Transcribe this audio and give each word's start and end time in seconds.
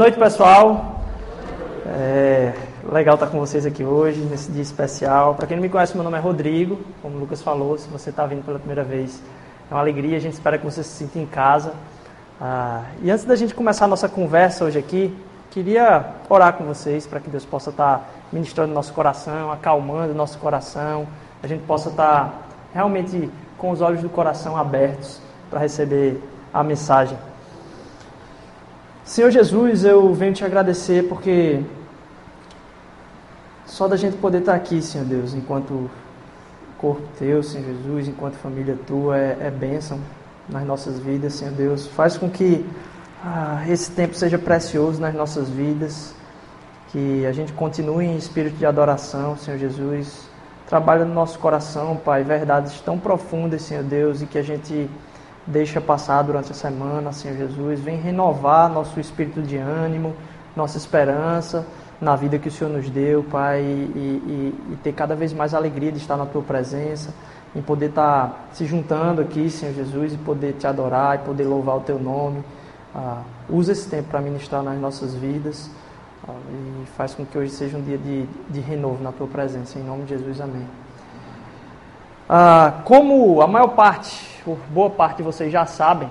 Noite, 0.00 0.18
pessoal. 0.18 1.02
É 1.84 2.54
legal 2.90 3.16
estar 3.16 3.26
com 3.26 3.38
vocês 3.38 3.66
aqui 3.66 3.84
hoje, 3.84 4.18
nesse 4.22 4.50
dia 4.50 4.62
especial. 4.62 5.34
Para 5.34 5.46
quem 5.46 5.58
não 5.58 5.62
me 5.62 5.68
conhece, 5.68 5.94
meu 5.94 6.02
nome 6.02 6.16
é 6.16 6.20
Rodrigo, 6.20 6.80
como 7.02 7.18
o 7.18 7.20
Lucas 7.20 7.42
falou. 7.42 7.76
Se 7.76 7.86
você 7.86 8.08
está 8.08 8.24
vindo 8.24 8.42
pela 8.42 8.58
primeira 8.58 8.82
vez, 8.82 9.22
é 9.70 9.74
uma 9.74 9.80
alegria. 9.80 10.16
A 10.16 10.18
gente 10.18 10.32
espera 10.32 10.56
que 10.56 10.64
você 10.64 10.82
se 10.82 10.88
sinta 10.88 11.18
em 11.18 11.26
casa. 11.26 11.74
Ah, 12.40 12.84
e 13.02 13.10
antes 13.10 13.26
da 13.26 13.36
gente 13.36 13.54
começar 13.54 13.84
a 13.84 13.88
nossa 13.88 14.08
conversa 14.08 14.64
hoje 14.64 14.78
aqui, 14.78 15.14
queria 15.50 16.14
orar 16.30 16.54
com 16.54 16.64
vocês 16.64 17.06
para 17.06 17.20
que 17.20 17.28
Deus 17.28 17.44
possa 17.44 17.68
estar 17.68 18.08
ministrando 18.32 18.72
nosso 18.72 18.94
coração, 18.94 19.52
acalmando 19.52 20.14
nosso 20.14 20.38
coração, 20.38 21.06
a 21.42 21.46
gente 21.46 21.62
possa 21.64 21.90
estar 21.90 22.48
realmente 22.72 23.30
com 23.58 23.70
os 23.70 23.82
olhos 23.82 24.00
do 24.00 24.08
coração 24.08 24.56
abertos 24.56 25.20
para 25.50 25.60
receber 25.60 26.18
a 26.54 26.64
mensagem. 26.64 27.18
Senhor 29.04 29.30
Jesus, 29.30 29.84
eu 29.84 30.12
venho 30.14 30.32
te 30.32 30.44
agradecer 30.44 31.08
porque 31.08 31.62
só 33.66 33.88
da 33.88 33.96
gente 33.96 34.16
poder 34.16 34.38
estar 34.38 34.54
aqui, 34.54 34.82
Senhor 34.82 35.06
Deus, 35.06 35.34
enquanto 35.34 35.90
corpo 36.78 37.02
teu, 37.18 37.42
Senhor 37.42 37.64
Jesus, 37.66 38.08
enquanto 38.08 38.34
família 38.34 38.78
tua, 38.86 39.18
é, 39.18 39.36
é 39.40 39.50
bênção 39.50 39.98
nas 40.48 40.64
nossas 40.64 40.98
vidas, 40.98 41.34
Senhor 41.34 41.52
Deus. 41.54 41.86
Faz 41.86 42.16
com 42.16 42.28
que 42.28 42.64
ah, 43.24 43.62
esse 43.68 43.90
tempo 43.90 44.14
seja 44.14 44.38
precioso 44.38 45.00
nas 45.00 45.14
nossas 45.14 45.48
vidas, 45.48 46.14
que 46.88 47.24
a 47.26 47.32
gente 47.32 47.52
continue 47.52 48.06
em 48.06 48.16
espírito 48.16 48.56
de 48.56 48.66
adoração, 48.66 49.36
Senhor 49.36 49.58
Jesus. 49.58 50.28
Trabalha 50.66 51.04
no 51.04 51.14
nosso 51.14 51.38
coração, 51.38 51.96
Pai, 51.96 52.22
verdades 52.22 52.80
tão 52.80 52.98
profundas, 52.98 53.62
Senhor 53.62 53.82
Deus, 53.82 54.22
e 54.22 54.26
que 54.26 54.38
a 54.38 54.42
gente 54.42 54.88
deixa 55.46 55.80
passar 55.80 56.22
durante 56.22 56.52
a 56.52 56.54
semana, 56.54 57.12
Senhor 57.12 57.36
Jesus. 57.36 57.80
Vem 57.80 57.96
renovar 57.96 58.70
nosso 58.70 58.98
espírito 59.00 59.42
de 59.42 59.56
ânimo, 59.56 60.14
nossa 60.56 60.76
esperança 60.76 61.66
na 62.00 62.16
vida 62.16 62.38
que 62.38 62.48
o 62.48 62.50
Senhor 62.50 62.70
nos 62.70 62.88
deu, 62.88 63.22
Pai, 63.22 63.60
e, 63.60 63.92
e, 63.94 64.72
e 64.72 64.76
ter 64.82 64.92
cada 64.92 65.14
vez 65.14 65.32
mais 65.32 65.52
alegria 65.52 65.92
de 65.92 65.98
estar 65.98 66.16
na 66.16 66.24
Tua 66.24 66.42
presença, 66.42 67.12
em 67.54 67.60
poder 67.60 67.90
estar 67.90 68.48
se 68.52 68.64
juntando 68.64 69.20
aqui, 69.20 69.50
Senhor 69.50 69.74
Jesus, 69.74 70.14
e 70.14 70.16
poder 70.16 70.54
te 70.54 70.66
adorar, 70.66 71.16
e 71.16 71.18
poder 71.18 71.44
louvar 71.44 71.76
o 71.76 71.80
Teu 71.80 71.98
nome. 71.98 72.42
Ah, 72.94 73.22
usa 73.48 73.72
esse 73.72 73.88
tempo 73.88 74.08
para 74.08 74.20
ministrar 74.20 74.62
nas 74.62 74.78
nossas 74.80 75.14
vidas 75.14 75.70
ah, 76.26 76.32
e 76.82 76.86
faz 76.96 77.14
com 77.14 77.24
que 77.24 77.36
hoje 77.36 77.50
seja 77.50 77.76
um 77.76 77.82
dia 77.82 77.98
de, 77.98 78.24
de 78.48 78.60
renovo 78.60 79.02
na 79.02 79.12
Tua 79.12 79.26
presença. 79.26 79.78
Em 79.78 79.82
nome 79.82 80.04
de 80.04 80.10
Jesus, 80.10 80.40
amém. 80.40 80.66
Ah, 82.28 82.80
como 82.84 83.42
a 83.42 83.46
maior 83.46 83.68
parte 83.68 84.29
por 84.44 84.58
boa 84.70 84.90
parte 84.90 85.18
de 85.18 85.22
vocês 85.22 85.52
já 85.52 85.66
sabem, 85.66 86.08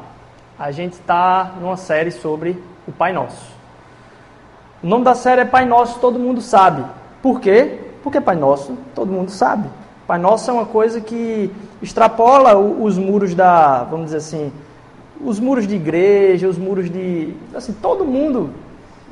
a 0.57 0.71
gente 0.71 0.93
está 0.93 1.53
numa 1.59 1.77
série 1.77 2.11
sobre 2.11 2.61
o 2.87 2.91
Pai 2.91 3.13
Nosso. 3.13 3.53
O 4.83 4.87
nome 4.87 5.03
da 5.03 5.15
série 5.15 5.41
é 5.41 5.45
Pai 5.45 5.65
Nosso, 5.65 5.99
todo 5.99 6.19
mundo 6.19 6.41
sabe. 6.41 6.83
Por 7.21 7.39
quê? 7.39 7.79
Porque 8.03 8.21
Pai 8.21 8.35
Nosso, 8.35 8.77
todo 8.95 9.11
mundo 9.11 9.29
sabe. 9.31 9.69
Pai 10.07 10.17
Nosso 10.17 10.49
é 10.49 10.53
uma 10.53 10.65
coisa 10.65 11.01
que 11.01 11.51
extrapola 11.81 12.57
os 12.57 12.97
muros 12.97 13.35
da, 13.35 13.83
vamos 13.83 14.05
dizer 14.07 14.17
assim, 14.17 14.51
os 15.23 15.39
muros 15.39 15.67
de 15.67 15.75
igreja, 15.75 16.47
os 16.47 16.57
muros 16.57 16.89
de. 16.89 17.33
Assim, 17.53 17.73
todo 17.73 18.05
mundo 18.05 18.51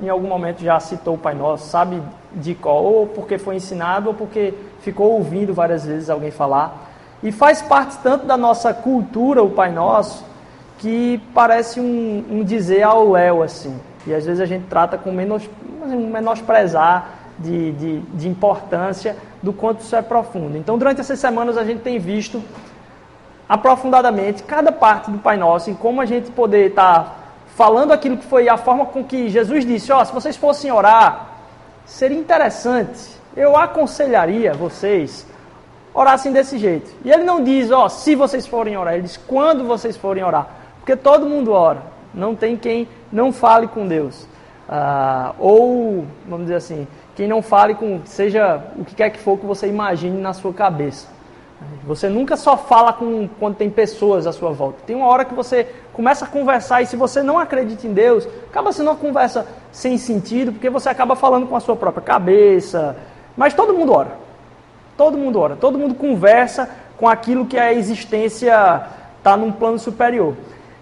em 0.02 0.10
algum 0.10 0.28
momento 0.28 0.62
já 0.62 0.80
citou 0.80 1.16
o 1.16 1.18
Pai 1.18 1.34
Nosso, 1.34 1.70
sabe 1.70 2.02
de 2.32 2.54
qual, 2.54 2.84
ou 2.84 3.08
porque 3.08 3.38
foi 3.38 3.56
ensinado, 3.56 4.10
ou 4.10 4.14
porque 4.14 4.54
ficou 4.82 5.14
ouvindo 5.14 5.54
várias 5.54 5.86
vezes 5.86 6.10
alguém 6.10 6.32
falar. 6.32 6.87
E 7.24 7.32
faz 7.32 7.62
parte 7.62 7.98
tanto 8.04 8.26
da 8.26 8.38
nossa 8.38 8.74
cultura, 8.74 9.44
o 9.44 9.50
Pai 9.50 9.72
Nosso, 9.72 10.24
que 10.78 11.22
parece 11.34 11.80
um, 11.80 12.24
um 12.30 12.44
dizer 12.44 12.84
ao 12.84 13.12
léu, 13.12 13.42
assim. 13.42 13.80
E 14.06 14.14
às 14.14 14.26
vezes 14.26 14.40
a 14.40 14.46
gente 14.46 14.66
trata 14.68 14.98
com 14.98 15.12
menos, 15.12 15.50
um 15.84 16.08
menosprezar 16.08 17.10
de, 17.40 17.72
de, 17.74 18.00
de 18.00 18.28
importância 18.28 19.16
do 19.42 19.52
quanto 19.52 19.82
isso 19.82 19.96
é 19.96 20.02
profundo. 20.02 20.58
Então, 20.58 20.78
durante 20.78 21.02
essas 21.02 21.20
semanas, 21.20 21.58
a 21.58 21.64
gente 21.64 21.82
tem 21.82 22.00
visto 22.00 22.42
aprofundadamente 23.50 24.44
cada 24.44 24.72
parte 24.72 25.10
do 25.10 25.18
Pai 25.18 25.38
Nosso, 25.38 25.70
em 25.70 25.76
como 25.76 26.02
a 26.02 26.06
gente 26.06 26.32
poder 26.32 26.70
estar 26.70 27.04
tá 27.04 27.16
falando 27.56 27.92
aquilo 27.92 28.18
que 28.18 28.26
foi 28.26 28.48
a 28.48 28.58
forma 28.58 28.86
com 28.86 29.04
que 29.04 29.30
Jesus 29.30 29.66
disse: 29.66 29.92
Ó, 29.92 30.02
oh, 30.02 30.06
se 30.06 30.14
vocês 30.14 30.38
fossem 30.38 30.72
orar, 30.72 31.28
seria 31.86 32.18
interessante, 32.18 33.18
eu 33.36 33.56
aconselharia 33.56 34.54
vocês 34.54 35.26
orassem 35.98 36.32
desse 36.32 36.60
jeito. 36.60 36.92
E 37.04 37.12
ele 37.12 37.24
não 37.24 37.44
diz, 37.44 37.72
ó, 37.72 37.90
se 37.90 38.14
vocês 38.14 38.46
forem 38.46 38.78
orar, 38.78 38.94
ele 38.94 39.04
diz 39.04 39.18
quando 39.18 39.64
vocês 39.64 39.98
forem 39.98 40.24
orar. 40.24 40.48
Porque 40.78 40.96
todo 40.96 41.26
mundo 41.26 41.52
ora. 41.52 41.82
Não 42.14 42.36
tem 42.36 42.56
quem 42.56 42.88
não 43.12 43.32
fale 43.34 43.68
com 43.68 43.88
Deus. 43.88 44.28
Ah, 44.70 45.34
ou, 45.40 46.06
vamos 46.28 46.46
dizer 46.46 46.56
assim, 46.56 46.88
quem 47.16 47.28
não 47.28 47.42
fale 47.42 47.74
com, 47.74 48.02
seja 48.06 48.62
o 48.78 48.86
que 48.86 48.94
quer 48.94 49.10
que 49.10 49.20
for 49.20 49.40
que 49.40 49.46
você 49.46 49.68
imagine 49.68 50.22
na 50.22 50.34
sua 50.34 50.54
cabeça. 50.54 51.08
Você 51.84 52.08
nunca 52.08 52.38
só 52.38 52.56
fala 52.56 52.94
com 52.94 53.28
quando 53.40 53.56
tem 53.56 53.70
pessoas 53.70 54.28
à 54.28 54.32
sua 54.32 54.52
volta. 54.52 54.78
Tem 54.86 54.96
uma 54.96 55.08
hora 55.08 55.26
que 55.26 55.34
você 55.34 55.68
começa 55.94 56.26
a 56.26 56.28
conversar 56.28 56.84
e 56.84 56.86
se 56.86 56.96
você 56.96 57.24
não 57.24 57.40
acredita 57.40 57.88
em 57.88 57.94
Deus, 57.94 58.28
acaba 58.48 58.72
sendo 58.72 58.92
uma 58.92 58.96
conversa 58.96 59.48
sem 59.72 59.98
sentido, 59.98 60.52
porque 60.52 60.70
você 60.70 60.90
acaba 60.90 61.16
falando 61.16 61.48
com 61.48 61.56
a 61.56 61.60
sua 61.60 61.76
própria 61.76 62.04
cabeça. 62.04 62.96
Mas 63.36 63.56
todo 63.56 63.74
mundo 63.74 63.94
ora. 63.94 64.27
Todo 64.98 65.18
mundo 65.18 65.40
ora, 65.40 65.56
todo 65.56 65.78
mundo 65.78 65.94
conversa 65.94 66.68
com 66.98 67.08
aquilo 67.08 67.46
que 67.46 67.58
a 67.58 67.72
existência 67.72 68.84
está 69.18 69.38
num 69.38 69.52
plano 69.52 69.78
superior, 69.78 70.34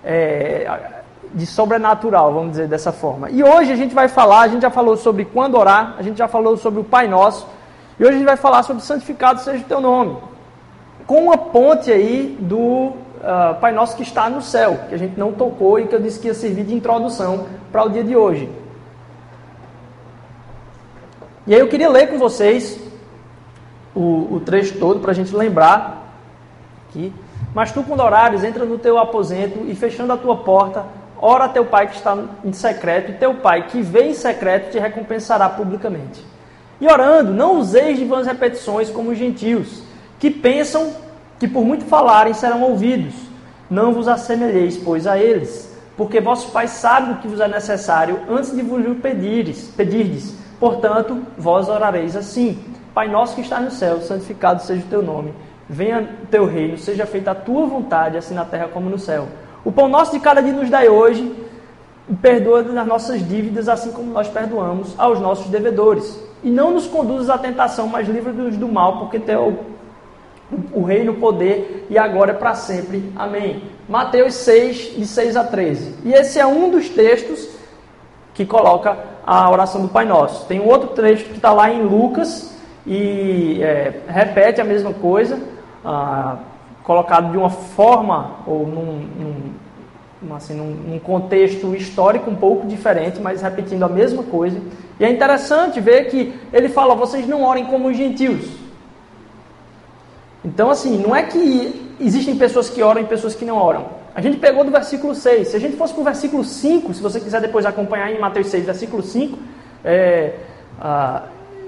é, 0.03 1.01
de 1.33 1.45
sobrenatural, 1.45 2.33
vamos 2.33 2.51
dizer 2.51 2.67
dessa 2.67 2.93
forma. 2.93 3.29
E 3.29 3.43
hoje 3.43 3.73
a 3.73 3.75
gente 3.75 3.93
vai 3.93 4.07
falar, 4.07 4.41
a 4.41 4.47
gente 4.47 4.61
já 4.61 4.69
falou 4.69 4.95
sobre 4.95 5.25
quando 5.25 5.57
orar, 5.57 5.95
a 5.97 6.01
gente 6.01 6.17
já 6.17 6.27
falou 6.27 6.55
sobre 6.55 6.79
o 6.79 6.83
Pai 6.83 7.07
Nosso, 7.07 7.45
e 7.99 8.03
hoje 8.03 8.13
a 8.13 8.17
gente 8.17 8.25
vai 8.25 8.37
falar 8.37 8.63
sobre 8.63 8.81
santificado 8.81 9.41
seja 9.41 9.63
o 9.63 9.67
teu 9.67 9.81
nome, 9.81 10.17
com 11.05 11.25
uma 11.25 11.37
ponte 11.37 11.91
aí 11.91 12.37
do 12.39 12.57
uh, 12.57 13.59
Pai 13.59 13.73
Nosso 13.73 13.97
que 13.97 14.03
está 14.03 14.29
no 14.29 14.41
céu, 14.41 14.79
que 14.87 14.95
a 14.95 14.97
gente 14.97 15.19
não 15.19 15.33
tocou 15.33 15.77
e 15.77 15.87
que 15.87 15.95
eu 15.95 15.99
disse 15.99 16.19
que 16.19 16.27
ia 16.27 16.33
servir 16.33 16.63
de 16.63 16.73
introdução 16.73 17.47
para 17.69 17.83
o 17.83 17.89
dia 17.89 18.03
de 18.03 18.15
hoje. 18.15 18.49
E 21.45 21.53
aí 21.53 21.59
eu 21.59 21.67
queria 21.67 21.89
ler 21.89 22.07
com 22.07 22.17
vocês 22.17 22.79
o, 23.95 24.35
o 24.35 24.41
trecho 24.45 24.77
todo 24.77 24.99
para 24.99 25.11
a 25.11 25.15
gente 25.15 25.35
lembrar 25.35 26.13
aqui. 26.89 27.13
Mas 27.53 27.71
tu, 27.71 27.81
quando 27.83 28.01
orares, 28.01 28.43
entra 28.43 28.65
no 28.65 28.77
teu 28.77 28.97
aposento 28.97 29.59
e 29.67 29.75
fechando 29.75 30.11
a 30.13 30.17
tua 30.17 30.37
porta, 30.37 30.85
ora 31.19 31.47
teu 31.47 31.65
pai 31.65 31.87
que 31.87 31.95
está 31.95 32.17
em 32.43 32.53
secreto, 32.53 33.11
e 33.11 33.15
teu 33.15 33.35
pai 33.35 33.67
que 33.67 33.81
vê 33.81 34.09
em 34.09 34.13
secreto 34.13 34.71
te 34.71 34.79
recompensará 34.79 35.47
publicamente. 35.49 36.23
E 36.79 36.87
orando, 36.87 37.31
não 37.31 37.57
useis 37.57 37.97
de 37.97 38.05
vãs 38.05 38.27
repetições 38.27 38.89
como 38.89 39.11
os 39.11 39.17
gentios, 39.17 39.83
que 40.19 40.29
pensam 40.29 40.91
que 41.39 41.47
por 41.47 41.63
muito 41.63 41.85
falarem 41.85 42.33
serão 42.33 42.61
ouvidos. 42.63 43.13
Não 43.69 43.93
vos 43.93 44.07
assemelheis, 44.07 44.77
pois, 44.77 45.07
a 45.07 45.17
eles, 45.17 45.73
porque 45.97 46.19
vosso 46.19 46.51
Pai 46.51 46.67
sabe 46.67 47.13
o 47.13 47.17
que 47.17 47.27
vos 47.27 47.39
é 47.39 47.47
necessário 47.47 48.19
antes 48.29 48.53
de 48.53 48.61
vos 48.61 48.81
pedirdes. 49.01 49.69
pedirdes. 49.75 50.35
Portanto, 50.59 51.21
vós 51.37 51.67
orareis 51.69 52.15
assim. 52.15 52.59
Pai 52.95 53.09
nosso 53.09 53.35
que 53.35 53.41
está 53.41 53.59
no 53.59 53.69
céu, 53.69 53.99
santificado 53.99 54.61
seja 54.61 54.81
o 54.81 54.89
teu 54.89 55.03
nome. 55.03 55.33
Venha 55.67 56.09
o 56.23 56.27
teu 56.27 56.45
reino, 56.45 56.77
seja 56.77 57.05
feita 57.05 57.31
a 57.31 57.35
tua 57.35 57.65
vontade, 57.65 58.15
assim 58.15 58.33
na 58.33 58.45
terra 58.45 58.69
como 58.71 58.89
no 58.89 58.97
céu. 58.97 59.27
O 59.65 59.71
pão 59.71 59.89
nosso 59.89 60.13
de 60.13 60.19
cada 60.21 60.41
dia 60.41 60.53
nos 60.53 60.69
dai 60.69 60.87
hoje, 60.87 61.29
perdoa 62.21 62.61
as 62.61 62.87
nossas 62.87 63.27
dívidas, 63.27 63.67
assim 63.67 63.91
como 63.91 64.13
nós 64.13 64.29
perdoamos 64.29 64.95
aos 64.97 65.19
nossos 65.19 65.47
devedores. 65.47 66.17
E 66.41 66.49
não 66.49 66.71
nos 66.71 66.87
conduzas 66.87 67.29
à 67.29 67.37
tentação, 67.37 67.85
mas 67.85 68.07
livra-nos 68.07 68.55
do 68.55 68.69
mal, 68.69 68.99
porque 68.99 69.19
teu 69.19 69.65
o 70.71 70.83
reino, 70.83 71.11
o 71.11 71.15
poder 71.15 71.87
e 71.89 71.97
agora 71.97 72.31
é 72.31 72.35
para 72.35 72.53
sempre. 72.53 73.11
Amém. 73.13 73.63
Mateus 73.89 74.35
6, 74.35 74.95
de 74.95 75.05
6 75.05 75.35
a 75.35 75.43
13. 75.43 75.95
E 76.05 76.13
esse 76.13 76.39
é 76.39 76.45
um 76.45 76.69
dos 76.69 76.87
textos 76.87 77.49
que 78.33 78.45
coloca 78.45 78.97
a 79.25 79.51
oração 79.51 79.81
do 79.81 79.89
Pai 79.89 80.05
Nosso. 80.05 80.45
Tem 80.45 80.61
um 80.61 80.67
outro 80.67 80.89
trecho 80.89 81.25
que 81.25 81.35
está 81.35 81.51
lá 81.51 81.69
em 81.69 81.81
Lucas 81.81 82.54
e 82.85 83.61
é, 83.63 84.01
repete 84.07 84.61
a 84.61 84.63
mesma 84.63 84.93
coisa, 84.93 85.39
ah, 85.83 86.37
colocado 86.83 87.31
de 87.31 87.37
uma 87.37 87.49
forma 87.49 88.37
ou 88.45 88.67
num, 88.67 89.53
num, 90.21 90.35
assim, 90.35 90.53
num, 90.53 90.71
num, 90.71 90.99
contexto 90.99 91.75
histórico 91.75 92.29
um 92.29 92.35
pouco 92.35 92.67
diferente, 92.67 93.19
mas 93.19 93.41
repetindo 93.41 93.83
a 93.83 93.89
mesma 93.89 94.23
coisa. 94.23 94.61
E 94.99 95.05
é 95.05 95.09
interessante 95.09 95.79
ver 95.79 96.05
que 96.09 96.33
ele 96.53 96.69
fala: 96.69 96.93
vocês 96.93 97.27
não 97.27 97.43
orem 97.43 97.65
como 97.65 97.87
os 97.87 97.97
gentios. 97.97 98.45
Então, 100.43 100.69
assim, 100.69 100.97
não 100.99 101.15
é 101.15 101.23
que 101.23 101.95
existem 101.99 102.35
pessoas 102.37 102.69
que 102.69 102.83
oram 102.83 103.01
e 103.01 103.05
pessoas 103.05 103.33
que 103.33 103.43
não 103.43 103.57
oram. 103.57 103.87
A 104.13 104.21
gente 104.21 104.37
pegou 104.37 104.63
do 104.63 104.71
versículo 104.71 105.15
6. 105.15 105.47
Se 105.47 105.57
a 105.57 105.59
gente 105.59 105.75
fosse 105.75 105.93
para 105.93 106.01
o 106.01 106.05
versículo 106.05 106.43
5, 106.43 106.93
se 106.93 107.01
você 107.01 107.19
quiser 107.19 107.41
depois 107.41 107.65
acompanhar 107.65 108.11
em 108.11 108.19
Mateus 108.19 108.47
6, 108.47 108.65
versículo 108.65 109.01
5, 109.01 109.37
é, 109.83 110.35
ah, 110.79 111.23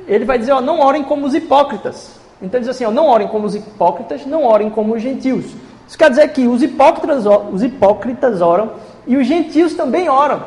ele 0.08 0.26
vai 0.26 0.40
dizer, 0.40 0.54
ó, 0.54 0.62
não 0.62 0.80
orem 0.80 1.04
como 1.04 1.26
os 1.26 1.36
hipócritas. 1.36 2.12
Então 2.42 2.60
ele 2.60 2.68
diz 2.68 2.76
assim, 2.76 2.86
ó, 2.86 2.92
não 2.92 3.08
orem 3.08 3.28
como 3.28 3.46
os 3.46 3.56
hipócritas, 3.56 4.26
não 4.26 4.46
orem 4.46 4.70
como 4.70 4.96
os 4.96 5.02
gentios. 5.02 5.46
Isso 5.88 5.98
quer 5.98 6.10
dizer 6.10 6.28
que 6.30 6.48
os 6.48 6.62
hipócritas, 6.62 7.26
os 7.52 7.64
hipócritas 7.64 8.42
oram 8.42 8.72
e 9.06 9.18
os 9.18 9.26
gentios 9.26 9.74
também 9.74 10.10
oram. 10.10 10.44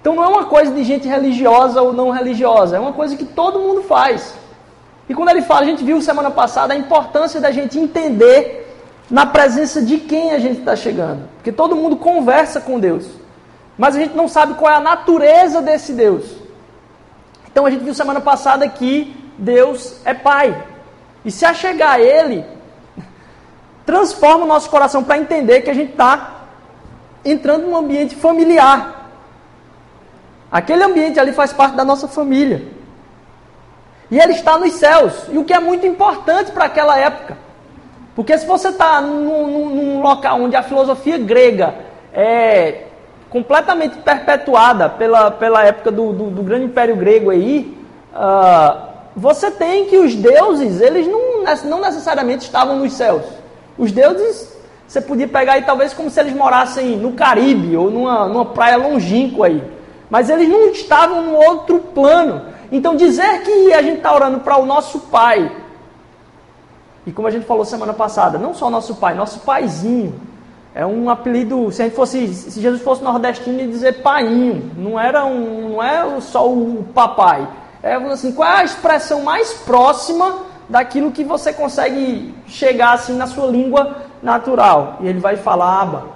Então 0.00 0.14
não 0.14 0.24
é 0.24 0.28
uma 0.28 0.44
coisa 0.44 0.72
de 0.72 0.84
gente 0.84 1.08
religiosa 1.08 1.82
ou 1.82 1.92
não 1.92 2.10
religiosa, 2.10 2.76
é 2.76 2.80
uma 2.80 2.92
coisa 2.92 3.16
que 3.16 3.24
todo 3.24 3.58
mundo 3.58 3.82
faz. 3.82 4.34
E 5.08 5.14
quando 5.14 5.30
ele 5.30 5.42
fala, 5.42 5.62
a 5.62 5.64
gente 5.66 5.84
viu 5.84 6.00
semana 6.00 6.30
passada 6.30 6.74
a 6.74 6.76
importância 6.76 7.40
da 7.40 7.50
gente 7.50 7.78
entender 7.78 8.74
na 9.10 9.24
presença 9.24 9.80
de 9.82 9.98
quem 9.98 10.32
a 10.32 10.38
gente 10.38 10.60
está 10.60 10.74
chegando. 10.74 11.28
Porque 11.36 11.52
todo 11.52 11.76
mundo 11.76 11.96
conversa 11.96 12.60
com 12.60 12.80
Deus, 12.80 13.06
mas 13.78 13.94
a 13.94 14.00
gente 14.00 14.16
não 14.16 14.26
sabe 14.26 14.54
qual 14.54 14.72
é 14.72 14.76
a 14.76 14.80
natureza 14.80 15.60
desse 15.62 15.92
Deus. 15.92 16.45
Então 17.56 17.64
a 17.64 17.70
gente 17.70 17.84
viu 17.84 17.94
semana 17.94 18.20
passada 18.20 18.68
que 18.68 19.16
Deus 19.38 19.98
é 20.04 20.12
Pai. 20.12 20.62
E 21.24 21.30
se 21.30 21.42
achegar 21.46 21.92
a 21.92 21.98
Ele, 21.98 22.44
transforma 23.86 24.44
o 24.44 24.46
nosso 24.46 24.68
coração 24.68 25.02
para 25.02 25.16
entender 25.16 25.62
que 25.62 25.70
a 25.70 25.72
gente 25.72 25.92
está 25.92 26.42
entrando 27.24 27.66
num 27.66 27.74
ambiente 27.74 28.14
familiar. 28.14 29.10
Aquele 30.52 30.84
ambiente 30.84 31.18
ali 31.18 31.32
faz 31.32 31.50
parte 31.50 31.74
da 31.74 31.82
nossa 31.82 32.06
família. 32.06 32.62
E 34.10 34.18
ele 34.18 34.34
está 34.34 34.58
nos 34.58 34.74
céus. 34.74 35.14
E 35.30 35.38
o 35.38 35.44
que 35.44 35.54
é 35.54 35.58
muito 35.58 35.86
importante 35.86 36.52
para 36.52 36.66
aquela 36.66 36.98
época. 36.98 37.38
Porque 38.14 38.36
se 38.36 38.46
você 38.46 38.68
está 38.68 39.00
num, 39.00 39.70
num, 39.74 40.02
local 40.02 40.42
onde 40.42 40.56
a 40.56 40.62
filosofia 40.62 41.16
grega 41.16 41.74
é 42.12 42.85
completamente 43.36 43.98
perpetuada 43.98 44.88
pela, 44.88 45.30
pela 45.30 45.62
época 45.62 45.90
do, 45.90 46.10
do, 46.10 46.30
do 46.30 46.42
grande 46.42 46.64
império 46.64 46.96
grego 46.96 47.28
aí, 47.28 47.76
uh, 48.14 48.80
você 49.14 49.50
tem 49.50 49.84
que 49.84 49.98
os 49.98 50.14
deuses, 50.14 50.80
eles 50.80 51.06
não, 51.06 51.44
não 51.66 51.80
necessariamente 51.82 52.46
estavam 52.46 52.78
nos 52.78 52.94
céus. 52.94 53.24
Os 53.76 53.92
deuses, 53.92 54.56
você 54.88 55.02
podia 55.02 55.28
pegar 55.28 55.52
aí 55.52 55.62
talvez 55.64 55.92
como 55.92 56.08
se 56.08 56.18
eles 56.18 56.34
morassem 56.34 56.96
no 56.96 57.12
Caribe 57.12 57.76
ou 57.76 57.90
numa, 57.90 58.26
numa 58.26 58.46
praia 58.46 58.78
longínqua 58.78 59.48
aí. 59.48 59.62
Mas 60.08 60.30
eles 60.30 60.48
não 60.48 60.70
estavam 60.70 61.20
no 61.20 61.34
outro 61.34 61.78
plano. 61.78 62.46
Então 62.72 62.96
dizer 62.96 63.42
que 63.42 63.74
a 63.74 63.82
gente 63.82 63.98
está 63.98 64.14
orando 64.14 64.40
para 64.40 64.56
o 64.56 64.64
nosso 64.64 64.98
pai, 65.00 65.52
e 67.06 67.12
como 67.12 67.28
a 67.28 67.30
gente 67.30 67.44
falou 67.44 67.66
semana 67.66 67.92
passada, 67.92 68.38
não 68.38 68.54
só 68.54 68.70
nosso 68.70 68.94
pai, 68.94 69.14
nosso 69.14 69.40
paizinho. 69.40 70.18
É 70.76 70.84
um 70.84 71.08
apelido, 71.08 71.72
se 71.72 71.80
a 71.80 71.86
gente 71.86 71.96
fosse, 71.96 72.28
se 72.28 72.60
Jesus 72.60 72.82
fosse 72.82 73.02
nordestino, 73.02 73.58
ia 73.60 73.66
dizer 73.66 74.02
painho. 74.02 74.72
Não 74.76 75.00
era 75.00 75.24
um, 75.24 75.70
não 75.70 75.82
é 75.82 76.20
só 76.20 76.46
o 76.46 76.84
papai. 76.92 77.48
É 77.82 77.94
assim, 77.94 78.30
qual 78.30 78.46
é 78.46 78.56
a 78.58 78.64
expressão 78.64 79.22
mais 79.22 79.54
próxima 79.54 80.40
daquilo 80.68 81.12
que 81.12 81.24
você 81.24 81.50
consegue 81.50 82.34
chegar 82.46 82.92
assim 82.92 83.16
na 83.16 83.26
sua 83.26 83.46
língua 83.46 84.02
natural? 84.22 84.98
E 85.00 85.08
ele 85.08 85.18
vai 85.18 85.38
falar, 85.38 85.80
Aba, 85.80 86.08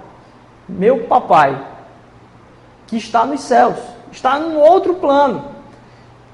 meu 0.69 1.05
papai, 1.05 1.59
que 2.85 2.97
está 2.97 3.25
nos 3.25 3.41
céus, 3.41 3.79
está 4.11 4.37
no 4.37 4.59
outro 4.59 4.93
plano. 4.93 5.43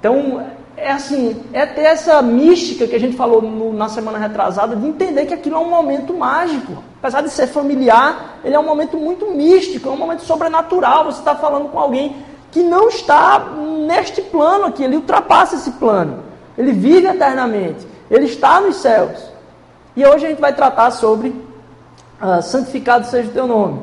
Então, 0.02 0.46
é 0.78 0.92
assim, 0.92 1.44
é 1.52 1.66
ter 1.66 1.82
essa 1.82 2.22
mística 2.22 2.86
que 2.86 2.96
a 2.96 3.00
gente 3.00 3.18
falou 3.18 3.42
no, 3.42 3.74
na 3.74 3.90
semana 3.90 4.20
retrasada, 4.20 4.76
de 4.76 4.86
entender 4.86 5.26
que 5.26 5.34
aquilo 5.34 5.56
é 5.56 5.60
um 5.60 5.70
momento 5.70 6.14
mágico. 6.14 6.84
Apesar 7.00 7.22
de 7.22 7.32
ser 7.32 7.48
familiar, 7.48 8.38
ele 8.44 8.56
é 8.56 8.60
um 8.60 8.66
momento 8.66 8.96
muito 8.96 9.26
místico, 9.32 9.90
é 9.90 9.92
um 9.92 9.98
momento 9.98 10.22
sobrenatural. 10.22 11.06
Você 11.06 11.18
está 11.18 11.36
falando 11.36 11.70
com 11.70 11.80
alguém 11.80 12.16
que 12.52 12.62
não 12.62 12.90
está 12.90 13.40
neste 13.88 14.22
plano 14.22 14.66
aqui, 14.66 14.84
ele 14.84 14.98
ultrapassa 14.98 15.56
esse 15.56 15.72
plano. 15.72 16.24
Ele 16.56 16.72
vive 16.72 17.08
eternamente, 17.08 17.88
ele 18.10 18.26
está 18.26 18.62
nos 18.62 18.76
céus. 18.76 19.20
E 19.96 20.06
hoje 20.06 20.28
a 20.28 20.30
gente 20.30 20.42
vai 20.42 20.54
tratar 20.54 20.92
sobre 20.92 21.30
uh, 21.30 22.42
santificado 22.44 23.08
seja 23.08 23.30
o 23.30 23.34
teu 23.34 23.48
nome. 23.48 23.82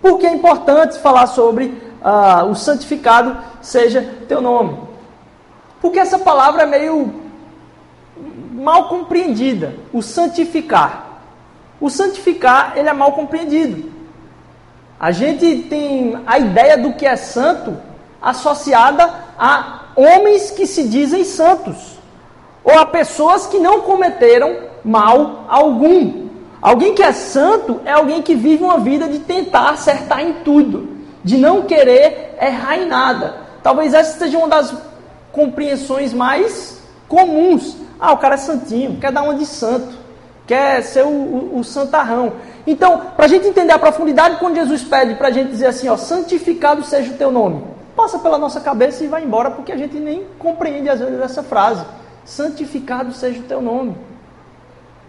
Por 0.00 0.18
que 0.18 0.26
é 0.26 0.34
importante 0.34 0.98
falar 0.98 1.28
sobre 1.28 1.66
uh, 1.66 2.44
o 2.50 2.56
santificado 2.56 3.36
seja 3.60 4.04
teu 4.26 4.40
nome? 4.40 4.91
Porque 5.82 5.98
essa 5.98 6.20
palavra 6.20 6.62
é 6.62 6.66
meio 6.66 7.12
mal 8.52 8.88
compreendida, 8.88 9.74
o 9.92 10.00
santificar. 10.00 11.18
O 11.80 11.90
santificar, 11.90 12.74
ele 12.76 12.88
é 12.88 12.92
mal 12.92 13.10
compreendido. 13.12 13.90
A 14.98 15.10
gente 15.10 15.64
tem 15.68 16.16
a 16.24 16.38
ideia 16.38 16.78
do 16.78 16.92
que 16.92 17.04
é 17.04 17.16
santo 17.16 17.76
associada 18.22 19.12
a 19.36 19.86
homens 19.96 20.52
que 20.52 20.64
se 20.64 20.86
dizem 20.86 21.24
santos, 21.24 21.98
ou 22.62 22.78
a 22.78 22.86
pessoas 22.86 23.48
que 23.48 23.58
não 23.58 23.80
cometeram 23.80 24.56
mal 24.84 25.46
algum. 25.48 26.28
Alguém 26.62 26.94
que 26.94 27.02
é 27.02 27.10
santo 27.10 27.80
é 27.84 27.90
alguém 27.90 28.22
que 28.22 28.36
vive 28.36 28.62
uma 28.62 28.78
vida 28.78 29.08
de 29.08 29.18
tentar 29.18 29.70
acertar 29.70 30.20
em 30.20 30.34
tudo, 30.44 30.96
de 31.24 31.36
não 31.36 31.62
querer 31.62 32.36
errar 32.40 32.76
em 32.76 32.86
nada. 32.86 33.34
Talvez 33.60 33.92
essa 33.92 34.16
seja 34.16 34.38
uma 34.38 34.46
das 34.46 34.72
compreensões 35.32 36.12
mais 36.12 36.80
comuns. 37.08 37.76
Ah, 37.98 38.12
o 38.12 38.18
cara 38.18 38.34
é 38.34 38.38
santinho, 38.38 38.98
quer 39.00 39.10
dar 39.10 39.22
uma 39.22 39.34
de 39.34 39.46
santo, 39.46 39.96
quer 40.46 40.82
ser 40.82 41.04
o, 41.04 41.08
o, 41.08 41.58
o 41.58 41.64
santarrão. 41.64 42.34
Então, 42.66 43.00
para 43.16 43.24
a 43.24 43.28
gente 43.28 43.46
entender 43.46 43.72
a 43.72 43.78
profundidade, 43.78 44.36
quando 44.38 44.56
Jesus 44.56 44.82
pede 44.82 45.14
para 45.14 45.28
a 45.28 45.30
gente 45.30 45.50
dizer 45.50 45.66
assim, 45.66 45.88
ó, 45.88 45.96
santificado 45.96 46.84
seja 46.84 47.12
o 47.12 47.16
teu 47.16 47.30
nome, 47.30 47.64
passa 47.96 48.18
pela 48.18 48.38
nossa 48.38 48.60
cabeça 48.60 49.02
e 49.04 49.08
vai 49.08 49.24
embora, 49.24 49.50
porque 49.50 49.72
a 49.72 49.76
gente 49.76 49.96
nem 49.98 50.24
compreende 50.38 50.88
às 50.88 51.00
vezes 51.00 51.20
essa 51.20 51.42
frase. 51.42 51.84
Santificado 52.24 53.12
seja 53.12 53.40
o 53.40 53.44
teu 53.44 53.60
nome. 53.60 53.96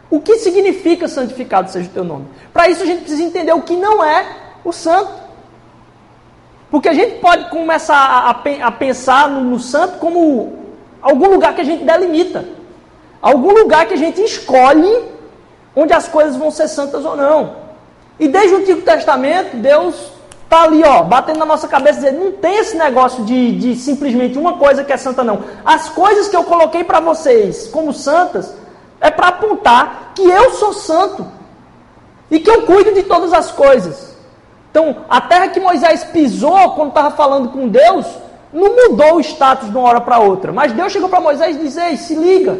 O 0.09 0.19
que 0.19 0.37
significa 0.37 1.07
santificado 1.07 1.69
seja 1.69 1.89
o 1.89 1.91
teu 1.93 2.03
nome? 2.03 2.25
Para 2.51 2.69
isso 2.69 2.83
a 2.83 2.85
gente 2.85 3.01
precisa 3.01 3.23
entender 3.23 3.53
o 3.53 3.61
que 3.61 3.75
não 3.75 4.03
é 4.03 4.25
o 4.63 4.71
santo. 4.71 5.22
Porque 6.73 6.89
a 6.89 6.93
gente 6.93 7.19
pode 7.19 7.51
começar 7.51 7.95
a, 7.95 8.31
a 8.31 8.71
pensar 8.71 9.29
no, 9.29 9.41
no 9.41 9.59
santo 9.59 9.99
como 9.99 10.53
algum 10.99 11.27
lugar 11.27 11.53
que 11.53 11.61
a 11.61 11.63
gente 11.63 11.83
delimita. 11.83 12.45
Algum 13.21 13.51
lugar 13.51 13.85
que 13.85 13.93
a 13.93 13.97
gente 13.97 14.19
escolhe 14.23 14.91
onde 15.75 15.93
as 15.93 16.07
coisas 16.07 16.35
vão 16.35 16.49
ser 16.49 16.67
santas 16.67 17.05
ou 17.05 17.15
não. 17.15 17.57
E 18.19 18.27
desde 18.27 18.55
o 18.55 18.57
Antigo 18.57 18.81
Testamento, 18.81 19.55
Deus 19.57 20.13
está 20.45 20.63
ali, 20.63 20.83
ó, 20.83 21.03
batendo 21.03 21.37
na 21.37 21.45
nossa 21.45 21.67
cabeça, 21.67 21.99
dizendo, 21.99 22.23
não 22.23 22.31
tem 22.31 22.57
esse 22.57 22.75
negócio 22.75 23.23
de, 23.23 23.51
de 23.51 23.75
simplesmente 23.75 24.39
uma 24.39 24.53
coisa 24.53 24.83
que 24.83 24.91
é 24.91 24.97
santa, 24.97 25.23
não. 25.23 25.43
As 25.63 25.89
coisas 25.89 26.27
que 26.27 26.35
eu 26.35 26.43
coloquei 26.43 26.83
para 26.83 26.99
vocês 26.99 27.67
como 27.67 27.93
santas, 27.93 28.51
é 28.99 29.11
para 29.11 29.27
apontar 29.27 30.13
que 30.15 30.23
eu 30.23 30.49
sou 30.53 30.73
santo. 30.73 31.23
E 32.31 32.39
que 32.39 32.49
eu 32.49 32.63
cuido 32.63 32.95
de 32.95 33.03
todas 33.03 33.31
as 33.31 33.51
coisas. 33.51 34.12
Então, 34.73 35.05
a 35.07 35.21
terra 35.21 35.49
que 35.49 35.59
Moisés 35.59 36.03
pisou 36.03 36.71
quando 36.71 36.89
estava 36.89 37.11
falando 37.11 37.49
com 37.49 37.67
Deus, 37.67 38.07
não 38.51 38.75
mudou 38.75 39.17
o 39.17 39.19
status 39.19 39.69
de 39.69 39.77
uma 39.77 39.87
hora 39.87 40.01
para 40.01 40.17
outra. 40.17 40.51
Mas 40.51 40.71
Deus 40.71 40.91
chegou 40.91 41.07
para 41.07 41.19
Moisés 41.19 41.55
e 41.55 41.59
disse: 41.59 41.97
se 41.97 42.15
liga, 42.15 42.59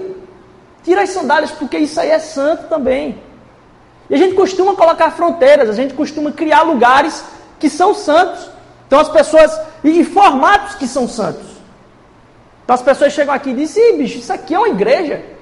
tira 0.84 1.02
as 1.02 1.10
sandálias, 1.10 1.50
porque 1.50 1.76
isso 1.80 2.00
aí 2.00 2.12
é 2.12 2.20
santo 2.20 2.68
também. 2.68 3.18
E 4.12 4.14
a 4.14 4.18
gente 4.20 4.36
costuma 4.36 4.76
colocar 4.76 5.10
fronteiras, 5.10 5.68
a 5.68 5.74
gente 5.74 5.96
costuma 5.96 6.32
criar 6.32 6.62
lugares 6.62 7.26
que 7.60 7.68
são 7.68 7.96
santos. 7.96 8.48
Então 8.86 9.00
as 9.00 9.10
pessoas, 9.10 9.60
e 9.84 10.04
formatos 10.04 10.76
que 10.76 10.88
são 10.88 11.08
santos. 11.08 11.48
Então 12.64 12.76
as 12.76 12.82
pessoas 12.84 13.12
chegam 13.12 13.34
aqui 13.34 13.50
e 13.50 13.56
dizem: 13.56 13.98
bicho, 13.98 14.20
isso 14.20 14.32
aqui 14.32 14.54
é 14.54 14.60
uma 14.60 14.70
igreja. 14.70 15.33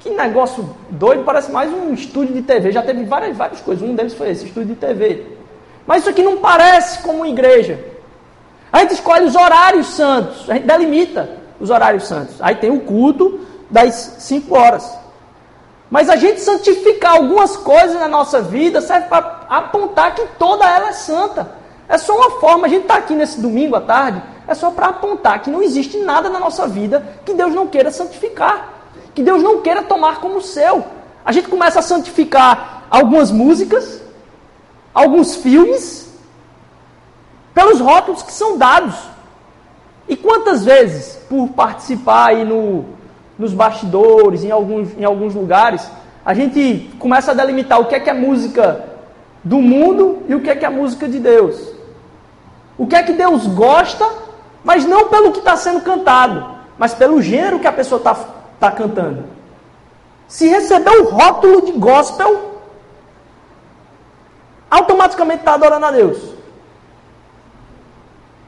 Que 0.00 0.08
negócio 0.08 0.74
doido, 0.88 1.24
parece 1.24 1.52
mais 1.52 1.70
um 1.70 1.92
estúdio 1.92 2.34
de 2.34 2.40
TV. 2.40 2.72
Já 2.72 2.80
teve 2.82 3.04
várias, 3.04 3.36
várias 3.36 3.60
coisas. 3.60 3.86
Um 3.86 3.94
deles 3.94 4.14
foi 4.14 4.30
esse, 4.30 4.46
estúdio 4.46 4.74
de 4.74 4.80
TV. 4.80 5.26
Mas 5.86 6.00
isso 6.00 6.08
aqui 6.10 6.22
não 6.22 6.38
parece 6.38 7.02
como 7.02 7.18
uma 7.18 7.28
igreja. 7.28 7.78
A 8.72 8.78
gente 8.78 8.94
escolhe 8.94 9.26
os 9.26 9.36
horários 9.36 9.88
santos, 9.88 10.48
a 10.48 10.54
gente 10.54 10.66
delimita 10.66 11.28
os 11.60 11.68
horários 11.68 12.06
santos. 12.06 12.40
Aí 12.40 12.54
tem 12.54 12.70
o 12.70 12.80
culto 12.80 13.40
das 13.68 14.16
5 14.20 14.56
horas. 14.56 14.98
Mas 15.90 16.08
a 16.08 16.16
gente 16.16 16.40
santificar 16.40 17.16
algumas 17.16 17.56
coisas 17.58 18.00
na 18.00 18.08
nossa 18.08 18.40
vida 18.40 18.80
serve 18.80 19.06
para 19.08 19.44
apontar 19.50 20.14
que 20.14 20.24
toda 20.38 20.64
ela 20.64 20.88
é 20.88 20.92
santa. 20.92 21.50
É 21.86 21.98
só 21.98 22.16
uma 22.16 22.40
forma, 22.40 22.66
a 22.66 22.70
gente 22.70 22.82
está 22.82 22.94
aqui 22.94 23.14
nesse 23.14 23.38
domingo 23.38 23.76
à 23.76 23.80
tarde, 23.80 24.22
é 24.48 24.54
só 24.54 24.70
para 24.70 24.86
apontar 24.86 25.42
que 25.42 25.50
não 25.50 25.60
existe 25.60 25.98
nada 25.98 26.30
na 26.30 26.38
nossa 26.38 26.66
vida 26.66 27.04
que 27.24 27.34
Deus 27.34 27.52
não 27.52 27.66
queira 27.66 27.90
santificar 27.90 28.79
que 29.14 29.22
Deus 29.22 29.42
não 29.42 29.60
queira 29.60 29.82
tomar 29.82 30.20
como 30.20 30.40
seu. 30.40 30.84
A 31.24 31.32
gente 31.32 31.48
começa 31.48 31.80
a 31.80 31.82
santificar 31.82 32.84
algumas 32.90 33.30
músicas, 33.30 34.02
alguns 34.92 35.36
filmes, 35.36 36.12
pelos 37.54 37.80
rótulos 37.80 38.22
que 38.22 38.32
são 38.32 38.56
dados. 38.56 38.94
E 40.08 40.16
quantas 40.16 40.64
vezes, 40.64 41.16
por 41.28 41.48
participar 41.48 42.30
aí 42.30 42.44
no, 42.44 42.84
nos 43.38 43.52
bastidores, 43.52 44.42
em 44.44 44.50
alguns, 44.50 44.96
em 44.96 45.04
alguns 45.04 45.34
lugares, 45.34 45.88
a 46.24 46.34
gente 46.34 46.90
começa 46.98 47.30
a 47.30 47.34
delimitar 47.34 47.80
o 47.80 47.86
que 47.86 47.94
é 47.94 48.00
que 48.00 48.10
é 48.10 48.12
música 48.12 48.84
do 49.42 49.60
mundo 49.60 50.22
e 50.28 50.34
o 50.34 50.40
que 50.40 50.50
é 50.50 50.56
que 50.56 50.64
é 50.64 50.68
música 50.68 51.08
de 51.08 51.18
Deus. 51.18 51.56
O 52.76 52.86
que 52.86 52.96
é 52.96 53.02
que 53.02 53.12
Deus 53.12 53.46
gosta, 53.46 54.06
mas 54.64 54.84
não 54.84 55.08
pelo 55.08 55.32
que 55.32 55.38
está 55.38 55.56
sendo 55.56 55.80
cantado, 55.82 56.44
mas 56.78 56.94
pelo 56.94 57.22
gênero 57.22 57.58
que 57.58 57.66
a 57.66 57.72
pessoa 57.72 57.98
está 57.98 58.14
está 58.60 58.70
cantando. 58.70 59.24
Se 60.28 60.46
receber 60.46 60.90
o 60.90 61.10
rótulo 61.10 61.62
de 61.62 61.72
gospel, 61.72 62.60
automaticamente 64.70 65.40
está 65.40 65.54
adorando 65.54 65.86
a 65.86 65.90
Deus. 65.90 66.18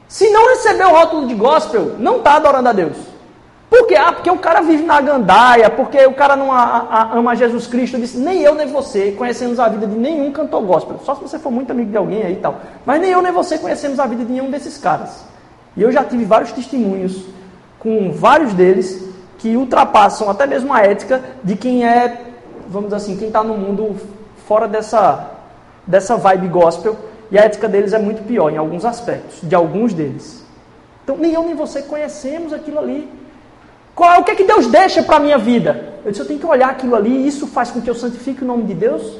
Se 0.07 0.29
não 0.29 0.49
receber 0.49 0.85
o 0.85 0.91
rótulo 0.91 1.27
de 1.27 1.33
gospel, 1.33 1.95
não 1.97 2.17
está 2.17 2.35
adorando 2.35 2.69
a 2.69 2.73
Deus. 2.73 2.95
Por 3.71 3.87
quê? 3.87 3.95
Ah, 3.95 4.13
porque 4.13 4.29
o 4.29 4.37
cara 4.37 4.61
vive 4.61 4.83
na 4.83 5.01
gandaia, 5.01 5.67
porque 5.71 6.05
o 6.05 6.13
cara 6.13 6.35
não 6.35 6.51
a, 6.51 6.61
a, 6.61 7.17
ama 7.17 7.35
Jesus 7.35 7.65
Cristo. 7.65 7.97
Disse, 7.97 8.19
nem 8.19 8.43
eu 8.43 8.53
nem 8.53 8.67
você 8.67 9.13
conhecemos 9.13 9.59
a 9.59 9.67
vida 9.67 9.87
de 9.87 9.95
nenhum 9.95 10.31
cantor 10.31 10.61
gospel. 10.61 10.99
Só 11.03 11.15
se 11.15 11.21
você 11.21 11.39
for 11.39 11.51
muito 11.51 11.71
amigo 11.71 11.89
de 11.89 11.97
alguém 11.97 12.21
aí 12.21 12.33
e 12.33 12.35
tal. 12.35 12.59
Mas 12.85 13.01
nem 13.01 13.09
eu 13.09 13.21
nem 13.23 13.31
você 13.31 13.57
conhecemos 13.57 13.99
a 13.99 14.05
vida 14.05 14.23
de 14.23 14.31
nenhum 14.31 14.51
desses 14.51 14.77
caras. 14.77 15.25
E 15.75 15.81
eu 15.81 15.91
já 15.91 16.03
tive 16.03 16.23
vários 16.23 16.51
testemunhos 16.51 17.25
com 17.79 18.11
vários 18.11 18.53
deles 18.53 19.12
que 19.43 19.57
ultrapassam 19.57 20.29
até 20.29 20.47
mesmo 20.47 20.73
a 20.73 20.79
ética 20.79 21.21
de 21.43 21.57
quem 21.57 21.85
é, 21.85 22.21
vamos 22.69 22.85
dizer 22.85 22.95
assim, 22.95 23.17
quem 23.17 23.27
está 23.27 23.43
no 23.43 23.57
mundo 23.57 23.97
fora 24.47 24.69
dessa, 24.69 25.31
dessa 25.85 26.15
vibe 26.15 26.47
gospel. 26.47 26.95
E 27.29 27.37
a 27.37 27.41
ética 27.41 27.67
deles 27.67 27.91
é 27.91 27.99
muito 27.99 28.23
pior 28.25 28.49
em 28.49 28.55
alguns 28.55 28.85
aspectos, 28.85 29.39
de 29.43 29.53
alguns 29.53 29.93
deles. 29.93 30.45
Então, 31.03 31.17
nem 31.17 31.33
eu 31.33 31.43
nem 31.43 31.55
você 31.55 31.81
conhecemos 31.81 32.53
aquilo 32.53 32.79
ali. 32.79 33.11
Qual 33.93 34.13
é 34.13 34.17
o 34.17 34.23
que, 34.23 34.31
é 34.31 34.35
que 34.35 34.45
Deus 34.45 34.67
deixa 34.67 35.03
para 35.03 35.17
a 35.17 35.19
minha 35.19 35.37
vida? 35.37 35.93
Eu 36.05 36.11
disse, 36.11 36.23
eu 36.23 36.27
tenho 36.27 36.39
que 36.39 36.45
olhar 36.45 36.69
aquilo 36.69 36.95
ali, 36.95 37.27
isso 37.27 37.45
faz 37.45 37.69
com 37.69 37.81
que 37.81 37.89
eu 37.89 37.95
santifique 37.95 38.45
o 38.45 38.47
nome 38.47 38.63
de 38.63 38.73
Deus? 38.73 39.19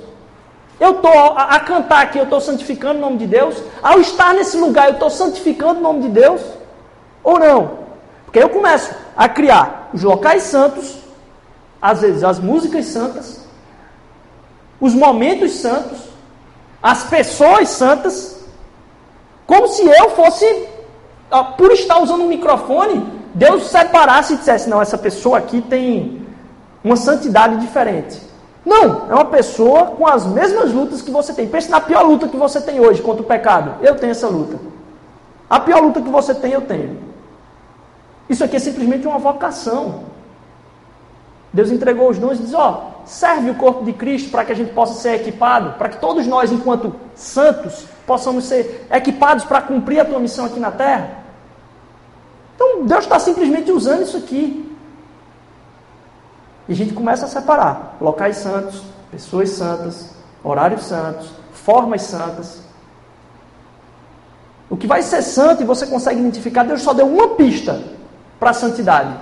Eu 0.80 0.92
estou 0.92 1.12
a, 1.12 1.56
a, 1.56 1.60
cantar 1.60 2.02
aqui, 2.02 2.18
eu 2.18 2.24
estou 2.24 2.40
santificando 2.40 2.98
o 2.98 3.02
nome 3.02 3.18
de 3.18 3.28
Deus? 3.28 3.62
Ao 3.82 4.00
estar 4.00 4.34
nesse 4.34 4.56
lugar, 4.56 4.88
eu 4.88 4.94
estou 4.94 5.10
santificando 5.10 5.82
o 5.82 5.84
nome 5.84 6.04
de 6.04 6.10
Deus? 6.10 6.42
Ou 7.22 7.38
não? 7.38 7.80
Porque 8.24 8.40
eu 8.40 8.48
começo 8.48 8.96
a 9.18 9.28
criar 9.28 9.83
os 9.94 10.02
locais 10.04 10.44
santos, 10.44 10.98
às 11.82 12.02
vezes 12.02 12.24
as 12.24 12.40
músicas 12.40 12.86
santas, 12.86 13.46
os 14.80 14.94
momentos 14.94 15.52
santos, 15.54 16.00
as 16.82 17.04
pessoas 17.04 17.70
santas, 17.70 18.44
como 19.46 19.68
se 19.68 19.84
eu 19.86 20.10
fosse, 20.12 20.68
por 21.58 21.72
estar 21.72 22.00
usando 22.02 22.24
um 22.24 22.28
microfone, 22.28 23.06
Deus 23.34 23.68
separasse 23.68 24.34
e 24.34 24.38
dissesse: 24.38 24.70
não, 24.70 24.82
essa 24.82 24.98
pessoa 24.98 25.38
aqui 25.38 25.62
tem 25.62 26.26
uma 26.84 26.96
santidade 26.96 27.58
diferente. 27.58 28.22
Não, 28.66 29.10
é 29.10 29.14
uma 29.14 29.26
pessoa 29.26 29.88
com 29.88 30.08
as 30.08 30.26
mesmas 30.26 30.72
lutas 30.72 31.02
que 31.02 31.12
você 31.12 31.34
tem. 31.34 31.48
Pense 31.48 31.70
na 31.70 31.82
pior 31.82 32.04
luta 32.04 32.28
que 32.28 32.38
você 32.38 32.62
tem 32.62 32.80
hoje 32.80 33.02
contra 33.02 33.22
o 33.22 33.26
pecado. 33.26 33.76
Eu 33.82 33.96
tenho 33.96 34.12
essa 34.12 34.28
luta. 34.28 34.58
A 35.50 35.60
pior 35.60 35.82
luta 35.82 36.02
que 36.02 36.10
você 36.10 36.34
tem, 36.34 36.54
eu 36.54 36.62
tenho. 36.62 37.13
Isso 38.30 38.44
aqui 38.44 38.56
é 38.56 38.60
simplesmente 38.60 39.08
uma 39.08 39.20
vocação. 39.20 40.04
Deus 41.52 41.70
entregou 41.70 42.10
os 42.10 42.18
dons 42.18 42.40
e 42.40 42.44
diz: 42.44 42.54
ó, 42.54 42.94
serve 43.06 43.52
o 43.52 43.56
corpo 43.56 43.84
de 43.84 43.94
Cristo 43.94 44.32
para 44.32 44.44
que 44.44 44.52
a 44.52 44.56
gente 44.56 44.74
possa 44.74 45.00
ser 45.00 45.16
equipado, 45.16 45.74
para 45.78 45.90
que 45.90 45.98
todos 45.98 46.26
nós, 46.26 46.52
enquanto 46.52 46.96
santos, 47.16 47.86
possamos 48.08 48.46
ser 48.46 48.88
equipados 48.92 49.46
para 49.46 49.62
cumprir 49.62 50.00
a 50.00 50.06
tua 50.06 50.20
missão 50.20 50.46
aqui 50.46 50.60
na 50.60 50.72
terra. 50.72 51.24
Então 52.56 52.86
Deus 52.86 53.04
está 53.04 53.20
simplesmente 53.20 53.72
usando 53.72 54.02
isso 54.02 54.18
aqui. 54.18 54.76
E 56.68 56.72
a 56.72 56.76
gente 56.76 56.94
começa 56.94 57.26
a 57.26 57.30
separar 57.30 57.98
locais 58.00 58.38
santos, 58.38 58.82
pessoas 59.12 59.50
santas, 59.50 60.16
horários 60.44 60.84
santos, 60.84 61.30
formas 61.52 62.02
santas. 62.04 62.64
O 64.70 64.78
que 64.78 64.88
vai 64.88 65.02
ser 65.04 65.22
santo 65.22 65.62
e 65.62 65.66
você 65.66 65.86
consegue 65.86 66.20
identificar, 66.20 66.64
Deus 66.64 66.82
só 66.82 66.94
deu 66.94 67.06
uma 67.06 67.36
pista 67.36 67.93
para 68.44 68.52
a 68.52 68.54
santidade: 68.54 69.14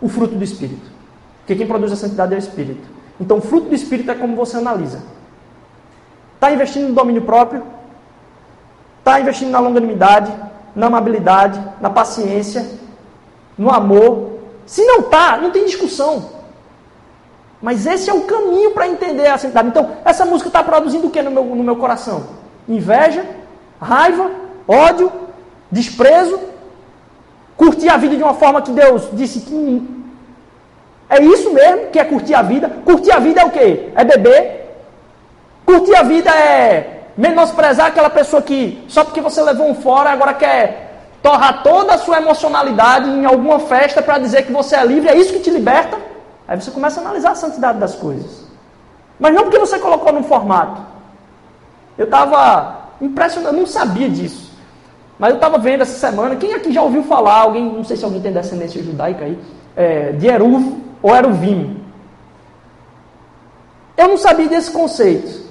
o 0.00 0.08
fruto 0.08 0.34
do 0.34 0.44
Espírito. 0.44 0.90
Porque 1.38 1.54
quem 1.56 1.66
produz 1.66 1.92
a 1.92 1.96
santidade 1.96 2.34
é 2.34 2.36
o 2.36 2.38
Espírito. 2.38 2.86
Então, 3.20 3.38
o 3.38 3.40
fruto 3.40 3.68
do 3.68 3.74
Espírito 3.74 4.10
é 4.10 4.14
como 4.14 4.36
você 4.36 4.56
analisa. 4.56 5.02
Está 6.34 6.52
investindo 6.52 6.88
no 6.88 6.94
domínio 6.94 7.22
próprio? 7.22 7.62
Está 8.98 9.20
investindo 9.20 9.50
na 9.50 9.60
longanimidade? 9.60 10.32
na 10.74 10.86
amabilidade, 10.86 11.62
na 11.80 11.90
paciência, 11.90 12.66
no 13.56 13.70
amor. 13.70 14.38
Se 14.66 14.84
não 14.84 15.00
está, 15.00 15.36
não 15.36 15.50
tem 15.50 15.66
discussão. 15.66 16.30
Mas 17.60 17.86
esse 17.86 18.10
é 18.10 18.12
o 18.14 18.22
caminho 18.22 18.72
para 18.72 18.88
entender 18.88 19.26
a 19.26 19.38
santidade. 19.38 19.68
Então, 19.68 19.90
essa 20.04 20.24
música 20.24 20.48
está 20.48 20.64
produzindo 20.64 21.06
o 21.06 21.10
que 21.10 21.22
no 21.22 21.30
meu, 21.30 21.44
no 21.44 21.62
meu 21.62 21.76
coração? 21.76 22.24
Inveja, 22.68 23.24
raiva, 23.80 24.30
ódio, 24.66 25.12
desprezo, 25.70 26.40
curtir 27.62 27.88
a 27.88 27.96
vida 27.96 28.16
de 28.16 28.22
uma 28.24 28.34
forma 28.34 28.60
que 28.60 28.72
Deus 28.72 29.08
disse 29.12 29.38
que 29.40 29.88
é 31.08 31.22
isso 31.22 31.52
mesmo 31.52 31.90
que 31.92 31.98
é 31.98 32.04
curtir 32.04 32.34
a 32.34 32.42
vida. 32.42 32.68
Curtir 32.84 33.12
a 33.12 33.20
vida 33.20 33.40
é 33.42 33.44
o 33.44 33.50
quê? 33.50 33.92
É 33.94 34.02
beber. 34.02 34.42
Curtir 35.64 35.94
a 35.94 36.02
vida 36.02 36.30
é 36.30 37.02
menosprezar 37.16 37.86
aquela 37.86 38.10
pessoa 38.10 38.42
que, 38.42 38.84
só 38.88 39.04
porque 39.04 39.20
você 39.20 39.40
levou 39.42 39.68
um 39.70 39.76
fora, 39.76 40.10
agora 40.10 40.34
quer 40.34 41.06
torrar 41.22 41.62
toda 41.62 41.94
a 41.94 41.98
sua 41.98 42.16
emocionalidade 42.18 43.08
em 43.08 43.24
alguma 43.24 43.60
festa 43.60 44.02
para 44.02 44.18
dizer 44.18 44.44
que 44.44 44.52
você 44.52 44.74
é 44.74 44.84
livre, 44.84 45.08
é 45.08 45.16
isso 45.16 45.32
que 45.32 45.38
te 45.38 45.50
liberta. 45.50 45.96
Aí 46.48 46.60
você 46.60 46.70
começa 46.72 46.98
a 46.98 47.04
analisar 47.04 47.30
a 47.30 47.36
santidade 47.36 47.78
das 47.78 47.94
coisas. 47.94 48.44
Mas 49.20 49.32
não 49.32 49.44
porque 49.44 49.58
você 49.58 49.78
colocou 49.78 50.12
num 50.12 50.24
formato. 50.24 50.82
Eu 51.96 52.06
estava 52.06 52.88
impressionado, 53.00 53.54
eu 53.54 53.60
não 53.60 53.68
sabia 53.68 54.08
disso. 54.08 54.51
Mas 55.22 55.30
eu 55.30 55.36
estava 55.36 55.56
vendo 55.56 55.82
essa 55.82 55.96
semana, 55.96 56.34
quem 56.34 56.52
aqui 56.52 56.72
já 56.72 56.82
ouviu 56.82 57.04
falar, 57.04 57.42
alguém, 57.42 57.64
não 57.64 57.84
sei 57.84 57.96
se 57.96 58.04
alguém 58.04 58.20
tem 58.20 58.32
descendência 58.32 58.82
judaica 58.82 59.24
aí, 59.24 59.38
é, 59.76 60.10
de 60.10 60.26
Eruv 60.26 60.82
ou 61.00 61.14
Eruvim. 61.14 61.80
Eu 63.96 64.08
não 64.08 64.16
sabia 64.16 64.48
desse 64.48 64.72
conceito. 64.72 65.48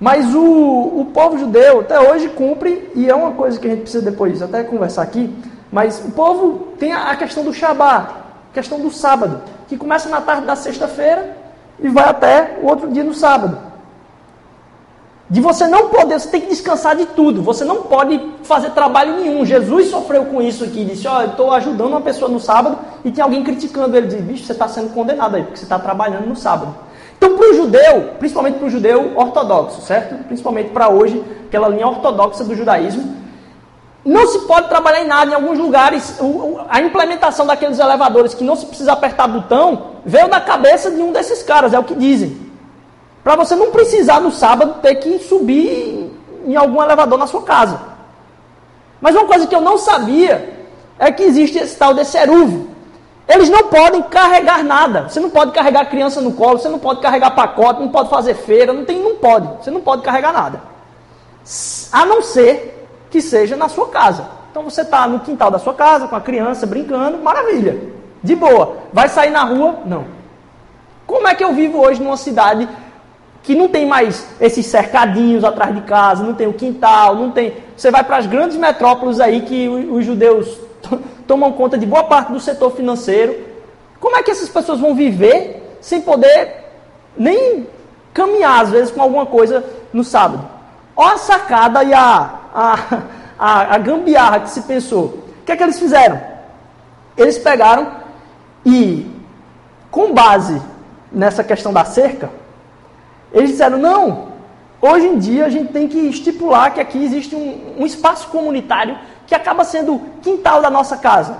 Mas 0.00 0.34
o, 0.34 0.42
o 0.42 1.10
povo 1.14 1.38
judeu 1.38 1.78
até 1.78 2.00
hoje 2.10 2.28
cumpre, 2.30 2.90
e 2.92 3.08
é 3.08 3.14
uma 3.14 3.30
coisa 3.34 3.56
que 3.56 3.68
a 3.68 3.70
gente 3.70 3.82
precisa 3.82 4.10
depois 4.10 4.42
até 4.42 4.64
conversar 4.64 5.02
aqui, 5.02 5.32
mas 5.70 6.04
o 6.04 6.10
povo 6.10 6.72
tem 6.76 6.92
a, 6.92 7.12
a 7.12 7.16
questão 7.16 7.44
do 7.44 7.54
Shabat, 7.54 8.14
questão 8.52 8.80
do 8.80 8.90
sábado, 8.90 9.42
que 9.68 9.76
começa 9.76 10.08
na 10.08 10.20
tarde 10.20 10.44
da 10.44 10.56
sexta-feira 10.56 11.36
e 11.78 11.88
vai 11.88 12.08
até 12.08 12.58
o 12.60 12.66
outro 12.66 12.90
dia 12.90 13.04
no 13.04 13.14
sábado. 13.14 13.67
De 15.30 15.42
você 15.42 15.66
não 15.68 15.90
poder, 15.90 16.18
você 16.18 16.28
tem 16.28 16.40
que 16.40 16.46
descansar 16.48 16.96
de 16.96 17.04
tudo, 17.04 17.42
você 17.42 17.62
não 17.62 17.82
pode 17.82 18.18
fazer 18.44 18.70
trabalho 18.70 19.18
nenhum. 19.18 19.44
Jesus 19.44 19.90
sofreu 19.90 20.24
com 20.24 20.40
isso 20.40 20.64
aqui, 20.64 20.86
disse: 20.86 21.06
Ó, 21.06 21.18
oh, 21.18 21.20
eu 21.20 21.28
estou 21.28 21.52
ajudando 21.52 21.90
uma 21.90 22.00
pessoa 22.00 22.30
no 22.30 22.40
sábado 22.40 22.78
e 23.04 23.10
tem 23.10 23.22
alguém 23.22 23.44
criticando 23.44 23.94
ele, 23.94 24.06
diz: 24.06 24.22
Bicho, 24.22 24.44
você 24.44 24.52
está 24.52 24.66
sendo 24.66 24.94
condenado 24.94 25.36
aí, 25.36 25.42
porque 25.42 25.58
você 25.58 25.64
está 25.64 25.78
trabalhando 25.78 26.26
no 26.26 26.34
sábado. 26.34 26.74
Então, 27.18 27.36
para 27.36 27.50
o 27.50 27.54
judeu, 27.54 28.14
principalmente 28.18 28.58
para 28.58 28.68
o 28.68 28.70
judeu 28.70 29.12
ortodoxo, 29.16 29.82
certo? 29.82 30.24
Principalmente 30.24 30.70
para 30.70 30.88
hoje, 30.88 31.22
aquela 31.46 31.68
linha 31.68 31.86
ortodoxa 31.86 32.42
do 32.44 32.54
judaísmo, 32.54 33.16
não 34.02 34.26
se 34.28 34.38
pode 34.46 34.68
trabalhar 34.68 35.02
em 35.02 35.06
nada. 35.06 35.30
Em 35.30 35.34
alguns 35.34 35.58
lugares, 35.58 36.18
a 36.70 36.80
implementação 36.80 37.44
daqueles 37.44 37.78
elevadores 37.78 38.32
que 38.32 38.44
não 38.44 38.56
se 38.56 38.64
precisa 38.64 38.92
apertar 38.92 39.26
botão 39.26 39.96
veio 40.06 40.28
da 40.28 40.40
cabeça 40.40 40.90
de 40.90 41.02
um 41.02 41.12
desses 41.12 41.42
caras, 41.42 41.74
é 41.74 41.78
o 41.78 41.84
que 41.84 41.94
dizem. 41.94 42.47
Para 43.28 43.36
você 43.36 43.54
não 43.54 43.70
precisar 43.70 44.22
no 44.22 44.32
sábado 44.32 44.76
ter 44.80 44.94
que 44.94 45.18
subir 45.18 46.10
em 46.46 46.56
algum 46.56 46.82
elevador 46.82 47.18
na 47.18 47.26
sua 47.26 47.42
casa. 47.42 47.78
Mas 49.02 49.14
uma 49.14 49.26
coisa 49.26 49.46
que 49.46 49.54
eu 49.54 49.60
não 49.60 49.76
sabia 49.76 50.66
é 50.98 51.12
que 51.12 51.24
existe 51.24 51.58
esse 51.58 51.76
tal 51.76 51.92
de 51.92 52.00
eruvo, 52.16 52.70
eles 53.28 53.50
não 53.50 53.64
podem 53.64 54.00
carregar 54.00 54.64
nada. 54.64 55.10
Você 55.10 55.20
não 55.20 55.28
pode 55.28 55.52
carregar 55.52 55.90
criança 55.90 56.22
no 56.22 56.32
colo, 56.32 56.58
você 56.58 56.70
não 56.70 56.78
pode 56.78 57.02
carregar 57.02 57.32
pacote, 57.32 57.82
não 57.82 57.90
pode 57.90 58.08
fazer 58.08 58.32
feira, 58.32 58.72
não 58.72 58.86
tem, 58.86 58.98
não 58.98 59.16
pode. 59.16 59.46
Você 59.62 59.70
não 59.70 59.82
pode 59.82 60.00
carregar 60.00 60.32
nada. 60.32 60.62
A 61.92 62.06
não 62.06 62.22
ser 62.22 62.88
que 63.10 63.20
seja 63.20 63.56
na 63.56 63.68
sua 63.68 63.88
casa. 63.88 64.26
Então 64.50 64.62
você 64.62 64.80
está 64.80 65.06
no 65.06 65.20
quintal 65.20 65.50
da 65.50 65.58
sua 65.58 65.74
casa 65.74 66.08
com 66.08 66.16
a 66.16 66.20
criança 66.22 66.66
brincando, 66.66 67.18
maravilha. 67.18 67.78
De 68.22 68.34
boa. 68.34 68.78
Vai 68.90 69.10
sair 69.10 69.28
na 69.28 69.44
rua? 69.44 69.80
Não. 69.84 70.16
Como 71.06 71.28
é 71.28 71.34
que 71.34 71.44
eu 71.44 71.52
vivo 71.52 71.78
hoje 71.78 72.02
numa 72.02 72.16
cidade 72.16 72.66
que 73.42 73.54
não 73.54 73.68
tem 73.68 73.86
mais 73.86 74.26
esses 74.40 74.66
cercadinhos 74.66 75.44
atrás 75.44 75.74
de 75.74 75.80
casa, 75.82 76.22
não 76.22 76.34
tem 76.34 76.46
o 76.46 76.52
quintal, 76.52 77.14
não 77.14 77.30
tem. 77.30 77.54
Você 77.76 77.90
vai 77.90 78.04
para 78.04 78.18
as 78.18 78.26
grandes 78.26 78.56
metrópoles 78.56 79.20
aí 79.20 79.42
que 79.42 79.68
os 79.68 80.04
judeus 80.04 80.58
tomam 81.26 81.52
conta 81.52 81.78
de 81.78 81.86
boa 81.86 82.04
parte 82.04 82.32
do 82.32 82.40
setor 82.40 82.72
financeiro. 82.72 83.46
Como 84.00 84.16
é 84.16 84.22
que 84.22 84.30
essas 84.30 84.48
pessoas 84.48 84.80
vão 84.80 84.94
viver 84.94 85.76
sem 85.80 86.00
poder 86.00 86.64
nem 87.16 87.66
caminhar, 88.12 88.62
às 88.62 88.70
vezes, 88.70 88.90
com 88.90 89.02
alguma 89.02 89.26
coisa 89.26 89.64
no 89.92 90.04
sábado? 90.04 90.48
Olha 90.96 91.14
a 91.14 91.18
sacada 91.18 91.84
e 91.84 91.94
a, 91.94 92.34
a, 92.54 92.78
a, 93.38 93.74
a 93.74 93.78
gambiarra 93.78 94.40
que 94.40 94.50
se 94.50 94.62
pensou. 94.62 95.04
O 95.04 95.44
que 95.46 95.52
é 95.52 95.56
que 95.56 95.62
eles 95.62 95.78
fizeram? 95.78 96.20
Eles 97.16 97.38
pegaram 97.38 97.92
e, 98.64 99.10
com 99.90 100.12
base 100.12 100.60
nessa 101.10 101.42
questão 101.42 101.72
da 101.72 101.84
cerca, 101.84 102.30
eles 103.32 103.50
disseram: 103.50 103.78
não, 103.78 104.28
hoje 104.80 105.06
em 105.06 105.18
dia 105.18 105.46
a 105.46 105.48
gente 105.48 105.72
tem 105.72 105.88
que 105.88 105.98
estipular 105.98 106.72
que 106.72 106.80
aqui 106.80 107.02
existe 107.02 107.34
um, 107.34 107.76
um 107.78 107.86
espaço 107.86 108.28
comunitário 108.28 108.98
que 109.26 109.34
acaba 109.34 109.64
sendo 109.64 109.94
o 109.94 110.00
quintal 110.22 110.62
da 110.62 110.70
nossa 110.70 110.96
casa. 110.96 111.36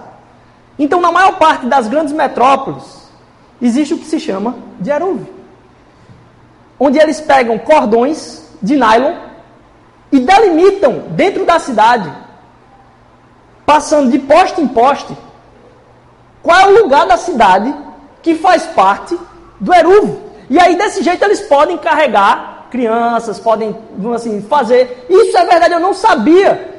Então, 0.79 1.01
na 1.01 1.11
maior 1.11 1.39
parte 1.39 1.67
das 1.67 1.89
grandes 1.89 2.13
metrópoles, 2.13 3.09
existe 3.61 3.95
o 3.95 3.99
que 3.99 4.07
se 4.07 4.21
chama 4.21 4.57
de 4.79 4.91
eruv. 4.91 5.27
Onde 6.79 6.99
eles 6.99 7.21
pegam 7.21 7.59
cordões 7.59 8.49
de 8.63 8.77
nylon 8.77 9.17
e 10.13 10.21
delimitam 10.21 11.05
dentro 11.11 11.45
da 11.45 11.59
cidade, 11.59 12.13
passando 13.67 14.11
de 14.11 14.19
poste 14.21 14.61
em 14.61 14.69
poste, 14.69 15.17
qual 16.43 16.61
é 16.61 16.67
o 16.67 16.83
lugar 16.83 17.07
da 17.07 17.17
cidade 17.17 17.75
que 18.23 18.35
faz 18.35 18.65
parte 18.67 19.19
do 19.61 19.75
Eruv. 19.75 20.28
E 20.51 20.59
aí, 20.59 20.77
desse 20.77 21.03
jeito, 21.03 21.25
eles 21.25 21.41
podem 21.43 21.77
carregar 21.77 22.59
crianças, 22.71 23.39
podem 23.39 23.77
assim, 24.15 24.43
fazer. 24.43 25.07
Isso 25.09 25.37
é 25.37 25.45
verdade, 25.45 25.75
eu 25.75 25.81
não 25.81 25.95
sabia. 25.95 26.77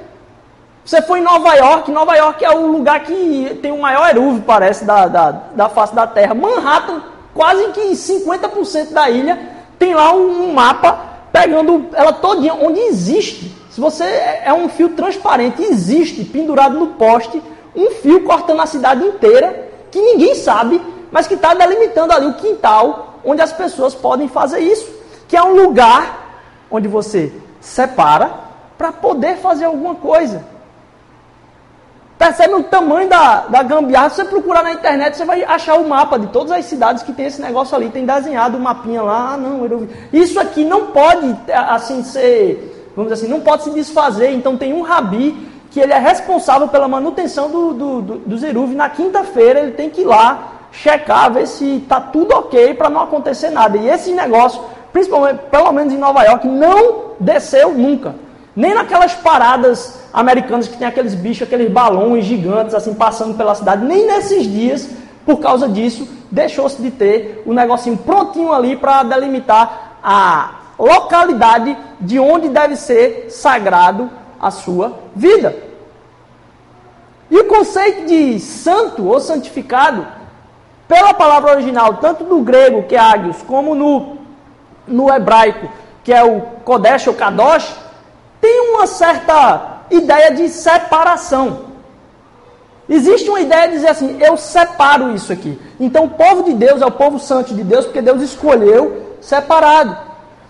Você 0.84 1.02
foi 1.02 1.20
em 1.20 1.24
Nova 1.24 1.54
York, 1.54 1.92
Nova 1.92 2.16
York 2.16 2.44
é 2.44 2.50
o 2.50 2.68
lugar 2.68 3.02
que 3.02 3.60
tem 3.62 3.72
o 3.72 3.82
maior 3.82 4.10
eruv, 4.10 4.42
parece, 4.42 4.86
da, 4.86 5.08
da, 5.08 5.32
da 5.32 5.70
face 5.70 5.94
da 5.94 6.08
Terra. 6.08 6.34
Manhattan, 6.34 7.04
quase 7.34 7.68
que 7.70 7.82
50% 7.92 8.92
da 8.92 9.10
ilha, 9.10 9.38
tem 9.78 9.94
lá 9.94 10.14
um, 10.14 10.50
um 10.50 10.54
mapa 10.54 11.10
pegando 11.32 11.88
ela 11.94 12.12
todinha, 12.12 12.56
onde 12.56 12.80
existe. 12.80 13.56
Se 13.70 13.80
você 13.80 14.04
é 14.04 14.52
um 14.52 14.68
fio 14.68 14.90
transparente, 14.90 15.62
existe 15.62 16.24
pendurado 16.24 16.80
no 16.80 16.88
poste 16.88 17.42
um 17.76 17.92
fio 17.92 18.24
cortando 18.24 18.62
a 18.62 18.66
cidade 18.66 19.06
inteira, 19.06 19.70
que 19.92 20.02
ninguém 20.02 20.34
sabe, 20.34 20.82
mas 21.12 21.28
que 21.28 21.36
está 21.36 21.54
delimitando 21.54 22.12
ali 22.12 22.26
o 22.26 22.34
quintal 22.34 23.09
onde 23.24 23.42
as 23.42 23.52
pessoas 23.52 23.94
podem 23.96 24.28
fazer 24.28 24.60
isso. 24.60 24.90
Que 25.28 25.38
é 25.38 25.44
um 25.44 25.54
lugar 25.56 26.44
onde 26.70 26.88
você 26.88 27.32
separa 27.60 28.32
para 28.78 28.92
poder 28.92 29.38
fazer 29.38 29.66
alguma 29.66 29.96
coisa. 29.96 30.44
Percebe 32.18 32.54
o 32.54 32.64
tamanho 32.64 33.08
da, 33.08 33.48
da 33.48 33.64
gambiarra? 33.64 34.10
Se 34.10 34.18
você 34.18 34.26
procurar 34.26 34.62
na 34.62 34.74
internet, 34.74 35.16
você 35.16 35.24
vai 35.24 35.42
achar 35.44 35.76
o 35.76 35.88
mapa 35.88 36.20
de 36.20 36.28
todas 36.28 36.52
as 36.52 36.66
cidades 36.66 37.02
que 37.02 37.14
tem 37.14 37.26
esse 37.26 37.42
negócio 37.42 37.76
ali. 37.76 37.90
Tem 37.90 38.06
desenhado 38.06 38.58
o 38.58 38.60
um 38.60 38.64
mapinha 38.64 39.02
lá. 39.02 39.32
Ah, 39.34 39.38
não, 39.38 39.66
eu... 39.66 39.88
Isso 40.12 40.38
aqui 40.38 40.66
não 40.66 40.88
pode, 40.88 41.34
assim, 41.50 42.04
ser, 42.04 42.92
vamos 42.94 43.12
dizer 43.12 43.26
assim, 43.26 43.34
não 43.34 43.40
pode 43.40 43.64
se 43.64 43.70
desfazer. 43.70 44.32
Então 44.32 44.58
tem 44.58 44.74
um 44.74 44.82
rabi 44.82 45.48
que 45.72 45.80
ele 45.80 45.94
é 45.94 45.98
responsável 45.98 46.68
pela 46.68 46.90
manutenção 46.90 47.50
do, 47.50 47.74
do, 47.74 48.02
do, 48.02 48.16
do 48.18 48.38
Zeruv. 48.38 48.76
Na 48.76 48.90
quinta-feira 48.90 49.62
ele 49.62 49.72
tem 49.72 49.90
que 49.90 50.02
ir 50.02 50.06
lá 50.06 50.59
checar, 50.72 51.32
ver 51.32 51.48
se 51.48 51.78
está 51.78 52.00
tudo 52.00 52.34
ok 52.34 52.74
para 52.74 52.90
não 52.90 53.02
acontecer 53.02 53.50
nada. 53.50 53.78
E 53.78 53.90
esse 53.90 54.12
negócio, 54.14 54.62
principalmente, 54.92 55.42
pelo 55.50 55.72
menos 55.72 55.94
em 55.94 55.98
Nova 55.98 56.24
York, 56.24 56.48
não 56.48 57.12
desceu 57.20 57.74
nunca. 57.74 58.16
Nem 58.56 58.74
naquelas 58.74 59.14
paradas 59.14 60.00
americanas 60.14 60.68
que 60.68 60.78
tem 60.78 60.88
aqueles 60.88 61.16
bichos, 61.16 61.44
aqueles 61.44 61.72
balões 61.72 62.26
gigantes 62.26 62.74
assim 62.74 62.94
passando 62.94 63.38
pela 63.38 63.56
cidade. 63.56 63.86
Nem 63.86 64.08
nesses 64.08 64.44
dias, 64.44 64.90
por 65.26 65.40
causa 65.40 65.68
disso, 65.70 66.08
deixou-se 66.32 66.82
de 66.82 66.92
ter 66.92 67.44
o 67.46 67.54
negocinho 67.54 67.98
prontinho 67.98 68.52
ali 68.52 68.76
para 68.76 69.04
delimitar 69.04 69.98
a 70.04 70.56
localidade 70.78 71.78
de 72.00 72.20
onde 72.20 72.50
deve 72.50 72.76
ser 72.76 73.28
sagrado 73.30 74.10
a 74.40 74.50
sua 74.50 75.00
vida. 75.16 75.56
E 77.30 77.38
o 77.38 77.46
conceito 77.46 78.06
de 78.08 78.40
santo 78.40 79.06
ou 79.06 79.20
santificado, 79.20 80.06
pela 80.90 81.14
palavra 81.14 81.52
original, 81.52 81.98
tanto 81.98 82.24
do 82.24 82.40
grego, 82.40 82.84
que 82.84 82.96
é 82.96 83.00
ágios, 83.00 83.38
como 83.44 83.76
no, 83.76 84.18
no 84.88 85.08
hebraico, 85.08 85.70
que 86.04 86.12
é 86.12 86.24
o 86.24 86.42
kodesh 86.66 87.06
ou 87.06 87.14
kadosh, 87.14 87.76
tem 88.42 88.72
uma 88.74 88.88
certa 88.88 89.84
ideia 89.92 90.32
de 90.32 90.50
separação. 90.50 91.70
Existe 92.90 93.30
uma 93.30 93.40
ideia 93.40 93.68
de 93.68 93.76
dizer 93.76 93.90
assim: 93.90 94.18
eu 94.20 94.36
separo 94.36 95.14
isso 95.14 95.32
aqui. 95.32 95.62
Então 95.80 96.06
o 96.06 96.10
povo 96.10 96.42
de 96.42 96.54
Deus 96.56 96.82
é 96.82 96.86
o 96.88 96.92
povo 96.92 97.20
santo 97.20 97.54
de 97.54 97.64
Deus, 97.64 97.86
porque 97.86 98.02
Deus 98.02 98.24
escolheu 98.24 99.16
separado. 99.22 99.96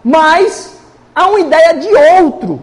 Mas 0.01 0.79
há 1.13 1.27
uma 1.27 1.41
ideia 1.41 1.73
de 1.73 1.89
outro. 2.15 2.61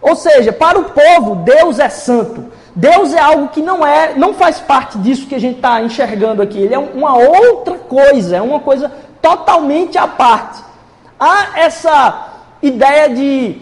Ou 0.00 0.14
seja, 0.14 0.52
para 0.52 0.78
o 0.78 0.84
povo, 0.84 1.34
Deus 1.36 1.80
é 1.80 1.88
santo. 1.88 2.49
Deus 2.74 3.12
é 3.12 3.18
algo 3.18 3.48
que 3.48 3.60
não 3.60 3.86
é, 3.86 4.14
não 4.14 4.32
faz 4.34 4.60
parte 4.60 4.98
disso 4.98 5.26
que 5.26 5.34
a 5.34 5.40
gente 5.40 5.56
está 5.56 5.82
enxergando 5.82 6.40
aqui. 6.40 6.58
Ele 6.58 6.74
é 6.74 6.78
uma 6.78 7.16
outra 7.16 7.78
coisa, 7.78 8.36
é 8.36 8.42
uma 8.42 8.60
coisa 8.60 8.90
totalmente 9.20 9.98
à 9.98 10.06
parte. 10.06 10.62
Há 11.18 11.58
essa 11.58 12.28
ideia 12.62 13.08
de 13.08 13.60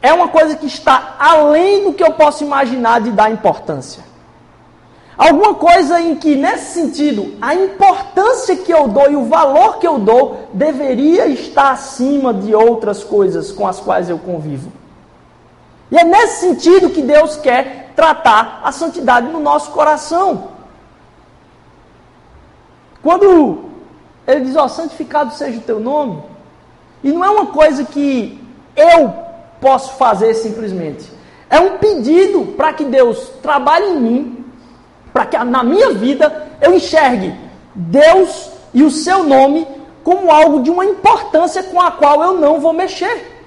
é 0.00 0.12
uma 0.12 0.28
coisa 0.28 0.56
que 0.56 0.66
está 0.66 1.16
além 1.18 1.84
do 1.84 1.92
que 1.92 2.02
eu 2.02 2.12
posso 2.12 2.44
imaginar 2.44 3.00
de 3.00 3.10
dar 3.10 3.30
importância. 3.30 4.08
Alguma 5.16 5.54
coisa 5.54 6.00
em 6.00 6.14
que, 6.14 6.36
nesse 6.36 6.74
sentido, 6.74 7.34
a 7.40 7.52
importância 7.52 8.54
que 8.54 8.72
eu 8.72 8.86
dou 8.86 9.10
e 9.10 9.16
o 9.16 9.24
valor 9.24 9.78
que 9.78 9.86
eu 9.86 9.98
dou 9.98 10.48
deveria 10.52 11.26
estar 11.26 11.72
acima 11.72 12.32
de 12.32 12.54
outras 12.54 13.02
coisas 13.02 13.50
com 13.50 13.66
as 13.66 13.80
quais 13.80 14.08
eu 14.08 14.18
convivo. 14.18 14.70
E 15.90 15.96
é 15.96 16.04
nesse 16.04 16.40
sentido 16.40 16.90
que 16.90 17.02
Deus 17.02 17.36
quer 17.36 17.92
tratar 17.96 18.60
a 18.62 18.70
santidade 18.70 19.28
no 19.28 19.40
nosso 19.40 19.70
coração. 19.70 20.48
Quando 23.02 23.64
ele 24.26 24.44
diz, 24.44 24.56
ó, 24.56 24.68
santificado 24.68 25.32
seja 25.32 25.58
o 25.58 25.62
teu 25.62 25.80
nome, 25.80 26.22
e 27.02 27.10
não 27.10 27.24
é 27.24 27.30
uma 27.30 27.46
coisa 27.46 27.84
que 27.84 28.38
eu 28.76 29.14
posso 29.60 29.94
fazer 29.94 30.34
simplesmente. 30.34 31.10
É 31.48 31.58
um 31.58 31.78
pedido 31.78 32.52
para 32.56 32.72
que 32.72 32.84
Deus 32.84 33.30
trabalhe 33.42 33.86
em 33.86 34.00
mim, 34.00 34.44
para 35.12 35.24
que 35.24 35.38
na 35.38 35.64
minha 35.64 35.90
vida 35.94 36.48
eu 36.60 36.74
enxergue 36.74 37.34
Deus 37.74 38.50
e 38.74 38.82
o 38.82 38.90
seu 38.90 39.24
nome 39.24 39.66
como 40.04 40.30
algo 40.30 40.62
de 40.62 40.70
uma 40.70 40.84
importância 40.84 41.62
com 41.62 41.80
a 41.80 41.90
qual 41.90 42.22
eu 42.22 42.34
não 42.34 42.60
vou 42.60 42.72
mexer. 42.72 43.37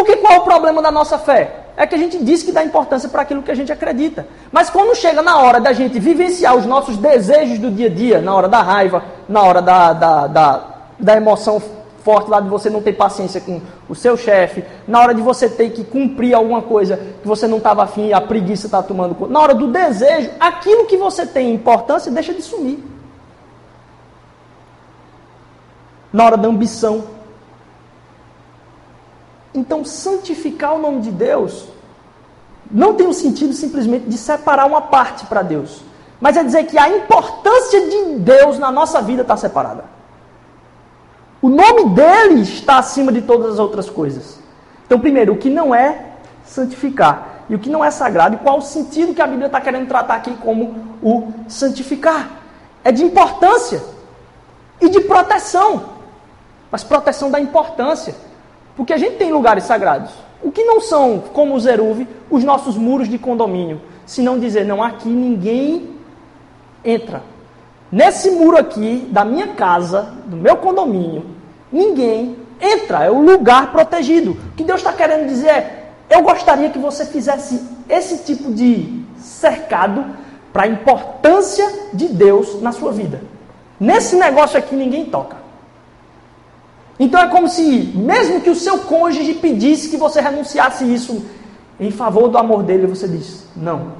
Porque 0.00 0.16
qual 0.16 0.32
é 0.32 0.38
o 0.38 0.44
problema 0.44 0.80
da 0.80 0.90
nossa 0.90 1.18
fé? 1.18 1.56
É 1.76 1.86
que 1.86 1.94
a 1.94 1.98
gente 1.98 2.24
diz 2.24 2.42
que 2.42 2.50
dá 2.50 2.64
importância 2.64 3.06
para 3.06 3.20
aquilo 3.20 3.42
que 3.42 3.50
a 3.50 3.54
gente 3.54 3.70
acredita. 3.70 4.26
Mas 4.50 4.70
quando 4.70 4.96
chega 4.96 5.20
na 5.20 5.38
hora 5.40 5.60
da 5.60 5.74
gente 5.74 6.00
vivenciar 6.00 6.56
os 6.56 6.64
nossos 6.64 6.96
desejos 6.96 7.58
do 7.58 7.70
dia 7.70 7.88
a 7.88 7.90
dia, 7.90 8.18
na 8.18 8.34
hora 8.34 8.48
da 8.48 8.62
raiva, 8.62 9.04
na 9.28 9.42
hora 9.42 9.60
da, 9.60 9.92
da, 9.92 10.26
da, 10.26 10.64
da 10.98 11.16
emoção 11.18 11.60
forte 12.02 12.30
lá 12.30 12.40
de 12.40 12.48
você 12.48 12.70
não 12.70 12.80
ter 12.80 12.94
paciência 12.94 13.42
com 13.42 13.60
o 13.90 13.94
seu 13.94 14.16
chefe, 14.16 14.64
na 14.88 15.00
hora 15.00 15.14
de 15.14 15.20
você 15.20 15.50
ter 15.50 15.68
que 15.68 15.84
cumprir 15.84 16.32
alguma 16.32 16.62
coisa 16.62 16.96
que 17.20 17.28
você 17.28 17.46
não 17.46 17.58
estava 17.58 17.82
afim 17.82 18.06
e 18.06 18.14
a 18.14 18.22
preguiça 18.22 18.68
está 18.68 18.82
tomando 18.82 19.14
conta, 19.14 19.30
na 19.34 19.38
hora 19.38 19.54
do 19.54 19.66
desejo, 19.66 20.30
aquilo 20.40 20.86
que 20.86 20.96
você 20.96 21.26
tem 21.26 21.52
importância 21.52 22.10
deixa 22.10 22.32
de 22.32 22.40
sumir. 22.40 22.82
Na 26.10 26.24
hora 26.24 26.38
da 26.38 26.48
ambição. 26.48 27.19
Então, 29.54 29.84
santificar 29.84 30.74
o 30.74 30.78
nome 30.78 31.00
de 31.00 31.10
Deus 31.10 31.66
não 32.70 32.94
tem 32.94 33.06
o 33.06 33.12
sentido 33.12 33.52
simplesmente 33.52 34.06
de 34.06 34.16
separar 34.16 34.66
uma 34.66 34.80
parte 34.80 35.26
para 35.26 35.42
Deus, 35.42 35.82
mas 36.20 36.36
é 36.36 36.44
dizer 36.44 36.64
que 36.66 36.78
a 36.78 36.88
importância 36.88 37.88
de 37.88 38.18
Deus 38.18 38.58
na 38.58 38.70
nossa 38.70 39.02
vida 39.02 39.22
está 39.22 39.36
separada. 39.36 39.84
O 41.42 41.48
nome 41.48 41.90
dele 41.90 42.42
está 42.42 42.78
acima 42.78 43.10
de 43.10 43.22
todas 43.22 43.54
as 43.54 43.58
outras 43.58 43.88
coisas. 43.88 44.38
Então, 44.86 45.00
primeiro, 45.00 45.32
o 45.32 45.38
que 45.38 45.48
não 45.48 45.74
é 45.74 46.06
santificar 46.44 47.44
e 47.48 47.54
o 47.54 47.58
que 47.58 47.68
não 47.68 47.84
é 47.84 47.90
sagrado, 47.90 48.36
e 48.36 48.38
qual 48.38 48.58
o 48.58 48.62
sentido 48.62 49.12
que 49.12 49.20
a 49.20 49.26
Bíblia 49.26 49.46
está 49.46 49.60
querendo 49.60 49.88
tratar 49.88 50.14
aqui 50.14 50.36
como 50.36 50.96
o 51.02 51.32
santificar? 51.48 52.30
É 52.84 52.92
de 52.92 53.02
importância 53.02 53.82
e 54.80 54.88
de 54.88 55.00
proteção, 55.00 55.84
mas 56.70 56.84
proteção 56.84 57.28
da 57.28 57.40
importância, 57.40 58.14
porque 58.80 58.94
a 58.94 58.96
gente 58.96 59.16
tem 59.16 59.30
lugares 59.30 59.64
sagrados. 59.64 60.10
O 60.42 60.50
que 60.50 60.64
não 60.64 60.80
são, 60.80 61.22
como 61.34 61.54
o 61.54 61.60
Zeruve, 61.60 62.08
os 62.30 62.42
nossos 62.42 62.78
muros 62.78 63.10
de 63.10 63.18
condomínio, 63.18 63.78
se 64.06 64.22
não 64.22 64.38
dizer, 64.38 64.64
não, 64.64 64.82
aqui 64.82 65.06
ninguém 65.06 65.90
entra. 66.82 67.22
Nesse 67.92 68.30
muro 68.30 68.56
aqui, 68.56 69.06
da 69.10 69.22
minha 69.22 69.48
casa, 69.48 70.14
do 70.24 70.34
meu 70.34 70.56
condomínio, 70.56 71.26
ninguém 71.70 72.38
entra, 72.58 73.04
é 73.04 73.10
o 73.10 73.20
lugar 73.20 73.70
protegido. 73.70 74.30
O 74.30 74.56
que 74.56 74.64
Deus 74.64 74.80
está 74.80 74.94
querendo 74.94 75.28
dizer 75.28 75.48
é: 75.48 75.90
eu 76.08 76.22
gostaria 76.22 76.70
que 76.70 76.78
você 76.78 77.04
fizesse 77.04 77.62
esse 77.86 78.24
tipo 78.24 78.50
de 78.50 79.04
cercado 79.18 80.06
para 80.54 80.62
a 80.62 80.68
importância 80.68 81.70
de 81.92 82.08
Deus 82.08 82.62
na 82.62 82.72
sua 82.72 82.92
vida. 82.92 83.20
Nesse 83.78 84.16
negócio 84.16 84.58
aqui 84.58 84.74
ninguém 84.74 85.04
toca. 85.04 85.36
Então 87.00 87.18
é 87.18 87.28
como 87.28 87.48
se, 87.48 87.62
mesmo 87.94 88.42
que 88.42 88.50
o 88.50 88.54
seu 88.54 88.80
cônjuge 88.80 89.32
pedisse 89.32 89.88
que 89.88 89.96
você 89.96 90.20
renunciasse 90.20 90.84
isso 90.84 91.24
em 91.80 91.90
favor 91.90 92.28
do 92.28 92.36
amor 92.36 92.62
dele, 92.62 92.86
você 92.86 93.08
diz: 93.08 93.48
não. 93.56 93.92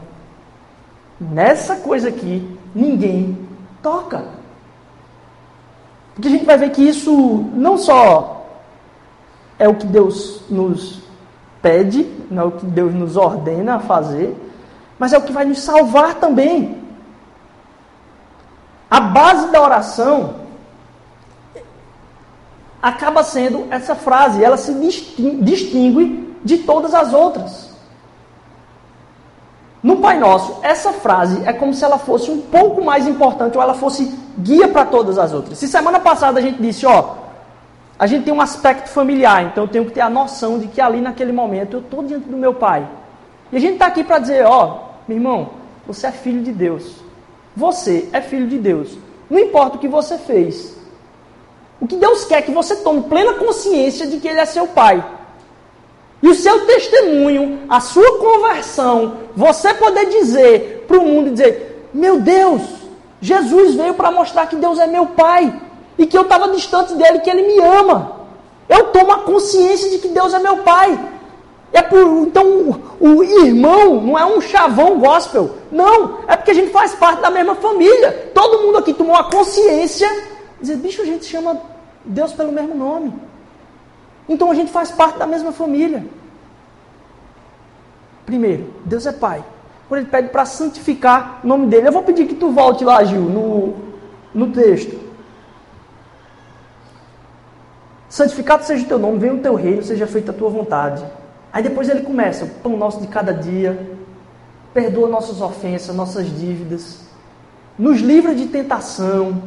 Nessa 1.19 1.77
coisa 1.77 2.11
aqui, 2.11 2.47
ninguém 2.75 3.39
toca. 3.83 4.25
Porque 6.15 6.29
a 6.29 6.31
gente 6.31 6.45
vai 6.45 6.59
ver 6.59 6.71
que 6.73 6.83
isso 6.83 7.47
não 7.55 7.79
só 7.79 8.47
é 9.59 9.67
o 9.67 9.75
que 9.75 9.87
Deus 9.87 10.43
nos 10.51 11.01
pede, 11.63 12.07
não 12.31 12.43
é 12.43 12.47
o 12.47 12.53
que 12.53 12.67
Deus 12.67 12.93
nos 12.93 13.17
ordena 13.17 13.77
a 13.77 13.81
fazer, 13.81 14.37
mas 14.99 15.15
é 15.15 15.19
o 15.19 15.23
que 15.23 15.33
vai 15.33 15.47
nos 15.47 15.63
salvar 15.63 16.17
também. 16.17 16.83
A 18.91 19.01
base 19.01 19.51
da 19.51 19.63
oração 19.63 20.40
acaba 22.83 23.23
sendo 23.23 23.67
essa 23.71 23.95
frase, 23.95 24.43
ela 24.43 24.57
se 24.57 24.73
distingue 25.41 26.35
de 26.45 26.59
todas 26.59 26.95
as 26.95 27.13
outras. 27.13 27.71
No 29.83 29.97
Pai 29.97 30.19
Nosso, 30.19 30.59
essa 30.63 30.93
frase 30.93 31.43
é 31.47 31.53
como 31.53 31.73
se 31.73 31.85
ela 31.85 31.99
fosse 31.99 32.31
um 32.31 32.41
pouco 32.41 32.85
mais 32.85 33.07
importante 33.07 33.57
ou 33.57 33.63
ela 33.63 33.75
fosse 33.75 34.15
guia 34.39 34.69
para 34.69 34.85
todas 34.85 35.19
as 35.19 35.33
outras. 35.33 35.59
Se 35.59 35.67
semana 35.67 35.99
passada 35.99 36.39
a 36.39 36.43
gente 36.43 36.61
disse, 36.61 36.85
ó, 36.85 37.15
a 37.99 38.07
gente 38.07 38.25
tem 38.25 38.33
um 38.33 38.41
aspecto 38.41 38.89
familiar, 38.91 39.45
então 39.45 39.65
eu 39.65 39.69
tenho 39.69 39.85
que 39.87 39.93
ter 39.93 40.01
a 40.03 40.11
noção 40.11 40.59
de 40.59 40.67
que 40.67 40.81
ali 40.81 41.01
naquele 41.01 41.33
momento 41.33 41.77
eu 41.77 41.81
estou 41.81 42.03
diante 42.03 42.29
do 42.29 42.37
meu 42.37 42.55
Pai. 42.55 42.87
E 43.51 43.57
a 43.57 43.61
gente 43.61 43.75
está 43.75 43.87
aqui 43.87 44.05
para 44.05 44.19
dizer, 44.19 44.45
ó, 44.47 44.91
meu 45.09 45.17
irmão, 45.17 45.51
você 45.87 46.07
é 46.07 46.13
filho 46.13 46.43
de 46.43 46.53
Deus. 46.53 46.97
Você 47.57 48.09
é 48.13 48.21
filho 48.21 48.47
de 48.47 48.59
Deus. 48.59 48.97
Não 49.29 49.39
importa 49.39 49.77
o 49.77 49.81
que 49.81 49.89
você 49.89 50.19
fez. 50.19 50.80
O 51.81 51.87
que 51.87 51.97
Deus 51.97 52.25
quer 52.25 52.39
é 52.39 52.43
que 52.43 52.51
você 52.51 52.77
tome 52.77 53.03
plena 53.03 53.35
consciência 53.35 54.07
de 54.07 54.19
que 54.19 54.29
Ele 54.29 54.41
é 54.41 54.45
seu 54.45 54.67
Pai. 54.67 55.05
E 56.23 56.29
o 56.29 56.35
seu 56.35 56.67
testemunho, 56.67 57.61
a 57.69 57.81
sua 57.81 58.19
conversão, 58.19 59.17
você 59.35 59.73
poder 59.73 60.07
dizer 60.07 60.85
para 60.87 60.99
o 60.99 61.03
mundo, 61.03 61.31
dizer, 61.31 61.89
meu 61.95 62.21
Deus, 62.21 62.61
Jesus 63.21 63.75
veio 63.75 63.95
para 63.95 64.11
mostrar 64.11 64.47
que 64.47 64.57
Deus 64.57 64.79
é 64.79 64.87
meu 64.87 65.07
Pai. 65.07 65.53
E 65.97 66.07
que 66.07 66.17
eu 66.17 66.23
estava 66.23 66.49
distante 66.49 66.95
dele, 66.95 67.21
que 67.21 67.31
Ele 67.31 67.43
me 67.43 67.59
ama. 67.59 68.21
Eu 68.69 68.85
tomo 68.89 69.13
a 69.13 69.19
consciência 69.21 69.91
de 69.91 69.99
que 69.99 70.09
Deus 70.09 70.33
é 70.35 70.39
meu 70.39 70.59
Pai. 70.59 70.99
É 71.73 71.83
por, 71.83 71.99
então 72.27 72.45
o, 73.01 73.07
o 73.07 73.23
irmão 73.23 74.01
não 74.01 74.19
é 74.19 74.25
um 74.25 74.41
chavão 74.41 74.99
gospel. 74.99 75.51
Não, 75.71 76.19
é 76.27 76.37
porque 76.37 76.51
a 76.51 76.55
gente 76.55 76.71
faz 76.71 76.95
parte 76.95 77.23
da 77.23 77.31
mesma 77.31 77.55
família. 77.55 78.31
Todo 78.35 78.63
mundo 78.63 78.79
aqui 78.79 78.93
tomou 78.93 79.15
a 79.15 79.25
consciência. 79.25 80.09
Dizer, 80.61 80.77
bicho, 80.77 81.03
a 81.03 81.05
gente 81.05 81.25
chama 81.25 81.61
Deus 82.05 82.33
pelo 82.33 82.53
mesmo 82.53 82.75
nome. 82.75 83.13
Então 84.29 84.51
a 84.51 84.55
gente 84.55 84.71
faz 84.71 84.91
parte 84.91 85.19
da 85.19 85.27
mesma 85.27 85.53
família. 85.53 86.05
Primeiro, 88.25 88.73
Deus 88.85 89.07
é 89.07 89.13
Pai. 89.13 89.45
Quando 89.89 90.03
ele 90.03 90.11
pede 90.11 90.29
para 90.29 90.45
santificar 90.45 91.41
o 91.43 91.49
nome 91.49 91.67
dele. 91.67 91.89
Eu 91.89 91.93
vou 91.93 92.03
pedir 92.03 92.27
que 92.27 92.35
tu 92.35 92.51
volte 92.51 92.85
lá, 92.85 93.03
Gil, 93.03 93.23
no, 93.23 93.75
no 94.33 94.53
texto. 94.53 94.97
Santificado 98.09 98.65
seja 98.65 98.85
o 98.85 98.89
teu 98.89 98.99
nome, 98.99 99.19
venha 99.19 99.35
o 99.35 99.39
teu 99.39 99.55
reino, 99.55 99.83
seja 99.83 100.07
feita 100.07 100.31
a 100.31 100.35
tua 100.35 100.49
vontade. 100.49 101.05
Aí 101.53 101.63
depois 101.63 101.89
ele 101.89 102.03
começa, 102.03 102.45
o 102.45 102.49
pão 102.49 102.77
nosso 102.77 103.01
de 103.01 103.09
cada 103.09 103.33
dia, 103.33 103.97
perdoa 104.73 105.09
nossas 105.09 105.41
ofensas, 105.41 105.95
nossas 105.95 106.27
dívidas, 106.27 107.01
nos 107.79 108.01
livra 108.01 108.35
de 108.35 108.47
tentação. 108.47 109.43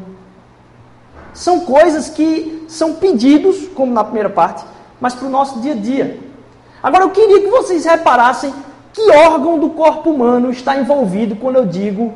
São 1.33 1.61
coisas 1.61 2.09
que 2.09 2.65
são 2.67 2.95
pedidos, 2.95 3.67
como 3.69 3.91
na 3.91 4.03
primeira 4.03 4.29
parte, 4.29 4.63
mas 5.01 5.13
para 5.15 5.27
o 5.27 5.31
nosso 5.31 5.59
dia 5.59 5.73
a 5.73 5.75
dia. 5.75 6.19
Agora 6.81 7.03
eu 7.03 7.09
queria 7.09 7.41
que 7.41 7.47
vocês 7.47 7.85
reparassem 7.85 8.53
que 8.91 9.09
órgão 9.11 9.57
do 9.57 9.71
corpo 9.71 10.11
humano 10.11 10.51
está 10.51 10.75
envolvido 10.75 11.35
quando 11.35 11.55
eu 11.55 11.65
digo 11.65 12.13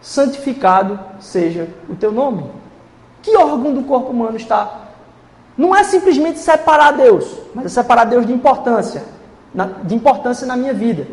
santificado 0.00 0.98
seja 1.20 1.68
o 1.88 1.94
teu 1.94 2.10
nome. 2.10 2.44
Que 3.22 3.36
órgão 3.36 3.72
do 3.74 3.82
corpo 3.82 4.10
humano 4.10 4.36
está? 4.36 4.88
Não 5.56 5.74
é 5.74 5.84
simplesmente 5.84 6.38
separar 6.38 6.92
Deus, 6.92 7.36
mas 7.54 7.66
é 7.66 7.68
separar 7.68 8.04
Deus 8.04 8.26
de 8.26 8.32
importância 8.32 9.18
de 9.84 9.94
importância 9.94 10.46
na 10.46 10.56
minha 10.56 10.74
vida. 10.74 11.06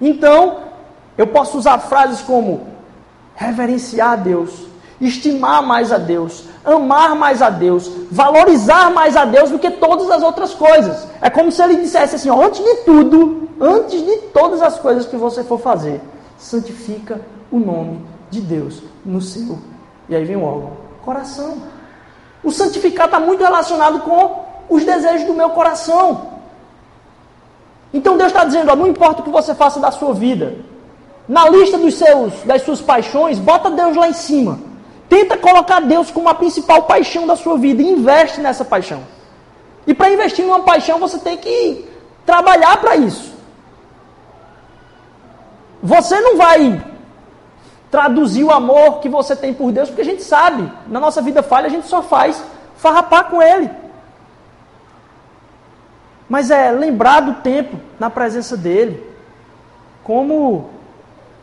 Então, 0.00 0.58
eu 1.16 1.26
posso 1.26 1.58
usar 1.58 1.78
frases 1.78 2.20
como 2.22 2.66
reverenciar 3.34 4.12
a 4.12 4.16
Deus, 4.16 4.66
estimar 5.06 5.62
mais 5.62 5.92
a 5.92 5.98
Deus, 5.98 6.44
amar 6.64 7.16
mais 7.16 7.42
a 7.42 7.50
Deus, 7.50 7.90
valorizar 8.10 8.90
mais 8.92 9.16
a 9.16 9.24
Deus 9.24 9.50
do 9.50 9.58
que 9.58 9.70
todas 9.72 10.10
as 10.10 10.22
outras 10.22 10.54
coisas. 10.54 11.06
É 11.20 11.28
como 11.28 11.50
se 11.50 11.60
ele 11.62 11.76
dissesse 11.76 12.14
assim: 12.14 12.30
antes 12.30 12.64
de 12.64 12.76
tudo, 12.84 13.48
antes 13.60 14.00
de 14.04 14.16
todas 14.32 14.62
as 14.62 14.78
coisas 14.78 15.06
que 15.06 15.16
você 15.16 15.42
for 15.42 15.58
fazer, 15.58 16.00
santifica 16.38 17.20
o 17.50 17.58
nome 17.58 18.00
de 18.30 18.40
Deus 18.40 18.82
no 19.04 19.20
seu. 19.20 19.58
E 20.08 20.14
aí 20.14 20.24
vem 20.24 20.36
o 20.36 20.44
órgão: 20.44 20.70
coração. 21.04 21.56
O 22.44 22.50
santificar 22.50 23.06
está 23.06 23.20
muito 23.20 23.42
relacionado 23.42 24.00
com 24.00 24.44
os 24.68 24.84
desejos 24.84 25.26
do 25.26 25.34
meu 25.34 25.50
coração. 25.50 26.32
Então 27.92 28.16
Deus 28.16 28.32
está 28.32 28.44
dizendo, 28.44 28.70
ó, 28.70 28.76
não 28.76 28.86
importa 28.86 29.20
o 29.20 29.24
que 29.24 29.30
você 29.30 29.54
faça 29.54 29.78
da 29.78 29.90
sua 29.90 30.14
vida, 30.14 30.56
na 31.28 31.48
lista 31.48 31.76
dos 31.76 31.94
seus, 31.94 32.32
das 32.44 32.62
suas 32.62 32.80
paixões, 32.80 33.38
bota 33.38 33.70
Deus 33.70 33.94
lá 33.94 34.08
em 34.08 34.14
cima. 34.14 34.71
Tenta 35.12 35.36
colocar 35.36 35.80
Deus 35.80 36.10
como 36.10 36.28
a 36.28 36.34
principal 36.34 36.84
paixão 36.84 37.26
da 37.26 37.36
sua 37.36 37.56
vida 37.58 37.82
investe 37.82 38.40
nessa 38.40 38.64
paixão. 38.64 39.02
E 39.86 39.92
para 39.92 40.10
investir 40.10 40.44
numa 40.46 40.60
paixão, 40.60 40.98
você 40.98 41.18
tem 41.18 41.36
que 41.36 41.86
trabalhar 42.24 42.74
para 42.80 42.96
isso. 42.96 43.34
Você 45.82 46.18
não 46.20 46.36
vai 46.38 46.82
traduzir 47.90 48.44
o 48.44 48.50
amor 48.50 49.00
que 49.00 49.08
você 49.08 49.36
tem 49.36 49.52
por 49.52 49.70
Deus, 49.70 49.88
porque 49.88 50.02
a 50.06 50.10
gente 50.12 50.22
sabe, 50.22 50.72
na 50.86 50.98
nossa 50.98 51.20
vida 51.20 51.42
falha, 51.42 51.66
a 51.66 51.74
gente 51.76 51.86
só 51.88 52.02
faz 52.02 52.42
farrapar 52.76 53.24
com 53.28 53.42
Ele 53.42 53.70
mas 56.32 56.50
é 56.50 56.70
lembrar 56.70 57.20
do 57.20 57.34
tempo 57.42 57.76
na 58.00 58.08
presença 58.08 58.56
dele, 58.56 59.06
como 60.02 60.70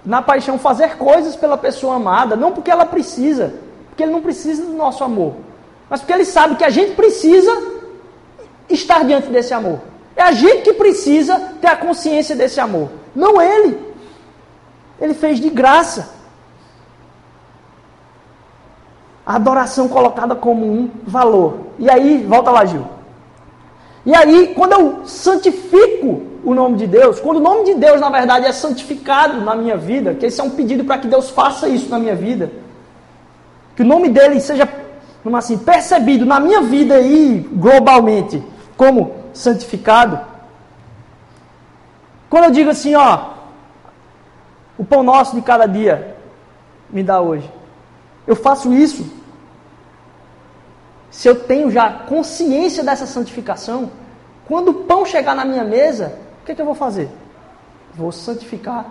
na 0.06 0.22
paixão 0.22 0.58
fazer 0.58 0.98
coisas 0.98 1.36
pela 1.36 1.58
pessoa 1.58 1.96
amada, 1.96 2.36
não 2.36 2.52
porque 2.52 2.72
ela 2.72 2.86
precisa, 2.86 3.54
porque 3.90 4.04
ele 4.04 4.12
não 4.12 4.22
precisa 4.22 4.66
do 4.66 4.74
nosso 4.74 5.04
amor, 5.04 5.36
mas 5.90 6.00
porque 6.00 6.14
ele 6.14 6.26
sabe 6.26 6.56
que 6.56 6.64
a 6.64 6.70
gente 6.70 6.96
precisa 6.96 7.52
estar 8.70 9.04
diante 9.04 9.28
desse 9.28 9.54
amor. 9.54 9.80
É 10.16 10.22
a 10.22 10.32
gente 10.32 10.64
que 10.64 10.74
precisa 10.74 11.40
ter 11.62 11.68
a 11.68 11.78
consciência 11.78 12.36
desse 12.36 12.60
amor, 12.60 12.90
não 13.16 13.42
ele. 13.42 13.90
Ele 15.00 15.14
fez 15.14 15.40
de 15.40 15.50
graça. 15.50 16.14
A 19.26 19.36
adoração 19.36 19.88
colocada 19.88 20.36
como 20.36 20.66
um 20.66 20.90
valor. 21.04 21.68
E 21.78 21.90
aí, 21.90 22.26
volta 22.26 22.52
lá, 22.52 22.66
Gil. 22.66 22.86
E 24.06 24.14
aí, 24.16 24.54
quando 24.56 24.74
eu 24.74 25.06
santifico 25.06 26.29
o 26.43 26.54
nome 26.54 26.78
de 26.78 26.88
Deus, 26.88 27.19
quando 27.19 27.38
o 27.38 27.41
nome 27.41 27.65
de 27.65 27.75
Deus, 27.75 27.99
na 27.99 28.10
verdade, 28.10 28.45
é 28.45 28.52
santificado 28.52 29.41
na 29.41 29.56
minha 29.56 29.78
vida, 29.78 30.13
que 30.13 30.25
esse 30.25 30.39
é 30.39 30.43
um 30.43 30.49
pedido 30.49 30.84
para 30.84 30.97
que 30.97 31.08
Deus 31.08 31.30
faça 31.30 31.67
isso 31.67 31.89
na 31.89 31.99
minha 31.99 32.15
vida, 32.15 32.52
que 33.75 33.84
o 33.84 33.86
nome 33.86 34.10
dele 34.10 34.39
seja, 34.39 34.67
assim, 35.36 35.58
percebido 35.58 36.25
na 36.25 36.39
minha 36.39 36.62
vida 36.62 36.95
aí, 36.95 37.47
globalmente, 37.52 38.43
como 38.78 39.15
santificado. 39.34 40.19
Quando 42.30 42.45
eu 42.45 42.52
digo 42.52 42.69
assim, 42.69 42.95
ó, 42.95 43.32
o 44.78 44.86
pão 44.86 45.04
nosso 45.04 45.36
de 45.36 45.41
cada 45.41 45.65
dia 45.65 46.15
me 46.89 47.04
dá 47.04 47.19
hoje. 47.19 47.49
Eu 48.25 48.36
faço 48.36 48.73
isso 48.73 49.19
se 51.12 51.28
eu 51.28 51.36
tenho 51.36 51.71
já 51.71 51.89
consciência 51.89 52.84
dessa 52.84 53.06
santificação, 53.06 53.91
quando 54.47 54.69
o 54.69 54.73
pão 54.86 55.06
chegar 55.06 55.36
na 55.36 55.43
minha 55.43 55.63
mesa, 55.63 56.17
que, 56.50 56.56
que 56.56 56.62
eu 56.62 56.66
vou 56.66 56.76
fazer? 56.76 57.10
Vou 57.94 58.12
santificar 58.12 58.86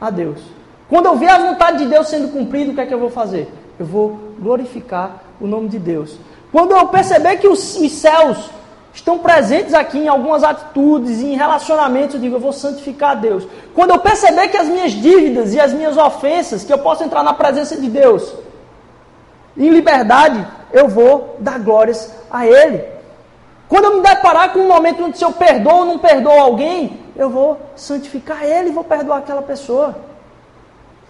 a 0.00 0.10
Deus. 0.10 0.40
Quando 0.88 1.06
eu 1.06 1.16
ver 1.16 1.28
a 1.28 1.38
vontade 1.38 1.78
de 1.78 1.86
Deus 1.86 2.08
sendo 2.08 2.28
cumprida, 2.28 2.70
o 2.70 2.74
que 2.74 2.80
é 2.80 2.86
que 2.86 2.94
eu 2.94 3.00
vou 3.00 3.10
fazer? 3.10 3.52
Eu 3.78 3.86
vou 3.86 4.34
glorificar 4.38 5.22
o 5.40 5.46
nome 5.46 5.68
de 5.68 5.78
Deus. 5.78 6.16
Quando 6.52 6.72
eu 6.72 6.86
perceber 6.88 7.38
que 7.38 7.48
os, 7.48 7.60
céus 7.60 8.50
estão 8.92 9.18
presentes 9.18 9.74
aqui 9.74 9.98
em 9.98 10.08
algumas 10.08 10.44
atitudes 10.44 11.20
em 11.20 11.34
relacionamentos, 11.34 12.14
eu 12.14 12.20
digo, 12.20 12.36
eu 12.36 12.40
vou 12.40 12.52
santificar 12.52 13.12
a 13.12 13.14
Deus. 13.14 13.48
Quando 13.74 13.90
eu 13.90 13.98
perceber 13.98 14.48
que 14.48 14.56
as 14.56 14.68
minhas 14.68 14.92
dívidas 14.92 15.54
e 15.54 15.60
as 15.60 15.72
minhas 15.72 15.96
ofensas, 15.96 16.62
que 16.62 16.72
eu 16.72 16.78
posso 16.78 17.02
entrar 17.02 17.24
na 17.24 17.32
presença 17.32 17.80
de 17.80 17.88
Deus 17.88 18.34
em 19.56 19.70
liberdade, 19.70 20.46
eu 20.72 20.88
vou 20.88 21.36
dar 21.40 21.58
glórias 21.58 22.14
a 22.30 22.46
Ele. 22.46 22.91
Quando 23.72 23.86
eu 23.86 23.96
me 23.96 24.02
deparar 24.02 24.52
com 24.52 24.58
um 24.58 24.68
momento 24.68 25.02
onde 25.02 25.16
se 25.16 25.24
eu 25.24 25.32
perdoo 25.32 25.78
ou 25.78 25.84
não 25.86 25.98
perdoo 25.98 26.38
alguém, 26.38 27.00
eu 27.16 27.30
vou 27.30 27.58
santificar 27.74 28.44
Ele 28.44 28.68
e 28.68 28.70
vou 28.70 28.84
perdoar 28.84 29.20
aquela 29.20 29.40
pessoa. 29.40 29.96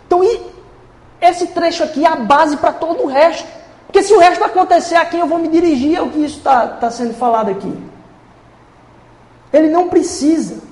Então, 0.07 0.20
esse 1.20 1.48
trecho 1.48 1.83
aqui 1.83 2.05
é 2.05 2.09
a 2.09 2.14
base 2.14 2.57
para 2.57 2.72
todo 2.72 3.03
o 3.03 3.09
resto. 3.09 3.48
Porque 3.88 4.01
se 4.05 4.14
o 4.14 4.20
resto 4.20 4.44
acontecer 4.44 4.94
a 4.94 5.05
quem 5.05 5.18
eu 5.18 5.27
vou 5.27 5.40
me 5.40 5.48
dirigir, 5.48 5.96
é 5.96 6.03
o 6.03 6.11
que 6.11 6.20
isso 6.20 6.38
está 6.38 6.68
tá 6.68 6.88
sendo 6.88 7.14
falado 7.14 7.51
aqui. 7.51 7.77
Ele 9.53 9.68
não 9.68 9.88
precisa. 9.88 10.62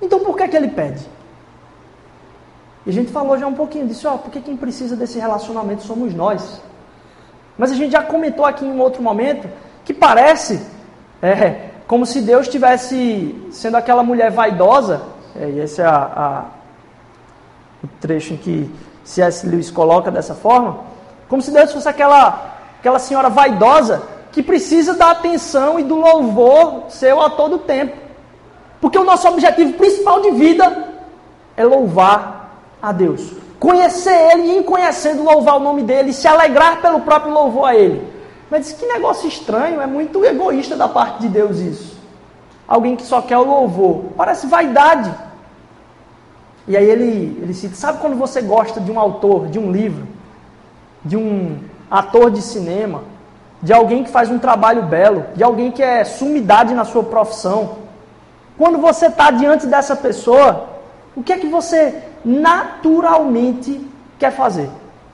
Então 0.00 0.20
por 0.20 0.38
que, 0.38 0.48
que 0.48 0.56
ele 0.56 0.68
pede? 0.68 1.06
E 2.86 2.88
a 2.88 2.92
gente 2.94 3.12
falou 3.12 3.36
já 3.36 3.46
um 3.46 3.52
pouquinho 3.52 3.86
disso, 3.86 4.08
ó, 4.08 4.16
porque 4.16 4.40
quem 4.40 4.56
precisa 4.56 4.96
desse 4.96 5.18
relacionamento 5.18 5.82
somos 5.82 6.14
nós. 6.14 6.62
Mas 7.58 7.72
a 7.72 7.74
gente 7.74 7.92
já 7.92 8.02
comentou 8.02 8.46
aqui 8.46 8.64
em 8.64 8.70
um 8.70 8.80
outro 8.80 9.02
momento 9.02 9.48
que 9.84 9.92
parece 9.92 10.64
é, 11.20 11.70
como 11.86 12.06
se 12.06 12.20
Deus 12.20 12.46
estivesse 12.46 13.34
sendo 13.50 13.76
aquela 13.76 14.02
mulher 14.02 14.30
vaidosa, 14.30 15.02
é, 15.34 15.48
e 15.50 15.60
esse 15.60 15.82
é 15.82 15.84
a, 15.84 15.96
a, 15.96 16.44
o 17.82 17.88
trecho 18.00 18.34
em 18.34 18.36
que 18.36 18.70
C.S. 19.02 19.46
Lewis 19.46 19.70
coloca 19.70 20.10
dessa 20.10 20.34
forma, 20.34 20.78
como 21.28 21.42
se 21.42 21.50
Deus 21.50 21.72
fosse 21.72 21.88
aquela 21.88 22.56
aquela 22.78 22.98
senhora 22.98 23.28
vaidosa 23.28 24.02
que 24.30 24.42
precisa 24.42 24.94
da 24.94 25.10
atenção 25.10 25.80
e 25.80 25.82
do 25.82 25.96
louvor 25.96 26.84
seu 26.88 27.20
a 27.20 27.30
todo 27.30 27.58
tempo. 27.58 27.96
Porque 28.80 28.98
o 28.98 29.04
nosso 29.04 29.26
objetivo 29.26 29.72
principal 29.72 30.20
de 30.22 30.30
vida 30.30 30.84
é 31.56 31.64
louvar 31.64 32.37
a 32.80 32.92
Deus. 32.92 33.32
Conhecer 33.58 34.32
Ele 34.32 34.42
e, 34.42 34.58
em 34.58 34.62
conhecendo, 34.62 35.22
louvar 35.22 35.56
o 35.56 35.60
nome 35.60 35.82
dele, 35.82 36.12
se 36.12 36.28
alegrar 36.28 36.80
pelo 36.80 37.00
próprio 37.00 37.32
louvor 37.32 37.68
a 37.68 37.74
Ele. 37.74 38.02
Mas 38.50 38.72
que 38.72 38.86
negócio 38.86 39.28
estranho, 39.28 39.80
é 39.80 39.86
muito 39.86 40.24
egoísta 40.24 40.76
da 40.76 40.88
parte 40.88 41.20
de 41.20 41.28
Deus 41.28 41.58
isso. 41.58 41.98
Alguém 42.66 42.96
que 42.96 43.02
só 43.02 43.20
quer 43.20 43.38
o 43.38 43.44
louvor. 43.44 44.04
Parece 44.16 44.46
vaidade. 44.46 45.12
E 46.66 46.76
aí 46.76 46.84
ele, 46.84 47.38
ele 47.42 47.54
cita, 47.54 47.74
sabe 47.74 47.98
quando 47.98 48.16
você 48.16 48.42
gosta 48.42 48.80
de 48.80 48.90
um 48.90 49.00
autor, 49.00 49.48
de 49.48 49.58
um 49.58 49.72
livro, 49.72 50.06
de 51.02 51.16
um 51.16 51.58
ator 51.90 52.30
de 52.30 52.42
cinema, 52.42 53.04
de 53.62 53.72
alguém 53.72 54.04
que 54.04 54.10
faz 54.10 54.30
um 54.30 54.38
trabalho 54.38 54.82
belo, 54.82 55.24
de 55.34 55.42
alguém 55.42 55.70
que 55.70 55.82
é 55.82 56.04
sumidade 56.04 56.74
na 56.74 56.84
sua 56.84 57.02
profissão. 57.02 57.78
Quando 58.56 58.78
você 58.78 59.06
está 59.06 59.30
diante 59.30 59.66
dessa 59.66 59.96
pessoa, 59.96 60.68
o 61.16 61.22
que 61.22 61.32
é 61.32 61.38
que 61.38 61.48
você 61.48 62.02
naturalmente 62.24 63.80
quer 64.18 64.32
fazer? 64.32 64.70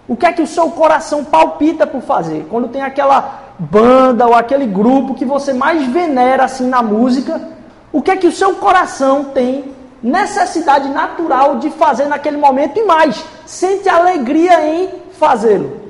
O 0.06 0.16
que 0.16 0.26
é 0.26 0.32
que 0.32 0.42
o 0.42 0.46
seu 0.46 0.70
coração 0.70 1.24
palpita 1.24 1.86
por 1.86 2.02
fazer? 2.02 2.46
Quando 2.50 2.68
tem 2.68 2.82
aquela 2.82 3.40
banda 3.58 4.26
ou 4.26 4.34
aquele 4.34 4.66
grupo 4.66 5.14
que 5.14 5.24
você 5.24 5.52
mais 5.52 5.86
venera 5.86 6.44
assim 6.44 6.68
na 6.68 6.82
música, 6.82 7.40
o 7.92 8.02
que 8.02 8.10
é 8.10 8.16
que 8.16 8.26
o 8.26 8.32
seu 8.32 8.56
coração 8.56 9.24
tem 9.24 9.72
necessidade 10.02 10.88
natural 10.90 11.58
de 11.58 11.70
fazer 11.70 12.06
naquele 12.06 12.36
momento 12.36 12.78
e 12.78 12.84
mais, 12.84 13.24
sente 13.46 13.88
alegria 13.88 14.66
em 14.66 14.90
fazê-lo? 15.18 15.80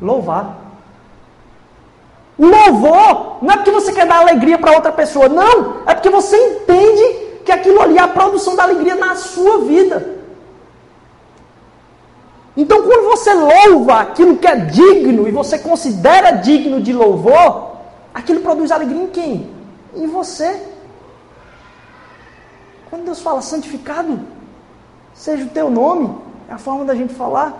Louvar. 0.00 0.56
Louvor 2.38 3.38
não 3.42 3.52
é 3.52 3.56
porque 3.56 3.72
você 3.72 3.92
quer 3.92 4.06
dar 4.06 4.20
alegria 4.20 4.56
para 4.58 4.72
outra 4.72 4.92
pessoa, 4.92 5.28
não, 5.28 5.82
é 5.86 5.94
porque 5.94 6.08
você 6.08 6.36
entende 6.36 7.27
que 7.48 7.52
aquilo 7.52 7.80
ali 7.80 7.96
é 7.96 8.02
a 8.02 8.08
produção 8.08 8.54
da 8.54 8.64
alegria 8.64 8.94
na 8.94 9.16
sua 9.16 9.60
vida. 9.60 10.18
Então, 12.54 12.82
quando 12.82 13.08
você 13.08 13.32
louva 13.32 14.00
aquilo 14.00 14.36
que 14.36 14.46
é 14.46 14.56
digno 14.56 15.26
e 15.26 15.30
você 15.30 15.58
considera 15.58 16.32
digno 16.32 16.78
de 16.78 16.92
louvor, 16.92 17.78
aquilo 18.12 18.42
produz 18.42 18.70
alegria 18.70 19.02
em 19.02 19.06
quem? 19.06 19.50
Em 19.96 20.06
você. 20.06 20.62
Quando 22.90 23.06
Deus 23.06 23.20
fala 23.22 23.40
santificado, 23.40 24.20
seja 25.14 25.44
o 25.44 25.48
teu 25.48 25.70
nome, 25.70 26.14
é 26.50 26.52
a 26.52 26.58
forma 26.58 26.84
da 26.84 26.94
gente 26.94 27.14
falar. 27.14 27.56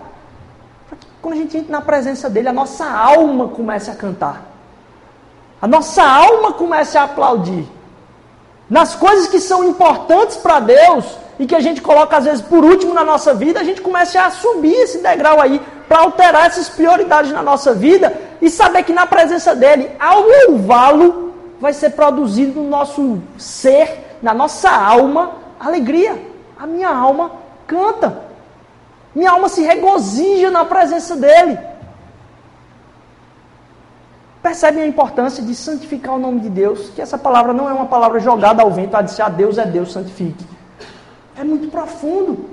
Quando 1.19 1.33
a 1.33 1.37
gente 1.37 1.57
entra 1.57 1.71
na 1.71 1.81
presença 1.81 2.29
dele, 2.29 2.49
a 2.49 2.53
nossa 2.53 2.85
alma 2.85 3.47
começa 3.47 3.91
a 3.91 3.95
cantar. 3.95 4.45
A 5.59 5.67
nossa 5.67 6.03
alma 6.03 6.53
começa 6.53 6.99
a 6.99 7.05
aplaudir. 7.05 7.78
Nas 8.69 8.95
coisas 8.95 9.27
que 9.27 9.39
são 9.39 9.63
importantes 9.63 10.37
para 10.37 10.59
Deus, 10.59 11.05
e 11.39 11.47
que 11.47 11.55
a 11.55 11.61
gente 11.61 11.81
coloca 11.81 12.17
às 12.17 12.25
vezes 12.25 12.41
por 12.41 12.65
último 12.65 12.93
na 12.93 13.03
nossa 13.03 13.33
vida, 13.33 13.61
a 13.61 13.63
gente 13.63 13.81
começa 13.81 14.21
a 14.21 14.29
subir 14.29 14.73
esse 14.73 14.97
degrau 14.97 15.39
aí 15.39 15.59
para 15.87 15.99
alterar 16.01 16.47
essas 16.47 16.67
prioridades 16.67 17.31
na 17.31 17.41
nossa 17.41 17.73
vida 17.73 18.13
e 18.41 18.49
saber 18.49 18.83
que 18.83 18.91
na 18.91 19.07
presença 19.07 19.55
dele, 19.55 19.89
ao 19.97 20.21
louvá-lo, 20.21 21.33
vai 21.59 21.71
ser 21.71 21.91
produzido 21.91 22.61
no 22.61 22.69
nosso 22.69 23.21
ser, 23.37 24.17
na 24.21 24.33
nossa 24.33 24.69
alma, 24.69 25.31
alegria. 25.57 26.21
A 26.59 26.67
minha 26.67 26.89
alma 26.89 27.31
canta. 27.65 28.21
Minha 29.15 29.31
alma 29.31 29.47
se 29.47 29.61
regozija 29.61 30.51
na 30.51 30.65
presença 30.65 31.15
dele. 31.15 31.57
Percebem 34.41 34.83
a 34.83 34.87
importância 34.87 35.43
de 35.43 35.53
santificar 35.53 36.15
o 36.15 36.19
nome 36.19 36.39
de 36.39 36.49
Deus? 36.49 36.89
Que 36.89 37.01
essa 37.01 37.17
palavra 37.17 37.53
não 37.53 37.69
é 37.69 37.73
uma 37.73 37.87
palavra 37.87 38.19
jogada 38.19 38.63
ao 38.63 38.71
vento 38.71 38.95
a 38.95 39.01
dizer, 39.01 39.21
ah, 39.21 39.29
Deus 39.29 39.57
é 39.57 39.65
Deus, 39.65 39.91
santifique 39.91 40.45
é 41.39 41.43
muito 41.43 41.69
profundo. 41.69 42.49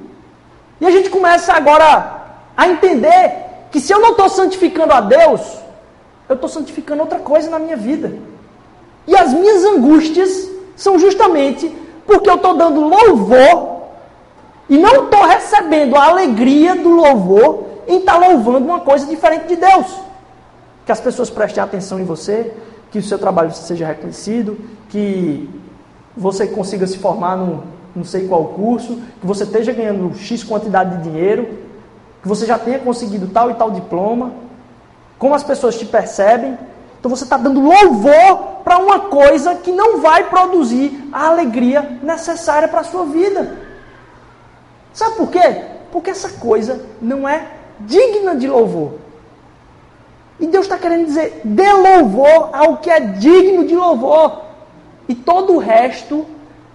E 0.80 0.86
a 0.86 0.90
gente 0.90 1.10
começa 1.10 1.52
agora 1.52 2.24
a 2.56 2.68
entender 2.68 3.44
que 3.70 3.80
se 3.80 3.92
eu 3.92 4.00
não 4.00 4.12
estou 4.12 4.28
santificando 4.28 4.92
a 4.92 5.00
Deus, 5.00 5.40
eu 6.28 6.34
estou 6.34 6.48
santificando 6.48 7.02
outra 7.02 7.18
coisa 7.18 7.50
na 7.50 7.58
minha 7.58 7.76
vida. 7.76 8.16
E 9.06 9.16
as 9.16 9.32
minhas 9.32 9.64
angústias 9.64 10.48
são 10.76 10.98
justamente 10.98 11.74
porque 12.06 12.30
eu 12.30 12.36
estou 12.36 12.56
dando 12.56 12.80
louvor 12.80 13.82
e 14.68 14.78
não 14.78 15.04
estou 15.04 15.24
recebendo 15.24 15.96
a 15.96 16.04
alegria 16.04 16.76
do 16.76 16.90
louvor 16.90 17.64
em 17.88 17.98
estar 17.98 18.20
tá 18.20 18.28
louvando 18.28 18.66
uma 18.66 18.80
coisa 18.80 19.06
diferente 19.06 19.46
de 19.46 19.56
Deus. 19.56 19.86
Que 20.86 20.92
as 20.92 21.00
pessoas 21.00 21.28
prestem 21.28 21.62
atenção 21.62 22.00
em 22.00 22.04
você, 22.04 22.54
que 22.90 22.98
o 22.98 23.02
seu 23.02 23.18
trabalho 23.18 23.52
seja 23.52 23.86
reconhecido, 23.86 24.56
que 24.88 25.50
você 26.16 26.46
consiga 26.46 26.86
se 26.86 26.96
formar 26.96 27.36
no, 27.36 27.64
não 27.94 28.04
sei 28.04 28.26
qual 28.26 28.44
curso, 28.46 29.00
que 29.20 29.26
você 29.26 29.44
esteja 29.44 29.72
ganhando 29.72 30.16
X 30.16 30.42
quantidade 30.42 30.96
de 30.96 31.10
dinheiro, 31.10 31.58
que 32.22 32.28
você 32.28 32.46
já 32.46 32.58
tenha 32.58 32.78
conseguido 32.78 33.28
tal 33.28 33.50
e 33.50 33.54
tal 33.54 33.70
diploma, 33.70 34.32
como 35.18 35.34
as 35.34 35.42
pessoas 35.42 35.78
te 35.78 35.84
percebem. 35.84 36.58
Então 36.98 37.10
você 37.10 37.24
está 37.24 37.36
dando 37.36 37.60
louvor 37.60 38.62
para 38.64 38.78
uma 38.78 39.00
coisa 39.00 39.54
que 39.56 39.72
não 39.72 40.00
vai 40.00 40.28
produzir 40.28 41.08
a 41.12 41.28
alegria 41.28 41.98
necessária 42.02 42.68
para 42.68 42.80
a 42.80 42.84
sua 42.84 43.04
vida. 43.04 43.56
Sabe 44.92 45.16
por 45.16 45.30
quê? 45.30 45.62
Porque 45.92 46.10
essa 46.10 46.30
coisa 46.30 46.80
não 47.00 47.28
é 47.28 47.46
digna 47.80 48.34
de 48.34 48.48
louvor. 48.48 48.94
E 50.38 50.46
Deus 50.46 50.66
está 50.66 50.78
querendo 50.78 51.06
dizer: 51.06 51.40
dê 51.44 51.72
louvor 51.72 52.50
ao 52.52 52.76
que 52.78 52.90
é 52.90 53.00
digno 53.00 53.64
de 53.66 53.74
louvor. 53.74 54.42
E 55.08 55.14
todo 55.14 55.54
o 55.54 55.58
resto 55.58 56.26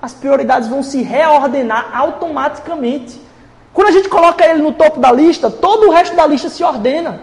as 0.02 0.13
prioridades 0.13 0.67
vão 0.67 0.82
se 0.82 1.02
reordenar 1.04 1.91
automaticamente. 1.93 3.21
Quando 3.74 3.89
a 3.89 3.91
gente 3.91 4.10
coloca 4.10 4.43
ele 4.45 4.62
no 4.62 4.74
topo 4.74 5.00
da 5.00 5.12
lista, 5.12 5.50
todo 5.50 5.88
o 5.88 5.91
resto 5.91 6.15
da 6.15 6.26
lista 6.26 6.50
se 6.50 6.63
ordena. 6.63 7.21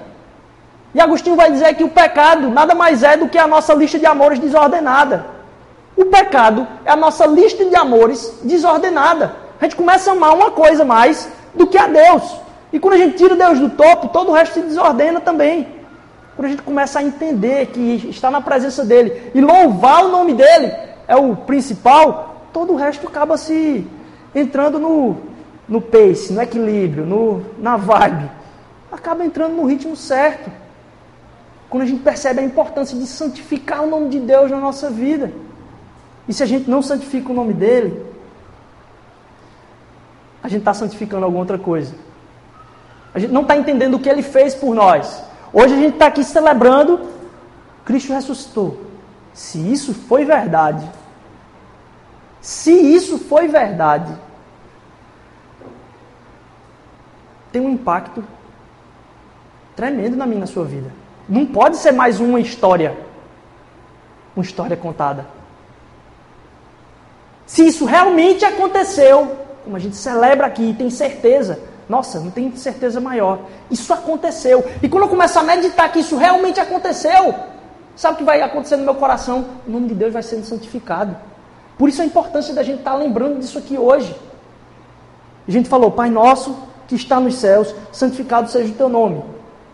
E 0.95 1.01
Agostinho 1.01 1.37
vai 1.37 1.51
dizer 1.51 1.75
que 1.75 1.85
o 1.85 1.89
pecado 1.89 2.49
nada 2.49 2.75
mais 2.75 3.03
é 3.03 3.17
do 3.17 3.29
que 3.29 3.37
a 3.37 3.47
nossa 3.47 3.75
lista 3.75 3.99
de 3.99 4.07
amores 4.07 4.39
desordenada. 4.39 5.27
O 5.97 6.05
pecado 6.07 6.67
é 6.85 6.93
a 6.93 6.97
nossa 6.97 7.27
lista 7.27 7.65
de 7.65 7.75
amores 7.75 8.39
desordenada. 8.45 9.35
A 9.61 9.65
gente 9.65 9.77
começa 9.77 10.11
a 10.11 10.13
amar 10.15 10.35
uma 10.35 10.53
coisa 10.53 10.85
mais 10.85 11.29
do 11.55 11.67
que 11.67 11.77
a 11.77 11.89
Deus. 11.89 12.23
E 12.73 12.79
quando 12.79 12.95
a 12.95 12.99
gente 12.99 13.17
tira 13.17 13.35
Deus 13.35 13.59
do 13.59 13.71
topo, 13.71 14.09
todo 14.09 14.31
o 14.31 14.33
resto 14.33 14.55
se 14.55 14.63
desordena 14.63 15.21
também. 15.21 15.78
Quando 16.39 16.47
a 16.47 16.51
gente 16.51 16.63
começa 16.63 17.01
a 17.01 17.03
entender 17.03 17.67
que 17.67 17.81
está 18.09 18.31
na 18.31 18.41
presença 18.41 18.85
dele 18.85 19.33
e 19.35 19.41
louvar 19.41 20.05
o 20.05 20.09
nome 20.09 20.35
dele 20.35 20.73
é 21.09 21.17
o 21.17 21.35
principal, 21.35 22.47
todo 22.53 22.75
o 22.75 22.77
resto 22.77 23.09
acaba 23.09 23.37
se 23.37 23.85
entrando 24.33 24.79
no, 24.79 25.17
no 25.69 25.81
pace, 25.81 26.33
no 26.33 26.41
equilíbrio, 26.41 27.05
no, 27.05 27.45
na 27.59 27.77
vibe. 27.77 28.31
Acaba 28.93 29.25
entrando 29.25 29.57
no 29.57 29.67
ritmo 29.67 29.97
certo. 29.97 30.49
Quando 31.69 31.83
a 31.83 31.87
gente 31.87 32.05
percebe 32.05 32.39
a 32.39 32.45
importância 32.45 32.97
de 32.97 33.05
santificar 33.05 33.83
o 33.83 33.89
nome 33.89 34.09
de 34.09 34.21
Deus 34.21 34.49
na 34.49 34.61
nossa 34.61 34.89
vida. 34.89 35.33
E 36.29 36.33
se 36.33 36.45
a 36.45 36.47
gente 36.47 36.71
não 36.71 36.83
santifica 36.83 37.33
o 37.33 37.35
nome 37.35 37.53
dele, 37.53 38.01
a 40.41 40.47
gente 40.47 40.61
está 40.61 40.73
santificando 40.73 41.25
alguma 41.25 41.43
outra 41.43 41.59
coisa. 41.59 41.97
A 43.13 43.19
gente 43.19 43.33
não 43.33 43.43
está 43.43 43.57
entendendo 43.57 43.95
o 43.95 43.99
que 43.99 44.09
ele 44.09 44.23
fez 44.23 44.55
por 44.55 44.73
nós. 44.73 45.27
Hoje 45.53 45.75
a 45.75 45.79
gente 45.79 45.95
está 45.95 46.07
aqui 46.07 46.23
celebrando 46.23 47.01
Cristo 47.85 48.13
ressuscitou. 48.13 48.79
Se 49.33 49.59
isso 49.73 49.95
foi 49.95 50.25
verdade, 50.25 50.87
se 52.41 52.71
isso 52.71 53.19
foi 53.19 53.49
verdade, 53.49 54.13
tem 57.51 57.63
um 57.63 57.71
impacto 57.71 58.23
tremendo 59.75 60.17
na 60.17 60.27
minha 60.27 60.41
na 60.41 60.47
sua 60.47 60.65
vida. 60.65 60.93
Não 61.29 61.47
pode 61.47 61.77
ser 61.77 61.93
mais 61.93 62.21
uma 62.21 62.41
história, 62.41 62.97
uma 64.37 64.43
história 64.43 64.77
contada. 64.77 65.27
Se 67.47 67.67
isso 67.67 67.87
realmente 67.87 68.45
aconteceu, 68.45 69.37
como 69.65 69.77
a 69.77 69.79
gente 69.79 69.97
celebra 69.97 70.47
aqui 70.47 70.75
tem 70.77 70.91
certeza, 70.91 71.59
nossa, 71.89 72.21
não 72.21 72.31
tem 72.31 72.55
certeza 72.55 73.01
maior. 73.01 73.41
Isso 73.71 73.93
aconteceu. 73.93 74.65
E 74.83 74.89
quando 74.89 75.05
eu 75.05 75.09
começo 75.09 75.39
a 75.39 75.43
meditar 75.43 75.91
que 75.91 76.01
isso 76.01 76.17
realmente 76.17 76.61
aconteceu, 76.61 77.35
sabe 77.97 78.15
o 78.15 78.19
que 78.19 78.25
vai 78.25 78.43
acontecer 78.43 78.77
no 78.77 78.85
meu 78.85 78.95
coração? 78.95 79.47
O 79.67 79.71
nome 79.71 79.89
de 79.89 79.95
Deus 79.95 80.13
vai 80.13 80.23
sendo 80.23 80.45
santificado. 80.45 81.17
Por 81.79 81.89
isso 81.89 82.03
a 82.03 82.05
importância 82.05 82.53
da 82.53 82.63
gente 82.63 82.81
estar 82.81 82.93
tá 82.93 82.97
lembrando 82.97 83.39
disso 83.39 83.57
aqui 83.57 83.79
hoje. 83.79 84.15
A 85.47 85.51
gente 85.51 85.69
falou, 85.69 85.91
Pai 85.91 86.11
nosso 86.11 86.55
que 86.87 86.95
está 86.95 87.19
nos 87.21 87.37
céus, 87.37 87.75
santificado 87.93 88.51
seja 88.51 88.73
o 88.73 88.77
teu 88.77 88.89
nome. 88.89 89.23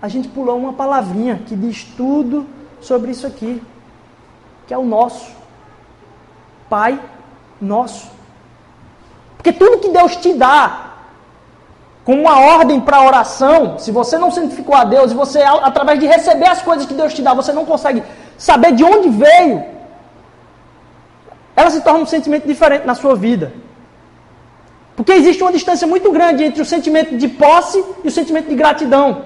A 0.00 0.08
gente 0.08 0.28
pulou 0.28 0.56
uma 0.56 0.72
palavrinha 0.72 1.40
que 1.46 1.56
diz 1.56 1.84
tudo 1.96 2.46
sobre 2.80 3.10
isso 3.10 3.26
aqui, 3.26 3.62
que 4.66 4.74
é 4.74 4.78
o 4.78 4.84
nosso. 4.84 5.32
Pai 6.68 7.00
nosso. 7.60 8.08
Porque 9.36 9.52
tudo 9.52 9.78
que 9.78 9.88
Deus 9.88 10.16
te 10.16 10.32
dá 10.34 10.93
como 12.04 12.20
uma 12.20 12.38
ordem 12.38 12.80
para 12.80 13.02
oração, 13.02 13.78
se 13.78 13.90
você 13.90 14.18
não 14.18 14.30
santificou 14.30 14.74
a 14.74 14.84
Deus 14.84 15.10
e 15.10 15.14
você, 15.14 15.40
através 15.40 15.98
de 15.98 16.06
receber 16.06 16.46
as 16.46 16.60
coisas 16.60 16.84
que 16.84 16.92
Deus 16.92 17.14
te 17.14 17.22
dá, 17.22 17.32
você 17.32 17.52
não 17.52 17.64
consegue 17.64 18.02
saber 18.36 18.72
de 18.72 18.84
onde 18.84 19.08
veio, 19.08 19.64
ela 21.56 21.70
se 21.70 21.80
torna 21.80 22.00
um 22.00 22.06
sentimento 22.06 22.46
diferente 22.46 22.86
na 22.86 22.94
sua 22.94 23.16
vida. 23.16 23.52
Porque 24.94 25.12
existe 25.12 25.42
uma 25.42 25.50
distância 25.50 25.86
muito 25.86 26.12
grande 26.12 26.44
entre 26.44 26.60
o 26.60 26.64
sentimento 26.64 27.16
de 27.16 27.26
posse 27.26 27.82
e 28.04 28.08
o 28.08 28.10
sentimento 28.10 28.48
de 28.48 28.54
gratidão. 28.54 29.24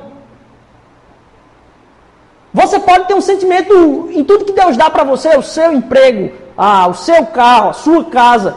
Você 2.55 2.79
pode 2.79 3.07
ter 3.07 3.15
um 3.15 3.21
sentimento 3.21 4.09
em 4.13 4.25
tudo 4.25 4.45
que 4.45 4.53
Deus 4.53 4.77
dá 4.77 4.89
para 4.89 5.05
você, 5.05 5.37
o 5.37 5.43
seu 5.43 5.73
emprego, 5.73 6.33
ah, 6.57 6.87
o 6.87 6.95
seu 6.95 7.27
carro, 7.27 7.71
a 7.71 7.73
sua 7.73 8.05
casa, 8.05 8.57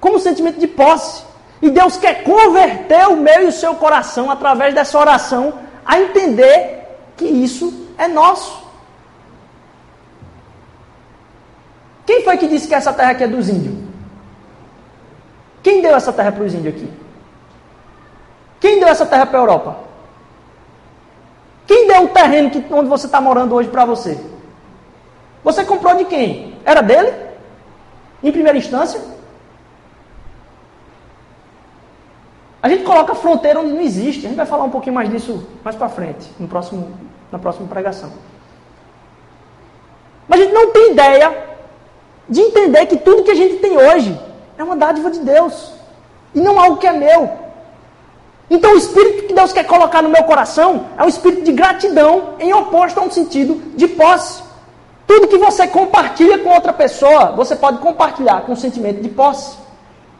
como 0.00 0.16
um 0.16 0.20
sentimento 0.20 0.58
de 0.58 0.66
posse. 0.66 1.31
E 1.62 1.70
Deus 1.70 1.96
quer 1.96 2.24
converter 2.24 3.06
o 3.06 3.16
meu 3.16 3.44
e 3.44 3.46
o 3.46 3.52
seu 3.52 3.76
coração 3.76 4.28
através 4.28 4.74
dessa 4.74 4.98
oração 4.98 5.54
a 5.86 6.00
entender 6.00 6.82
que 7.16 7.24
isso 7.24 7.86
é 7.96 8.08
nosso. 8.08 8.60
Quem 12.04 12.24
foi 12.24 12.36
que 12.36 12.48
disse 12.48 12.66
que 12.66 12.74
essa 12.74 12.92
terra 12.92 13.12
aqui 13.12 13.22
é 13.22 13.28
dos 13.28 13.48
índios? 13.48 13.76
Quem 15.62 15.80
deu 15.80 15.94
essa 15.94 16.12
terra 16.12 16.32
para 16.32 16.42
os 16.42 16.52
índios 16.52 16.74
aqui? 16.74 16.92
Quem 18.58 18.80
deu 18.80 18.88
essa 18.88 19.06
terra 19.06 19.24
para 19.24 19.38
a 19.38 19.42
Europa? 19.42 19.76
Quem 21.64 21.86
deu 21.86 22.04
o 22.04 22.08
terreno 22.08 22.50
que, 22.50 22.64
onde 22.74 22.88
você 22.88 23.06
está 23.06 23.20
morando 23.20 23.54
hoje 23.54 23.68
para 23.68 23.84
você? 23.84 24.18
Você 25.44 25.64
comprou 25.64 25.94
de 25.94 26.06
quem? 26.06 26.58
Era 26.64 26.80
dele? 26.80 27.12
Em 28.20 28.32
primeira 28.32 28.58
instância? 28.58 29.11
A 32.62 32.68
gente 32.68 32.84
coloca 32.84 33.14
fronteira 33.14 33.60
onde 33.60 33.72
não 33.72 33.80
existe. 33.80 34.24
A 34.24 34.28
gente 34.28 34.36
vai 34.36 34.46
falar 34.46 34.62
um 34.62 34.70
pouquinho 34.70 34.94
mais 34.94 35.10
disso 35.10 35.44
mais 35.64 35.74
para 35.74 35.88
frente, 35.88 36.30
no 36.38 36.46
próximo, 36.46 36.92
na 37.30 37.38
próxima 37.38 37.66
pregação. 37.66 38.12
Mas 40.28 40.40
a 40.40 40.44
gente 40.44 40.54
não 40.54 40.70
tem 40.70 40.92
ideia 40.92 41.36
de 42.28 42.40
entender 42.40 42.86
que 42.86 42.96
tudo 42.96 43.24
que 43.24 43.32
a 43.32 43.34
gente 43.34 43.56
tem 43.56 43.76
hoje 43.76 44.18
é 44.56 44.62
uma 44.62 44.76
dádiva 44.76 45.10
de 45.10 45.18
Deus 45.18 45.72
e 46.32 46.40
não 46.40 46.58
algo 46.60 46.76
que 46.76 46.86
é 46.86 46.92
meu. 46.92 47.30
Então 48.48 48.74
o 48.74 48.78
espírito 48.78 49.26
que 49.26 49.34
Deus 49.34 49.52
quer 49.52 49.64
colocar 49.64 50.00
no 50.00 50.08
meu 50.08 50.22
coração 50.24 50.86
é 50.96 51.02
um 51.02 51.08
espírito 51.08 51.42
de 51.42 51.52
gratidão 51.52 52.34
em 52.38 52.52
oposto 52.52 53.00
a 53.00 53.02
um 53.02 53.10
sentido 53.10 53.60
de 53.74 53.88
posse. 53.88 54.42
Tudo 55.06 55.26
que 55.26 55.36
você 55.36 55.66
compartilha 55.66 56.38
com 56.38 56.50
outra 56.50 56.72
pessoa, 56.72 57.32
você 57.32 57.56
pode 57.56 57.78
compartilhar 57.78 58.42
com 58.42 58.52
um 58.52 58.56
sentimento 58.56 59.02
de 59.02 59.08
posse. 59.08 59.56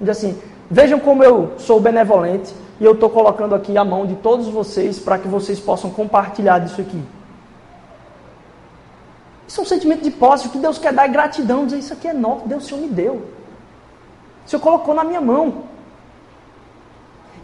Diz 0.01 0.09
assim, 0.09 0.43
Vejam 0.73 0.99
como 0.99 1.23
eu 1.23 1.53
sou 1.59 1.79
benevolente 1.79 2.55
e 2.81 2.85
eu 2.87 2.93
estou 2.93 3.11
colocando 3.11 3.55
aqui 3.55 3.77
a 3.77 3.85
mão 3.85 4.07
de 4.07 4.15
todos 4.15 4.49
vocês 4.49 4.99
para 4.99 5.19
que 5.19 5.29
vocês 5.29 5.61
possam 5.61 5.91
compartilhar 5.91 6.61
disso 6.61 6.81
aqui. 6.81 6.99
Isso 9.47 9.61
é 9.61 9.63
um 9.65 9.67
sentimento 9.67 10.03
de 10.03 10.11
posse. 10.11 10.47
O 10.47 10.51
que 10.51 10.57
Deus 10.57 10.79
quer 10.79 10.95
dar 10.95 11.05
é 11.05 11.09
gratidão. 11.09 11.67
Dizer, 11.67 11.79
isso 11.79 11.93
aqui 11.93 12.09
é 12.09 12.15
nosso. 12.15 12.49
Deus, 12.49 12.65
o 12.65 12.67
Senhor 12.69 12.81
me 12.81 12.89
deu. 12.89 13.17
O 14.47 14.49
Senhor 14.49 14.63
colocou 14.63 14.95
na 14.95 15.05
minha 15.05 15.21
mão. 15.21 15.65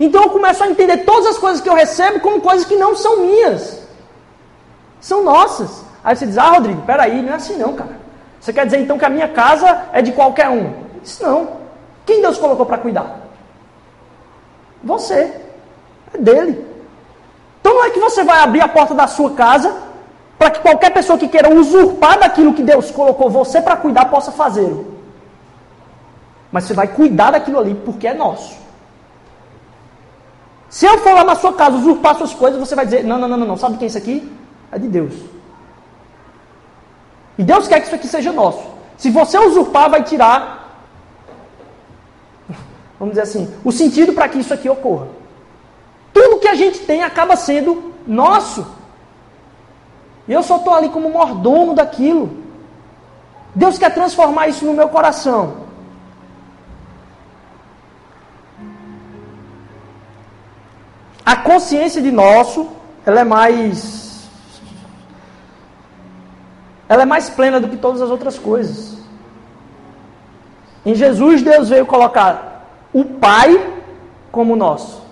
Então 0.00 0.22
eu 0.22 0.30
começo 0.30 0.64
a 0.64 0.70
entender 0.70 1.04
todas 1.04 1.26
as 1.26 1.36
coisas 1.36 1.60
que 1.60 1.68
eu 1.68 1.74
recebo 1.74 2.20
como 2.20 2.40
coisas 2.40 2.66
que 2.66 2.76
não 2.76 2.96
são 2.96 3.20
minhas. 3.20 3.82
São 5.02 5.22
nossas. 5.22 5.84
Aí 6.02 6.16
você 6.16 6.24
diz, 6.24 6.38
ah, 6.38 6.52
Rodrigo, 6.52 6.80
peraí, 6.80 7.20
não 7.20 7.34
é 7.34 7.36
assim 7.36 7.58
não, 7.58 7.74
cara. 7.74 8.00
Você 8.40 8.54
quer 8.54 8.64
dizer 8.64 8.78
então 8.78 8.96
que 8.96 9.04
a 9.04 9.10
minha 9.10 9.28
casa 9.28 9.84
é 9.92 10.00
de 10.00 10.12
qualquer 10.12 10.48
um? 10.48 10.72
Isso 11.04 11.22
não. 11.22 11.67
Quem 12.08 12.22
Deus 12.22 12.38
colocou 12.38 12.64
para 12.64 12.78
cuidar? 12.78 13.20
Você. 14.82 15.30
É 16.14 16.18
dele. 16.18 16.66
Então 17.60 17.74
não 17.74 17.84
é 17.84 17.90
que 17.90 18.00
você 18.00 18.24
vai 18.24 18.38
abrir 18.38 18.62
a 18.62 18.68
porta 18.76 18.94
da 18.94 19.06
sua 19.06 19.32
casa 19.32 19.76
para 20.38 20.50
que 20.50 20.60
qualquer 20.60 20.90
pessoa 20.90 21.18
que 21.18 21.28
queira 21.28 21.54
usurpar 21.54 22.18
daquilo 22.18 22.54
que 22.54 22.62
Deus 22.62 22.90
colocou 22.90 23.28
você 23.28 23.60
para 23.60 23.76
cuidar 23.76 24.06
possa 24.06 24.32
fazê-lo. 24.32 24.96
Mas 26.50 26.64
você 26.64 26.72
vai 26.72 26.88
cuidar 26.88 27.32
daquilo 27.32 27.58
ali 27.58 27.74
porque 27.74 28.08
é 28.08 28.14
nosso. 28.14 28.56
Se 30.70 30.86
eu 30.86 30.96
for 31.00 31.12
lá 31.12 31.24
na 31.24 31.34
sua 31.34 31.52
casa 31.52 31.76
usurpar 31.76 32.16
suas 32.16 32.32
coisas, 32.32 32.58
você 32.58 32.74
vai 32.74 32.86
dizer: 32.86 33.04
não, 33.04 33.18
não, 33.18 33.28
não, 33.28 33.36
não, 33.36 33.56
sabe 33.58 33.76
quem 33.76 33.84
é 33.84 33.88
isso 33.88 33.98
aqui? 33.98 34.32
É 34.72 34.78
de 34.78 34.88
Deus. 34.88 35.12
E 37.36 37.42
Deus 37.42 37.68
quer 37.68 37.80
que 37.80 37.86
isso 37.86 37.96
aqui 37.96 38.08
seja 38.08 38.32
nosso. 38.32 38.64
Se 38.96 39.10
você 39.10 39.36
usurpar, 39.38 39.90
vai 39.90 40.02
tirar 40.02 40.57
vamos 42.98 43.14
dizer 43.14 43.22
assim, 43.22 43.54
o 43.64 43.70
sentido 43.70 44.12
para 44.12 44.28
que 44.28 44.38
isso 44.38 44.52
aqui 44.52 44.68
ocorra. 44.68 45.08
Tudo 46.12 46.40
que 46.40 46.48
a 46.48 46.54
gente 46.54 46.80
tem 46.80 47.02
acaba 47.02 47.36
sendo 47.36 47.94
nosso. 48.06 48.66
E 50.26 50.32
eu 50.32 50.42
só 50.42 50.56
estou 50.56 50.74
ali 50.74 50.88
como 50.88 51.10
mordomo 51.10 51.74
daquilo. 51.74 52.44
Deus 53.54 53.78
quer 53.78 53.94
transformar 53.94 54.48
isso 54.48 54.64
no 54.64 54.74
meu 54.74 54.88
coração. 54.88 55.68
A 61.24 61.36
consciência 61.36 62.00
de 62.00 62.10
nosso, 62.10 62.68
ela 63.04 63.20
é 63.20 63.24
mais 63.24 64.08
ela 66.88 67.02
é 67.02 67.04
mais 67.04 67.28
plena 67.28 67.60
do 67.60 67.68
que 67.68 67.76
todas 67.76 68.00
as 68.00 68.10
outras 68.10 68.38
coisas. 68.38 68.96
Em 70.86 70.94
Jesus 70.94 71.42
Deus 71.42 71.68
veio 71.68 71.84
colocar 71.84 72.57
o 72.92 73.04
Pai 73.04 73.74
como 74.30 74.56
nosso. 74.56 75.02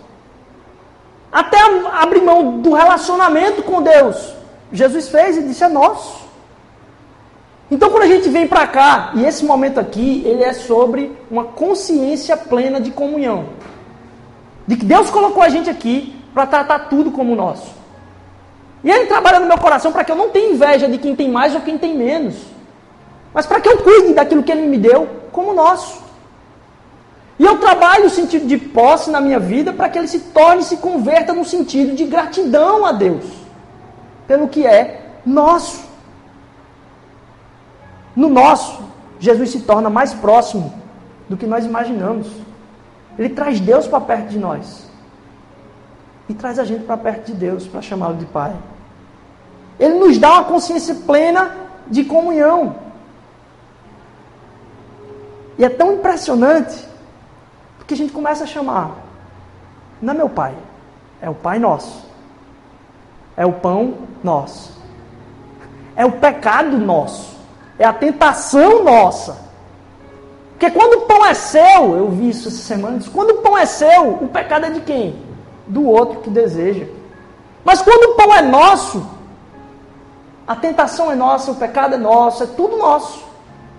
Até 1.32 1.58
abrir 1.92 2.22
mão 2.22 2.58
do 2.58 2.72
relacionamento 2.72 3.62
com 3.62 3.82
Deus. 3.82 4.34
Jesus 4.72 5.08
fez 5.08 5.36
e 5.36 5.42
disse: 5.42 5.64
é 5.64 5.68
nosso. 5.68 6.26
Então, 7.70 7.90
quando 7.90 8.04
a 8.04 8.08
gente 8.08 8.28
vem 8.28 8.46
para 8.46 8.66
cá, 8.66 9.10
e 9.14 9.24
esse 9.24 9.44
momento 9.44 9.80
aqui, 9.80 10.22
ele 10.24 10.44
é 10.44 10.52
sobre 10.52 11.16
uma 11.30 11.44
consciência 11.44 12.36
plena 12.36 12.80
de 12.80 12.92
comunhão. 12.92 13.46
De 14.66 14.76
que 14.76 14.84
Deus 14.84 15.10
colocou 15.10 15.42
a 15.42 15.48
gente 15.48 15.68
aqui 15.68 16.16
para 16.32 16.46
tratar 16.46 16.88
tudo 16.90 17.10
como 17.10 17.34
nosso. 17.34 17.74
E 18.84 18.90
Ele 18.90 19.06
trabalha 19.06 19.40
no 19.40 19.46
meu 19.46 19.58
coração 19.58 19.90
para 19.90 20.04
que 20.04 20.12
eu 20.12 20.16
não 20.16 20.28
tenha 20.28 20.52
inveja 20.52 20.88
de 20.88 20.96
quem 20.96 21.16
tem 21.16 21.28
mais 21.28 21.54
ou 21.54 21.60
quem 21.60 21.76
tem 21.76 21.96
menos. 21.96 22.36
Mas 23.34 23.46
para 23.46 23.60
que 23.60 23.68
eu 23.68 23.78
cuide 23.78 24.14
daquilo 24.14 24.44
que 24.44 24.52
Ele 24.52 24.66
me 24.66 24.78
deu 24.78 25.08
como 25.32 25.52
nosso. 25.52 26.05
E 27.38 27.44
eu 27.44 27.58
trabalho 27.58 28.06
o 28.06 28.10
sentido 28.10 28.46
de 28.46 28.56
posse 28.56 29.10
na 29.10 29.20
minha 29.20 29.38
vida 29.38 29.72
para 29.72 29.88
que 29.88 29.98
ele 29.98 30.08
se 30.08 30.20
torne, 30.20 30.62
se 30.62 30.78
converta 30.78 31.34
no 31.34 31.44
sentido 31.44 31.94
de 31.94 32.04
gratidão 32.04 32.86
a 32.86 32.92
Deus, 32.92 33.24
pelo 34.26 34.48
que 34.48 34.66
é 34.66 35.18
nosso. 35.24 35.84
No 38.14 38.30
nosso, 38.30 38.82
Jesus 39.18 39.50
se 39.50 39.60
torna 39.60 39.90
mais 39.90 40.14
próximo 40.14 40.72
do 41.28 41.36
que 41.36 41.46
nós 41.46 41.66
imaginamos. 41.66 42.28
Ele 43.18 43.28
traz 43.28 43.60
Deus 43.60 43.86
para 43.86 44.00
perto 44.00 44.28
de 44.28 44.38
nós. 44.38 44.86
E 46.28 46.34
traz 46.34 46.58
a 46.58 46.64
gente 46.64 46.84
para 46.84 46.96
perto 46.96 47.26
de 47.26 47.34
Deus, 47.34 47.66
para 47.66 47.82
chamá-lo 47.82 48.16
de 48.16 48.26
Pai. 48.26 48.54
Ele 49.78 49.94
nos 49.94 50.16
dá 50.16 50.32
uma 50.32 50.44
consciência 50.44 50.94
plena 50.94 51.54
de 51.86 52.04
comunhão. 52.04 52.76
E 55.58 55.64
é 55.64 55.68
tão 55.68 55.92
impressionante 55.92 56.86
porque 57.86 57.94
a 57.94 57.96
gente 57.96 58.12
começa 58.12 58.42
a 58.42 58.46
chamar. 58.48 58.96
Não 60.02 60.12
é 60.12 60.16
meu 60.16 60.28
pai, 60.28 60.56
é 61.22 61.30
o 61.30 61.34
Pai 61.34 61.60
nosso. 61.60 62.04
É 63.36 63.46
o 63.46 63.52
pão 63.52 63.94
nosso. 64.24 64.76
É 65.94 66.04
o 66.04 66.10
pecado 66.10 66.78
nosso. 66.78 67.36
É 67.78 67.84
a 67.84 67.92
tentação 67.92 68.82
nossa. 68.82 69.38
Porque 70.50 70.68
quando 70.68 70.94
o 70.94 71.00
pão 71.02 71.24
é 71.24 71.32
seu, 71.34 71.96
eu 71.96 72.10
vi 72.10 72.30
isso 72.30 72.48
essa 72.48 72.56
semana, 72.56 72.98
quando 73.12 73.30
o 73.30 73.42
pão 73.42 73.56
é 73.56 73.66
seu, 73.66 74.14
o 74.14 74.28
pecado 74.28 74.66
é 74.66 74.70
de 74.70 74.80
quem? 74.80 75.22
Do 75.68 75.86
outro 75.86 76.20
que 76.22 76.30
deseja. 76.30 76.86
Mas 77.64 77.82
quando 77.82 78.12
o 78.12 78.14
pão 78.16 78.34
é 78.34 78.42
nosso, 78.42 79.06
a 80.44 80.56
tentação 80.56 81.12
é 81.12 81.14
nossa, 81.14 81.52
o 81.52 81.56
pecado 81.56 81.94
é 81.94 81.98
nosso, 81.98 82.42
é 82.42 82.46
tudo 82.46 82.76
nosso. 82.78 83.22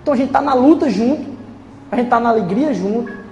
Então 0.01 0.13
a 0.13 0.17
gente 0.17 0.27
está 0.27 0.39
na 0.39 0.53
luta 0.53 0.89
junto, 0.89 1.35
a 1.91 1.95
gente 1.97 2.05
está 2.05 2.19
na 2.19 2.29
alegria 2.29 2.73
junto, 2.73 3.26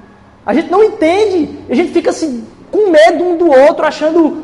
a 0.45 0.53
gente 0.53 0.69
não 0.69 0.83
entende, 0.83 1.59
a 1.69 1.73
gente 1.73 1.91
fica 1.91 2.11
assim, 2.11 2.45
com 2.71 2.91
medo 2.91 3.23
um 3.23 3.37
do 3.37 3.49
outro, 3.49 3.85
achando 3.85 4.43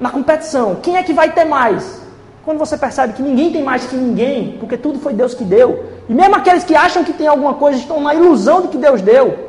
na 0.00 0.10
competição, 0.10 0.76
quem 0.76 0.96
é 0.96 1.02
que 1.02 1.12
vai 1.12 1.32
ter 1.32 1.44
mais? 1.44 2.00
Quando 2.44 2.58
você 2.58 2.76
percebe 2.76 3.12
que 3.12 3.22
ninguém 3.22 3.52
tem 3.52 3.62
mais 3.62 3.86
que 3.86 3.96
ninguém, 3.96 4.56
porque 4.58 4.76
tudo 4.76 4.98
foi 4.98 5.12
Deus 5.12 5.34
que 5.34 5.44
deu, 5.44 5.84
e 6.08 6.14
mesmo 6.14 6.34
aqueles 6.34 6.64
que 6.64 6.74
acham 6.74 7.04
que 7.04 7.12
tem 7.12 7.26
alguma 7.26 7.54
coisa 7.54 7.78
estão 7.78 8.00
na 8.00 8.14
ilusão 8.14 8.62
de 8.62 8.68
que 8.68 8.78
Deus 8.78 9.02
deu. 9.02 9.48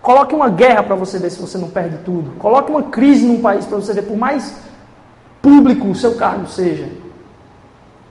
Coloque 0.00 0.34
uma 0.34 0.48
guerra 0.48 0.82
para 0.82 0.94
você 0.94 1.18
ver 1.18 1.30
se 1.30 1.40
você 1.40 1.58
não 1.58 1.68
perde 1.68 1.98
tudo. 1.98 2.30
Coloque 2.38 2.70
uma 2.70 2.84
crise 2.84 3.26
num 3.26 3.42
país 3.42 3.66
para 3.66 3.76
você 3.76 3.92
ver, 3.92 4.02
por 4.02 4.16
mais 4.16 4.54
público 5.42 5.88
o 5.88 5.94
seu 5.94 6.14
cargo 6.14 6.46
seja. 6.46 6.88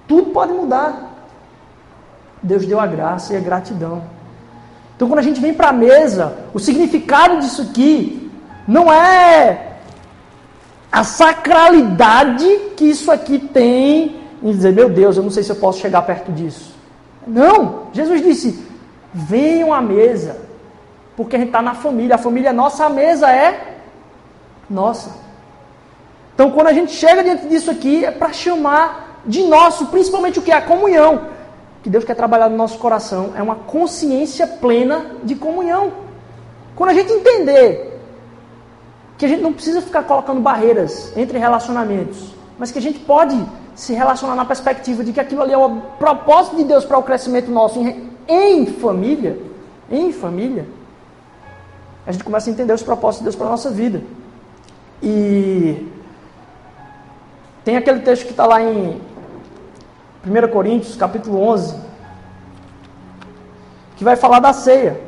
Tudo 0.07 0.32
pode 0.32 0.53
mudar. 0.53 1.15
Deus 2.43 2.65
deu 2.65 2.80
a 2.80 2.86
graça 2.86 3.34
e 3.34 3.38
a 3.38 3.39
gratidão. 3.39 4.03
Então, 4.98 5.08
quando 5.08 5.20
a 5.20 5.24
gente 5.24 5.39
vem 5.39 5.54
para 5.54 5.70
a 5.70 5.74
mesa, 5.74 6.36
o 6.56 6.60
significado 6.60 7.38
disso 7.38 7.62
aqui 7.62 8.32
não 8.68 8.91
é 8.91 9.76
a 10.91 11.04
sacralidade 11.04 12.48
que 12.76 12.86
isso 12.86 13.12
aqui 13.12 13.38
tem 13.38 14.16
em 14.41 14.52
dizer, 14.52 14.74
meu 14.74 14.89
Deus, 14.89 15.16
eu 15.16 15.22
não 15.22 15.30
sei 15.30 15.43
se 15.43 15.52
eu 15.52 15.56
posso 15.56 15.80
chegar 15.80 16.02
perto 16.02 16.32
disso. 16.32 16.74
Não, 17.28 17.84
Jesus 17.93 18.24
disse: 18.24 18.68
venham 19.14 19.72
à 19.72 19.82
mesa, 19.82 20.41
porque 21.16 21.36
a 21.36 21.39
gente 21.39 21.50
está 21.50 21.62
na 21.62 21.76
família, 21.76 22.16
a 22.16 22.18
família 22.18 22.50
é 22.50 22.54
nossa, 22.54 22.86
a 22.86 22.89
mesa 22.89 23.32
é 23.32 23.76
nossa. 24.68 25.12
Então, 26.34 26.50
quando 26.50 26.68
a 26.68 26.74
gente 26.74 26.91
chega 26.91 27.24
diante 27.24 27.48
disso 27.48 27.70
aqui, 27.70 28.04
é 28.04 28.10
para 28.10 28.34
chamar 28.34 29.22
de 29.28 29.43
nosso, 29.43 29.88
principalmente 29.88 30.39
o 30.39 30.41
que 30.41 30.52
é 30.52 30.56
a 30.56 30.62
comunhão. 30.62 31.37
Que 31.88 31.92
Deus 31.92 32.04
quer 32.04 32.16
trabalhar 32.16 32.50
no 32.50 32.58
nosso 32.58 32.78
coração 32.80 33.32
é 33.34 33.42
uma 33.42 33.56
consciência 33.56 34.46
plena 34.46 35.06
de 35.24 35.36
comunhão. 35.36 35.94
Quando 36.76 36.90
a 36.90 36.94
gente 36.94 37.14
entender 37.14 37.98
que 39.18 39.24
a 39.24 39.30
gente 39.30 39.42
não 39.42 39.54
precisa 39.54 39.82
ficar 39.82 40.04
colocando 40.04 40.42
barreiras 40.42 41.16
entre 41.16 41.38
relacionamentos, 41.38 42.36
mas 42.60 42.72
que 42.72 42.78
a 42.78 42.82
gente 42.82 43.00
pode 43.00 43.42
se 43.74 43.94
relacionar 43.94 44.36
na 44.36 44.44
perspectiva 44.44 45.02
de 45.02 45.14
que 45.14 45.20
aquilo 45.22 45.42
ali 45.42 45.54
é 45.54 45.58
o 45.58 45.78
propósito 45.98 46.58
de 46.58 46.66
Deus 46.66 46.84
para 46.84 46.98
o 46.98 47.04
crescimento 47.04 47.50
nosso 47.50 47.80
em, 47.80 48.12
em 48.28 48.66
família, 48.66 49.40
em 49.90 50.12
família, 50.12 50.68
a 52.06 52.12
gente 52.12 52.26
começa 52.26 52.50
a 52.50 52.52
entender 52.52 52.74
os 52.74 52.84
propósitos 52.84 53.20
de 53.20 53.24
Deus 53.24 53.36
para 53.38 53.48
a 53.48 53.52
nossa 53.52 53.72
vida. 53.72 54.02
E 55.02 55.88
tem 57.64 57.78
aquele 57.78 58.02
texto 58.02 58.26
que 58.26 58.32
está 58.32 58.46
lá 58.46 58.62
em 58.62 59.00
1 60.26 60.47
Coríntios, 60.51 60.95
capítulo 60.95 61.41
11, 61.41 61.76
que 63.95 64.03
vai 64.03 64.15
falar 64.15 64.39
da 64.39 64.53
ceia. 64.53 64.99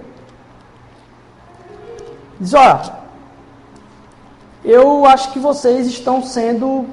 Diz: 2.40 2.54
Olha, 2.54 2.82
eu 4.64 5.06
acho 5.06 5.32
que 5.32 5.40
vocês 5.40 5.88
estão 5.88 6.22
sendo 6.24 6.86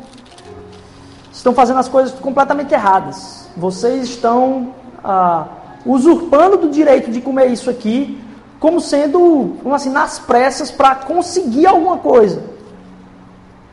estão 1.32 1.54
fazendo 1.54 1.78
as 1.78 1.88
coisas 1.88 2.18
completamente 2.18 2.72
erradas. 2.72 3.48
Vocês 3.56 4.08
estão 4.08 4.74
ah, 5.04 5.46
usurpando 5.84 6.56
do 6.56 6.70
direito 6.70 7.10
de 7.10 7.20
comer 7.20 7.46
isso 7.46 7.68
aqui 7.70 8.20
como 8.58 8.80
sendo, 8.80 9.56
como 9.62 9.74
assim, 9.74 9.90
nas 9.90 10.18
pressas 10.18 10.70
para 10.70 10.94
conseguir 10.94 11.66
alguma 11.66 11.98
coisa. 11.98 12.42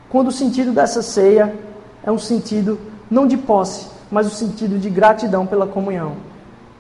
Quando 0.10 0.28
o 0.28 0.32
sentido 0.32 0.72
dessa 0.72 1.02
ceia 1.02 1.58
é 2.04 2.12
um 2.12 2.20
sentido 2.20 2.80
não 3.10 3.26
de 3.26 3.38
posse, 3.38 3.88
mas 4.14 4.28
o 4.28 4.30
sentido 4.30 4.78
de 4.78 4.92
gratidão 4.92 5.48
pela 5.48 5.66
comunhão. 5.66 6.14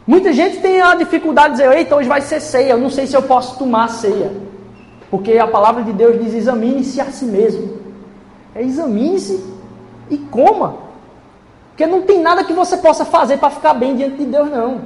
Muita 0.06 0.32
gente 0.32 0.60
tem 0.60 0.82
a 0.82 0.94
dificuldade 0.94 1.56
de 1.56 1.64
dizer, 1.64 1.76
eita, 1.76 1.96
hoje 1.96 2.08
vai 2.08 2.22
ser 2.22 2.40
ceia, 2.40 2.74
eu 2.74 2.78
não 2.78 2.92
sei 2.92 3.08
se 3.08 3.16
eu 3.16 3.24
posso 3.24 3.58
tomar 3.58 3.90
ceia. 3.90 4.32
Porque 5.10 5.40
a 5.40 5.48
palavra 5.48 5.82
de 5.82 5.92
Deus 5.92 6.24
diz, 6.24 6.36
examine-se 6.36 7.02
a 7.02 7.06
si 7.06 7.26
mesmo. 7.26 7.80
É 8.54 8.62
examine-se 8.62 9.44
e 10.12 10.18
coma. 10.18 10.76
Porque 11.70 11.88
não 11.88 12.04
tem 12.04 12.22
nada 12.22 12.44
que 12.44 12.54
você 12.54 12.78
possa 12.78 13.04
fazer 13.04 13.38
para 13.38 13.50
ficar 13.50 13.74
bem 13.74 13.96
diante 13.96 14.18
de 14.18 14.26
Deus, 14.26 14.48
não. 14.52 14.82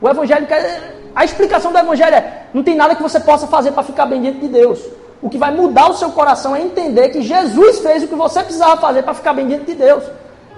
O 0.00 0.08
Evangelho 0.08 0.46
quer. 0.46 1.02
A 1.14 1.26
explicação 1.26 1.72
do 1.72 1.78
Evangelho 1.78 2.14
é: 2.14 2.46
não 2.54 2.62
tem 2.62 2.74
nada 2.74 2.94
que 2.94 3.02
você 3.02 3.20
possa 3.20 3.46
fazer 3.46 3.72
para 3.72 3.82
ficar 3.82 4.06
bem 4.06 4.22
diante 4.22 4.40
de 4.40 4.48
Deus. 4.48 4.80
O 5.20 5.28
que 5.28 5.36
vai 5.36 5.54
mudar 5.54 5.90
o 5.90 5.94
seu 5.94 6.10
coração 6.10 6.56
é 6.56 6.62
entender 6.62 7.10
que 7.10 7.20
Jesus 7.20 7.80
fez 7.80 8.02
o 8.02 8.08
que 8.08 8.14
você 8.14 8.42
precisava 8.42 8.80
fazer 8.80 9.02
para 9.02 9.12
ficar 9.12 9.34
bem 9.34 9.46
diante 9.46 9.66
de 9.66 9.74
Deus. 9.74 10.02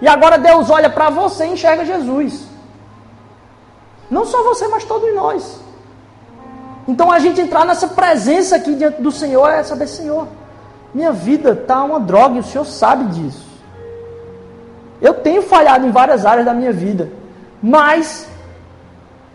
E 0.01 0.09
agora 0.09 0.39
Deus 0.39 0.71
olha 0.71 0.91
para 0.91 1.11
você 1.11 1.47
e 1.47 1.53
enxerga 1.53 1.85
Jesus. 1.85 2.47
Não 4.11 4.25
só 4.25 4.43
você, 4.43 4.69
mas 4.69 4.85
todos 4.85 5.15
nós. 5.15 5.61
Então 6.87 7.11
a 7.11 7.19
gente 7.19 7.41
entrar 7.41 7.65
nessa 7.65 7.89
presença 7.89 8.57
aqui 8.57 8.75
diante 8.75 9.01
do 9.01 9.11
Senhor 9.11 9.49
é 9.49 9.63
saber, 9.63 9.87
Senhor, 9.87 10.29
minha 10.93 11.13
vida 11.13 11.53
está 11.53 11.83
uma 11.83 11.99
droga 11.99 12.37
e 12.37 12.41
o 12.41 12.45
Senhor 12.45 12.65
sabe 12.65 13.05
disso. 13.07 13.47
Eu 15.01 15.15
tenho 15.15 15.43
falhado 15.43 15.87
em 15.87 15.91
várias 15.91 16.25
áreas 16.25 16.47
da 16.47 16.55
minha 16.55 16.73
vida, 16.73 17.11
mas 17.63 18.29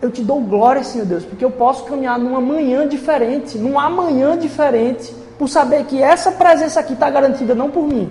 eu 0.00 0.10
te 0.10 0.22
dou 0.22 0.40
glória, 0.40 0.82
Senhor 0.82 1.04
Deus, 1.04 1.24
porque 1.24 1.44
eu 1.44 1.50
posso 1.50 1.84
caminhar 1.84 2.18
numa 2.18 2.40
manhã 2.40 2.88
diferente, 2.88 3.58
num 3.58 3.78
amanhã 3.78 4.38
diferente, 4.38 5.14
por 5.38 5.48
saber 5.48 5.84
que 5.84 6.02
essa 6.02 6.32
presença 6.32 6.80
aqui 6.80 6.94
está 6.94 7.10
garantida 7.10 7.54
não 7.54 7.70
por 7.70 7.86
mim, 7.86 8.10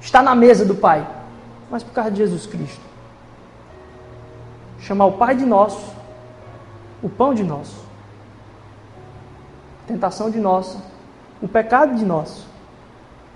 está 0.00 0.22
na 0.22 0.34
mesa 0.34 0.64
do 0.64 0.74
Pai, 0.74 1.06
mas 1.72 1.82
por 1.82 1.94
causa 1.94 2.10
de 2.10 2.18
Jesus 2.18 2.44
Cristo. 2.44 2.82
Chamar 4.78 5.06
o 5.06 5.12
Pai 5.12 5.34
de 5.34 5.46
nosso, 5.46 5.90
o 7.02 7.08
pão 7.08 7.32
de 7.32 7.42
nosso, 7.42 7.82
a 9.82 9.88
tentação 9.88 10.30
de 10.30 10.38
nosso, 10.38 10.82
o 11.40 11.48
pecado 11.48 11.94
de 11.94 12.04
nosso. 12.04 12.46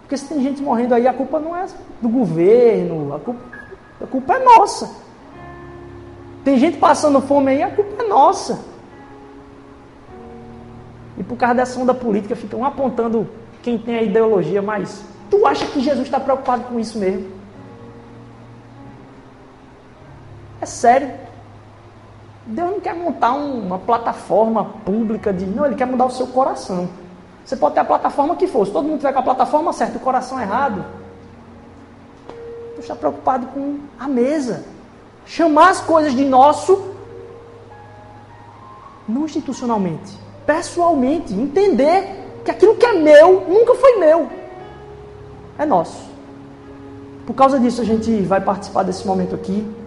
Porque 0.02 0.18
se 0.18 0.28
tem 0.28 0.42
gente 0.42 0.60
morrendo 0.60 0.94
aí, 0.94 1.08
a 1.08 1.14
culpa 1.14 1.40
não 1.40 1.56
é 1.56 1.66
do 2.02 2.10
governo, 2.10 3.14
a 3.14 3.18
culpa, 3.18 3.40
a 4.02 4.06
culpa 4.06 4.34
é 4.34 4.44
nossa. 4.44 4.94
Tem 6.44 6.58
gente 6.58 6.76
passando 6.76 7.22
fome 7.22 7.52
aí, 7.52 7.62
a 7.62 7.70
culpa 7.70 8.02
é 8.02 8.06
nossa. 8.06 8.60
E 11.16 11.24
por 11.24 11.38
causa 11.38 11.54
dessa 11.54 11.80
onda 11.80 11.94
política, 11.94 12.36
ficam 12.36 12.66
apontando 12.66 13.26
quem 13.62 13.78
tem 13.78 13.96
a 13.96 14.02
ideologia, 14.02 14.60
mas 14.60 15.02
tu 15.30 15.46
acha 15.46 15.64
que 15.66 15.80
Jesus 15.80 16.06
está 16.06 16.20
preocupado 16.20 16.64
com 16.64 16.78
isso 16.78 16.98
mesmo? 16.98 17.35
É 20.66 20.68
sério. 20.68 21.12
Deus 22.44 22.70
não 22.72 22.80
quer 22.80 22.92
montar 22.92 23.34
uma 23.34 23.78
plataforma 23.78 24.64
pública 24.84 25.32
de. 25.32 25.46
Não, 25.46 25.64
Ele 25.64 25.76
quer 25.76 25.86
mudar 25.86 26.06
o 26.06 26.10
seu 26.10 26.26
coração. 26.26 26.88
Você 27.44 27.54
pode 27.56 27.74
ter 27.74 27.80
a 27.82 27.84
plataforma 27.84 28.34
que 28.34 28.48
for. 28.48 28.66
Se 28.66 28.72
todo 28.72 28.84
mundo 28.84 28.98
tiver 28.98 29.12
com 29.12 29.20
a 29.20 29.22
plataforma 29.22 29.72
certa, 29.72 29.96
o 29.96 30.00
coração 30.00 30.40
errado, 30.40 30.84
Deus 32.72 32.80
está 32.80 32.96
preocupado 32.96 33.46
com 33.46 33.78
a 33.96 34.08
mesa. 34.08 34.64
Chamar 35.24 35.70
as 35.70 35.80
coisas 35.80 36.12
de 36.12 36.24
nosso, 36.24 36.90
não 39.08 39.24
institucionalmente, 39.24 40.18
pessoalmente. 40.44 41.32
Entender 41.32 42.40
que 42.44 42.50
aquilo 42.50 42.74
que 42.74 42.86
é 42.86 42.92
meu 42.94 43.46
nunca 43.48 43.76
foi 43.76 44.00
meu. 44.00 44.28
É 45.56 45.64
nosso. 45.64 46.10
Por 47.24 47.34
causa 47.34 47.56
disso, 47.56 47.80
a 47.80 47.84
gente 47.84 48.10
vai 48.22 48.40
participar 48.40 48.82
desse 48.82 49.06
momento 49.06 49.36
aqui. 49.36 49.85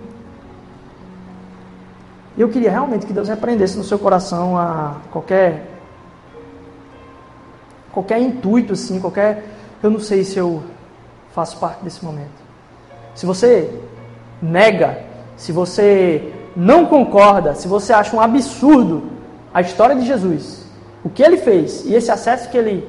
Eu 2.40 2.48
queria 2.48 2.72
realmente 2.72 3.06
que 3.06 3.12
Deus 3.12 3.28
repreendesse 3.28 3.78
no 3.78 3.84
seu 3.84 4.00
coração 4.00 4.58
a 4.58 4.96
qualquer 5.12 5.68
qualquer 7.92 8.22
intuito 8.22 8.72
assim, 8.72 8.98
qualquer. 9.02 9.44
Eu 9.84 9.90
não 9.90 10.00
sei 10.00 10.24
se 10.24 10.38
eu 10.38 10.64
faço 11.36 11.58
parte 11.58 11.84
desse 11.84 12.04
momento. 12.04 12.40
Se 13.14 13.26
você 13.26 13.70
nega, 14.42 15.04
se 15.36 15.52
você 15.52 16.34
não 16.56 16.86
concorda, 16.86 17.56
se 17.56 17.68
você 17.68 17.92
acha 17.92 18.16
um 18.16 18.22
absurdo 18.22 19.04
a 19.54 19.60
história 19.60 19.96
de 19.96 20.06
Jesus, 20.06 20.66
o 21.04 21.10
que 21.10 21.22
ele 21.22 21.36
fez 21.36 21.84
e 21.84 21.94
esse 21.94 22.10
acesso 22.10 22.50
que 22.50 22.58
ele, 22.58 22.88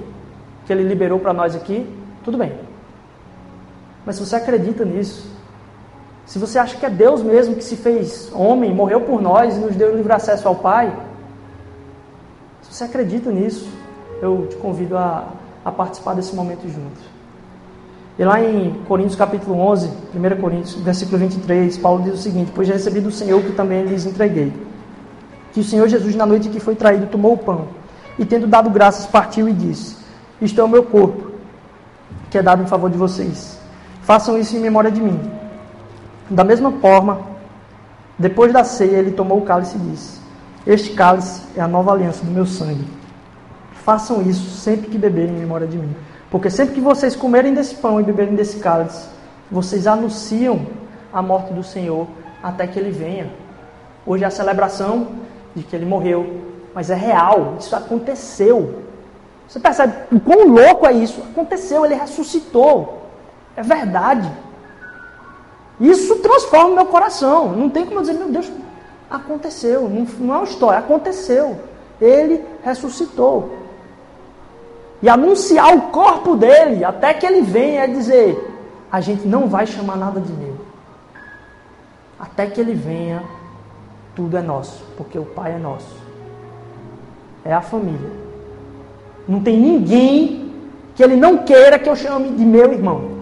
que 0.65 0.73
ele 0.73 0.85
liberou 0.85 1.19
para 1.19 1.33
nós 1.33 1.57
aqui, 1.57 1.85
tudo 2.23 2.39
bem. 2.39 2.53
Mas 4.07 4.15
se 4.15 4.25
você 4.25 4.37
acredita 4.37 4.85
nisso, 4.85 5.29
se 6.31 6.39
você 6.39 6.61
acha 6.61 6.77
que 6.77 6.87
é 6.87 6.89
Deus 6.89 7.25
mesmo 7.25 7.57
que 7.57 7.65
se 7.65 7.75
fez 7.75 8.31
homem, 8.33 8.73
morreu 8.73 9.01
por 9.01 9.21
nós 9.21 9.57
e 9.57 9.59
nos 9.59 9.75
deu 9.75 9.97
livre 9.97 10.13
acesso 10.13 10.47
ao 10.47 10.55
Pai, 10.55 10.97
se 12.63 12.73
você 12.73 12.85
acredita 12.85 13.33
nisso, 13.33 13.69
eu 14.23 14.47
te 14.49 14.55
convido 14.55 14.97
a, 14.97 15.27
a 15.65 15.73
participar 15.73 16.15
desse 16.15 16.33
momento 16.37 16.69
juntos. 16.69 17.03
E 18.17 18.25
lá 18.25 18.41
em 18.41 18.75
Coríntios 18.87 19.17
capítulo 19.17 19.59
11, 19.59 19.91
1 20.15 20.41
Coríntios, 20.41 20.75
versículo 20.75 21.19
23, 21.19 21.77
Paulo 21.79 22.05
diz 22.05 22.15
o 22.15 22.23
seguinte: 22.23 22.53
Pois 22.55 22.69
recebi 22.69 23.01
do 23.01 23.11
Senhor 23.11 23.43
que 23.43 23.51
também 23.51 23.83
lhes 23.83 24.07
entreguei. 24.07 24.53
Que 25.53 25.59
o 25.59 25.65
Senhor 25.65 25.89
Jesus, 25.89 26.15
na 26.15 26.27
noite 26.27 26.49
que 26.49 26.61
foi 26.61 26.77
traído, 26.77 27.09
tomou 27.09 27.33
o 27.33 27.39
pão 27.39 27.67
e, 28.17 28.25
tendo 28.25 28.47
dado 28.47 28.71
graças, 28.71 29.05
partiu 29.05 29.49
e 29.49 29.53
disse: 29.53 29.97
Isto 30.41 30.61
é 30.61 30.63
o 30.63 30.69
meu 30.69 30.85
corpo, 30.85 31.33
que 32.31 32.39
é 32.39 32.43
dado 32.43 32.63
em 32.63 32.67
favor 32.67 32.89
de 32.89 32.97
vocês. 32.97 33.59
Façam 34.03 34.39
isso 34.39 34.57
em 34.57 34.61
memória 34.61 34.93
de 34.93 35.01
mim. 35.01 35.40
Da 36.31 36.45
mesma 36.45 36.71
forma, 36.73 37.21
depois 38.19 38.53
da 38.53 38.65
ceia, 38.65 38.97
ele 38.99 39.11
tomou 39.11 39.39
o 39.39 39.43
cálice 39.43 39.77
e 39.77 39.81
disse: 39.81 40.21
Este 40.67 40.95
cálice 40.95 41.43
é 41.57 41.61
a 41.61 41.69
nova 41.69 41.93
aliança 41.93 42.25
do 42.25 42.31
meu 42.31 42.47
sangue 42.47 43.01
Façam 43.85 44.21
isso 44.23 44.51
sempre 44.51 44.89
que 44.89 44.99
beberem 44.99 45.35
em 45.35 45.39
memória 45.39 45.67
de 45.67 45.77
mim. 45.77 45.95
Porque 46.31 46.51
sempre 46.51 46.75
que 46.75 46.81
vocês 46.81 47.17
comerem 47.17 47.55
desse 47.55 47.75
pão 47.75 48.01
e 48.01 48.05
beberem 48.05 48.35
desse 48.35 48.59
cálice, 48.59 49.09
vocês 49.51 49.87
anunciam 49.87 50.67
a 51.13 51.23
morte 51.23 51.53
do 51.53 51.65
Senhor 51.65 52.07
até 52.43 52.67
que 52.67 52.79
ele 52.79 52.91
venha. 52.91 53.31
Hoje 54.07 54.23
é 54.23 54.27
a 54.27 54.31
celebração 54.31 55.09
de 55.55 55.63
que 55.63 55.75
ele 55.75 55.87
morreu, 55.87 56.43
mas 56.75 56.91
é 56.91 56.95
real, 56.95 57.57
isso 57.59 57.75
aconteceu. 57.75 58.85
Você 59.49 59.59
percebe 59.59 59.95
o 60.13 60.21
quão 60.21 60.47
louco 60.47 60.87
é 60.87 60.93
isso? 60.93 61.21
Aconteceu, 61.33 61.85
ele 61.85 61.95
ressuscitou. 61.95 63.09
É 63.57 63.63
verdade. 63.63 64.31
Isso 65.81 66.17
transforma 66.17 66.69
o 66.69 66.75
meu 66.75 66.87
coração. 66.87 67.53
Não 67.53 67.71
tem 67.71 67.87
como 67.87 68.01
dizer, 68.01 68.13
meu 68.13 68.29
Deus, 68.29 68.51
aconteceu. 69.11 69.89
Não, 69.89 70.07
não 70.19 70.35
é 70.35 70.39
uma 70.39 70.45
história, 70.45 70.79
aconteceu. 70.79 71.59
Ele 72.01 72.45
ressuscitou. 72.63 73.57
e 75.03 75.09
anunciar 75.09 75.75
o 75.75 75.83
corpo 75.91 76.37
dele 76.37 76.85
até 76.85 77.15
que 77.15 77.25
ele 77.25 77.41
venha 77.41 77.87
e 77.87 77.95
dizer: 77.95 78.39
a 78.93 79.01
gente 79.01 79.27
não 79.27 79.49
vai 79.49 79.67
chamar 79.67 79.97
nada 79.97 80.21
de 80.21 80.33
meu. 80.33 80.57
Até 82.19 82.47
que 82.47 82.61
ele 82.61 82.75
venha, 82.75 83.23
tudo 84.15 84.37
é 84.37 84.43
nosso, 84.43 84.85
porque 84.99 85.19
o 85.19 85.25
Pai 85.25 85.53
é 85.53 85.59
nosso. 85.59 85.97
É 87.43 87.55
a 87.55 87.63
família. 87.63 88.11
Não 89.27 89.41
tem 89.41 89.59
ninguém 89.59 90.53
que 90.95 91.03
ele 91.03 91.17
não 91.17 91.39
queira 91.39 91.79
que 91.79 91.89
eu 91.89 91.97
chame 91.97 92.31
de 92.31 92.45
meu 92.45 92.71
irmão. 92.71 93.20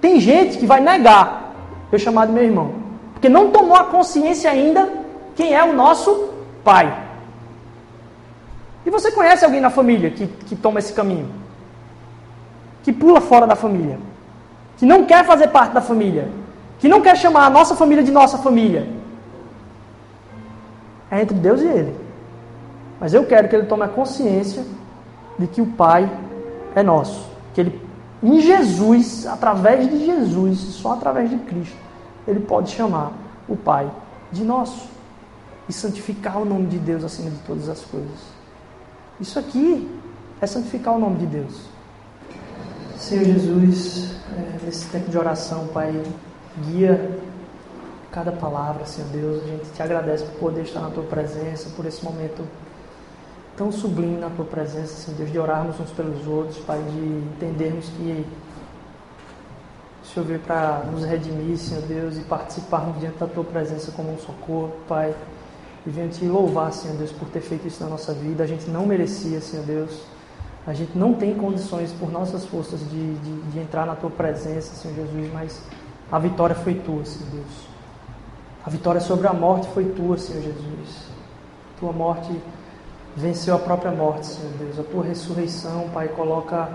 Tem 0.00 0.18
gente 0.20 0.58
que 0.58 0.66
vai 0.66 0.80
negar 0.80 1.52
eu 1.92 1.98
chamar 1.98 2.26
de 2.26 2.32
meu 2.32 2.44
irmão, 2.44 2.74
porque 3.12 3.28
não 3.28 3.50
tomou 3.50 3.76
a 3.76 3.84
consciência 3.84 4.50
ainda 4.50 4.88
quem 5.34 5.54
é 5.54 5.62
o 5.64 5.72
nosso 5.72 6.30
pai. 6.64 7.08
E 8.84 8.90
você 8.90 9.12
conhece 9.12 9.44
alguém 9.44 9.60
na 9.60 9.70
família 9.70 10.10
que, 10.10 10.26
que 10.26 10.56
toma 10.56 10.78
esse 10.78 10.92
caminho? 10.92 11.28
Que 12.82 12.92
pula 12.92 13.20
fora 13.20 13.46
da 13.46 13.54
família? 13.54 13.98
Que 14.78 14.86
não 14.86 15.04
quer 15.04 15.24
fazer 15.24 15.48
parte 15.48 15.72
da 15.72 15.80
família? 15.80 16.30
Que 16.78 16.88
não 16.88 17.00
quer 17.02 17.16
chamar 17.16 17.44
a 17.44 17.50
nossa 17.50 17.76
família 17.76 18.02
de 18.02 18.10
nossa 18.10 18.38
família? 18.38 18.88
É 21.10 21.20
entre 21.20 21.36
Deus 21.36 21.60
e 21.60 21.66
ele. 21.66 21.94
Mas 22.98 23.12
eu 23.12 23.26
quero 23.26 23.48
que 23.48 23.56
ele 23.56 23.66
tome 23.66 23.82
a 23.82 23.88
consciência 23.88 24.64
de 25.38 25.46
que 25.46 25.60
o 25.60 25.66
Pai 25.66 26.10
é 26.74 26.82
nosso. 26.82 27.28
Que 27.52 27.62
ele, 27.62 27.80
em 28.22 28.40
Jesus, 28.40 29.26
através 29.26 29.88
de 29.88 30.04
Jesus, 30.04 30.58
só 30.58 30.92
através 30.92 31.30
de 31.30 31.36
Cristo, 31.38 31.76
ele 32.28 32.40
pode 32.40 32.70
chamar 32.70 33.12
o 33.48 33.56
Pai 33.56 33.90
de 34.30 34.44
nosso. 34.44 34.88
E 35.68 35.72
santificar 35.72 36.38
o 36.38 36.44
nome 36.44 36.66
de 36.66 36.78
Deus 36.78 37.04
acima 37.04 37.30
de 37.30 37.38
todas 37.38 37.68
as 37.68 37.80
coisas. 37.82 38.18
Isso 39.20 39.38
aqui 39.38 39.88
é 40.40 40.46
santificar 40.46 40.94
o 40.94 40.98
nome 40.98 41.18
de 41.18 41.26
Deus. 41.26 41.62
Senhor 42.96 43.24
Jesus, 43.24 44.16
é, 44.36 44.64
nesse 44.64 44.86
tempo 44.88 45.10
de 45.10 45.16
oração, 45.16 45.68
Pai, 45.68 46.02
guia 46.66 47.18
cada 48.10 48.32
palavra, 48.32 48.84
Senhor 48.84 49.08
Deus. 49.10 49.42
A 49.44 49.46
gente 49.46 49.70
te 49.70 49.82
agradece 49.82 50.24
por 50.24 50.40
poder 50.40 50.62
estar 50.62 50.80
na 50.80 50.90
tua 50.90 51.04
presença, 51.04 51.70
por 51.76 51.86
esse 51.86 52.04
momento 52.04 52.42
tão 53.56 53.70
sublime 53.70 54.18
na 54.18 54.30
tua 54.30 54.44
presença, 54.44 54.94
Senhor 54.94 55.16
Deus, 55.18 55.32
de 55.32 55.38
orarmos 55.38 55.78
uns 55.78 55.90
pelos 55.90 56.26
outros, 56.26 56.58
Pai, 56.58 56.78
de 56.82 56.98
entendermos 56.98 57.88
que 57.90 58.26
o 60.02 60.06
Senhor 60.06 60.26
veio 60.26 60.40
para 60.40 60.84
nos 60.90 61.04
redimir, 61.04 61.56
Senhor 61.58 61.82
Deus, 61.82 62.16
e 62.16 62.22
participarmos 62.22 62.98
diante 62.98 63.18
da 63.18 63.26
tua 63.26 63.44
presença 63.44 63.92
como 63.92 64.12
um 64.12 64.18
socorro, 64.18 64.72
Pai. 64.88 65.14
E 65.86 65.90
venho 65.90 66.08
te 66.08 66.24
louvar, 66.24 66.72
Senhor 66.72 66.96
Deus, 66.96 67.12
por 67.12 67.28
ter 67.28 67.40
feito 67.40 67.66
isso 67.66 67.82
na 67.82 67.90
nossa 67.90 68.12
vida. 68.12 68.44
A 68.44 68.46
gente 68.46 68.68
não 68.68 68.86
merecia, 68.86 69.40
Senhor 69.40 69.64
Deus. 69.64 70.02
A 70.66 70.74
gente 70.74 70.96
não 70.96 71.14
tem 71.14 71.34
condições 71.34 71.92
por 71.92 72.10
nossas 72.10 72.44
forças 72.44 72.80
de, 72.80 73.14
de, 73.14 73.40
de 73.50 73.58
entrar 73.58 73.86
na 73.86 73.94
tua 73.94 74.10
presença, 74.10 74.74
Senhor 74.74 74.94
Jesus, 74.94 75.32
mas 75.32 75.62
a 76.12 76.18
vitória 76.18 76.54
foi 76.54 76.74
tua, 76.74 77.04
Senhor 77.04 77.30
Deus. 77.30 77.68
A 78.64 78.68
vitória 78.68 79.00
sobre 79.00 79.26
a 79.26 79.32
morte 79.32 79.68
foi 79.68 79.84
tua, 79.86 80.18
Senhor 80.18 80.42
Jesus. 80.42 81.08
Tua 81.78 81.92
morte 81.92 82.30
venceu 83.16 83.54
a 83.54 83.58
própria 83.58 83.90
morte, 83.90 84.26
Senhor 84.26 84.52
Deus. 84.58 84.78
A 84.78 84.82
tua 84.82 85.04
ressurreição, 85.04 85.88
Pai, 85.92 86.08
coloca 86.08 86.68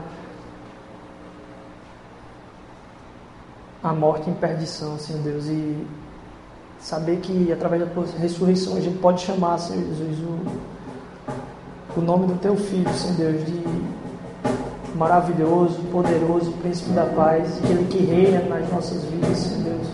a 3.83 3.93
morte 3.93 4.29
em 4.29 4.33
perdição, 4.33 4.97
Senhor 4.97 5.21
Deus. 5.21 5.45
E 5.47 5.87
Saber 6.85 7.17
que 7.17 7.51
através 7.51 7.81
da 7.81 7.87
tua 7.87 8.05
ressurreição 8.19 8.77
a 8.77 8.79
gente 8.79 8.99
pode 8.99 9.21
chamar, 9.21 9.57
Senhor 9.57 9.83
Jesus, 9.85 10.19
o, 10.19 11.99
o 11.99 12.01
nome 12.03 12.27
do 12.27 12.35
teu 12.35 12.55
filho, 12.55 12.87
Senhor 12.93 13.15
Deus, 13.15 13.43
de 13.43 13.63
maravilhoso, 14.95 15.79
poderoso, 15.91 16.51
príncipe 16.61 16.91
da 16.91 17.05
paz, 17.05 17.57
aquele 17.63 17.85
que 17.85 17.97
reina 17.97 18.39
nas 18.41 18.71
nossas 18.71 19.03
vidas, 19.05 19.35
Senhor 19.35 19.63
Deus. 19.63 19.87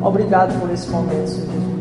Obrigado 0.00 0.56
por 0.60 0.70
esse 0.70 0.88
momento, 0.88 1.26
Senhor 1.26 1.50
Jesus. 1.50 1.75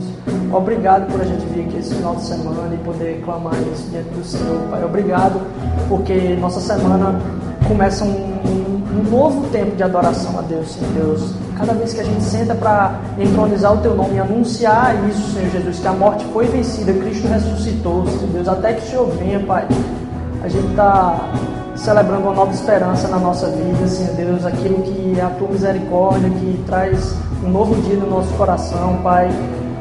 Obrigado 0.52 1.12
por 1.12 1.22
a 1.22 1.26
gente 1.26 1.46
vir 1.48 1.66
aqui 1.66 1.78
esse 1.78 1.96
final 1.96 2.16
de 2.16 2.24
semana 2.24 2.74
e 2.74 2.78
poder 2.78 3.22
clamar 3.24 3.56
isso 3.74 3.89
diante 3.89 4.10
do 4.10 4.24
Senhor, 4.24 4.60
Pai. 4.70 4.84
Obrigado 4.84 5.41
porque 5.89 6.36
nossa 6.39 6.60
semana 6.60 7.20
começa 7.68 8.04
um, 8.04 8.10
um, 8.10 9.04
novo 9.10 9.48
tempo 9.50 9.76
de 9.76 9.84
adoração 9.84 10.38
a 10.39 10.41
Deus, 10.41 10.72
Senhor 10.72 10.91
Deus 10.93 11.36
Cada 11.58 11.74
vez 11.74 11.93
que 11.93 12.02
a 12.02 12.04
gente 12.04 12.22
senta 12.22 12.54
para 12.54 13.00
entronizar 13.18 13.74
o 13.74 13.78
teu 13.78 13.96
nome 13.96 14.16
e 14.16 14.20
anunciar 14.20 14.93
isso, 15.10 15.34
Senhor 15.34 15.50
Jesus, 15.52 15.80
que 15.80 15.88
a 15.88 15.93
morte 15.93 16.26
foi 16.34 16.48
vencida, 16.48 16.91
Cristo 16.91 17.28
ressuscitou, 17.30 18.06
Senhor 18.08 18.28
Deus, 18.34 18.48
até 18.48 18.74
que 18.74 18.86
o 18.86 18.89
Senhor 18.89 19.08
venha, 19.12 19.39
Pai. 19.39 19.66
A 20.43 20.50
gente 20.50 20.68
está 20.68 21.18
celebrando 21.76 22.24
uma 22.24 22.34
nova 22.34 22.52
esperança 22.52 23.08
na 23.08 23.18
nossa 23.18 23.48
vida, 23.48 23.88
Senhor 23.88 24.14
Deus, 24.16 24.46
aquilo 24.46 24.82
que 24.82 25.16
é 25.18 25.22
a 25.22 25.30
tua 25.30 25.48
misericórdia, 25.48 26.30
que 26.30 26.64
traz 26.66 27.16
um 27.41 27.50
novo 27.50 27.82
dia 27.84 27.96
no 27.96 28.10
nosso 28.10 28.34
coração, 28.34 28.98
Pai. 29.02 29.30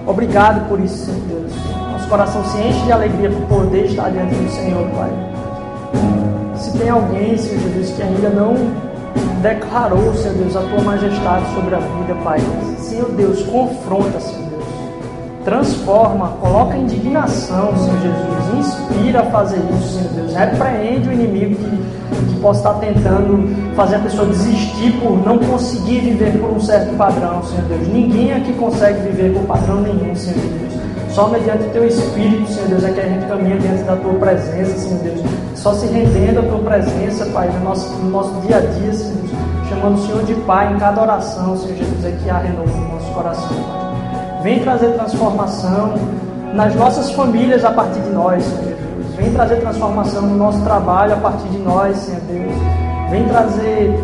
Obrigado 0.06 0.68
por 0.68 0.78
isso, 0.80 1.06
Senhor 1.06 1.20
Deus. 1.20 1.52
Nosso 1.92 2.08
coração 2.08 2.44
se 2.44 2.58
enche 2.58 2.84
de 2.84 2.92
alegria 2.92 3.30
por 3.30 3.58
poder 3.58 3.86
estar 3.86 4.10
diante 4.10 4.34
do 4.34 4.50
Senhor, 4.50 4.86
Pai. 4.90 5.10
Se 6.56 6.76
tem 6.78 6.90
alguém, 6.90 7.36
Senhor 7.36 7.60
Jesus, 7.60 7.90
que 7.96 8.02
ainda 8.02 8.28
não 8.28 8.54
declarou, 9.40 10.14
Senhor 10.14 10.36
Deus, 10.36 10.56
a 10.56 10.60
tua 10.60 10.82
majestade 10.82 11.54
sobre 11.54 11.74
a 11.74 11.78
vida, 11.78 12.14
Pai. 12.22 12.38
Senhor 12.78 13.10
Deus, 13.12 13.42
confronta, 13.42 14.20
Senhor. 14.20 14.43
Transforma, 15.44 16.28
coloca 16.40 16.74
indignação, 16.74 17.76
Senhor 17.76 18.00
Jesus. 18.00 18.34
Inspira 18.58 19.20
a 19.20 19.24
fazer 19.24 19.60
isso, 19.76 19.98
Senhor 19.98 20.12
Deus. 20.14 20.34
Repreende 20.34 21.08
o 21.08 21.12
inimigo 21.12 21.54
que, 21.56 22.32
que 22.32 22.40
possa 22.40 22.60
estar 22.60 22.74
tentando 22.80 23.74
fazer 23.76 23.96
a 23.96 23.98
pessoa 23.98 24.26
desistir 24.26 24.92
por 25.00 25.22
não 25.22 25.38
conseguir 25.38 26.00
viver 26.00 26.38
por 26.40 26.50
um 26.50 26.60
certo 26.60 26.96
padrão, 26.96 27.42
Senhor 27.42 27.62
Deus. 27.64 27.86
Ninguém 27.88 28.32
aqui 28.32 28.54
consegue 28.54 29.00
viver 29.02 29.34
por 29.34 29.42
padrão 29.42 29.82
nenhum, 29.82 30.14
Senhor 30.14 30.40
Deus. 30.40 30.74
Só 31.14 31.28
mediante 31.28 31.64
o 31.64 31.70
teu 31.70 31.86
Espírito, 31.86 32.50
Senhor 32.50 32.68
Deus, 32.70 32.84
é 32.84 32.90
que 32.92 33.00
a 33.00 33.06
gente 33.06 33.26
caminha 33.26 33.58
diante 33.58 33.82
da 33.82 33.96
tua 33.96 34.14
presença, 34.14 34.78
Senhor 34.78 34.98
Deus. 35.00 35.20
Só 35.54 35.74
se 35.74 35.86
rendendo 35.86 36.40
à 36.40 36.42
tua 36.42 36.58
presença, 36.58 37.26
Pai, 37.26 37.50
no 37.50 37.60
nosso, 37.60 37.92
no 37.96 38.10
nosso 38.10 38.32
dia 38.46 38.56
a 38.56 38.60
dia, 38.60 38.92
Senhor 38.94 39.14
Deus. 39.14 39.68
Chamando 39.68 39.94
o 39.96 40.06
Senhor 40.06 40.24
de 40.24 40.34
Pai 40.46 40.72
em 40.72 40.78
cada 40.78 41.02
oração, 41.02 41.56
Senhor 41.56 41.76
Jesus, 41.76 42.04
é 42.04 42.10
que 42.12 42.30
há 42.30 42.38
renovo 42.38 42.76
no 42.76 42.94
nosso 42.94 43.12
coração, 43.12 43.48
Pai. 43.48 43.83
Vem 44.44 44.60
trazer 44.60 44.92
transformação 44.92 45.94
nas 46.52 46.74
nossas 46.74 47.10
famílias 47.12 47.64
a 47.64 47.70
partir 47.70 48.00
de 48.00 48.10
nós, 48.10 48.44
Senhor 48.44 48.62
Jesus. 48.62 49.16
Vem 49.16 49.32
trazer 49.32 49.56
transformação 49.56 50.20
no 50.20 50.36
nosso 50.36 50.62
trabalho 50.62 51.14
a 51.14 51.16
partir 51.16 51.48
de 51.48 51.56
nós, 51.60 51.96
Senhor 51.96 52.20
Deus. 52.28 52.52
Vem 53.10 53.26
trazer 53.26 53.98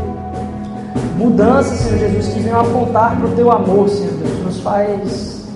mudanças, 1.18 1.80
Senhor 1.80 1.98
Jesus, 1.98 2.28
que 2.28 2.40
venham 2.40 2.58
apontar 2.58 3.18
para 3.18 3.28
o 3.28 3.32
teu 3.32 3.52
amor, 3.52 3.86
Senhor 3.90 4.14
Deus. 4.14 4.42
Nos 4.42 4.60
faz 4.60 5.46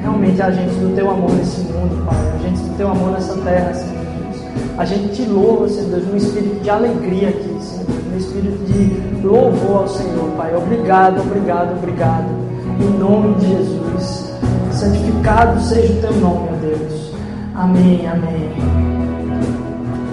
realmente 0.00 0.40
agentes 0.40 0.76
do 0.76 0.94
teu 0.94 1.10
amor 1.10 1.32
nesse 1.32 1.62
mundo, 1.62 2.06
Pai. 2.06 2.34
Agentes 2.36 2.62
do 2.62 2.76
teu 2.76 2.88
amor 2.92 3.10
nessa 3.10 3.34
terra, 3.38 3.74
Senhor 3.74 4.04
Jesus. 4.30 4.46
A 4.78 4.84
gente 4.84 5.08
te 5.08 5.22
louva, 5.28 5.68
Senhor 5.68 5.90
Deus, 5.90 6.06
no 6.06 6.16
espírito 6.16 6.62
de 6.62 6.70
alegria 6.70 7.30
aqui, 7.30 7.58
Senhor 7.60 7.84
Deus, 7.84 8.04
no 8.12 8.16
espírito 8.16 8.64
de 8.64 9.26
louvor 9.26 9.78
ao 9.78 9.88
Senhor, 9.88 10.30
Pai. 10.36 10.54
Obrigado, 10.54 11.20
obrigado, 11.20 11.76
obrigado. 11.76 12.53
Em 12.80 12.98
nome 12.98 13.34
de 13.36 13.46
Jesus. 13.48 14.34
Santificado 14.72 15.60
seja 15.60 15.92
o 15.92 15.96
teu 16.00 16.12
nome, 16.14 16.48
ó 16.52 16.56
Deus. 16.60 17.12
Amém, 17.54 18.06
amém. 18.06 18.50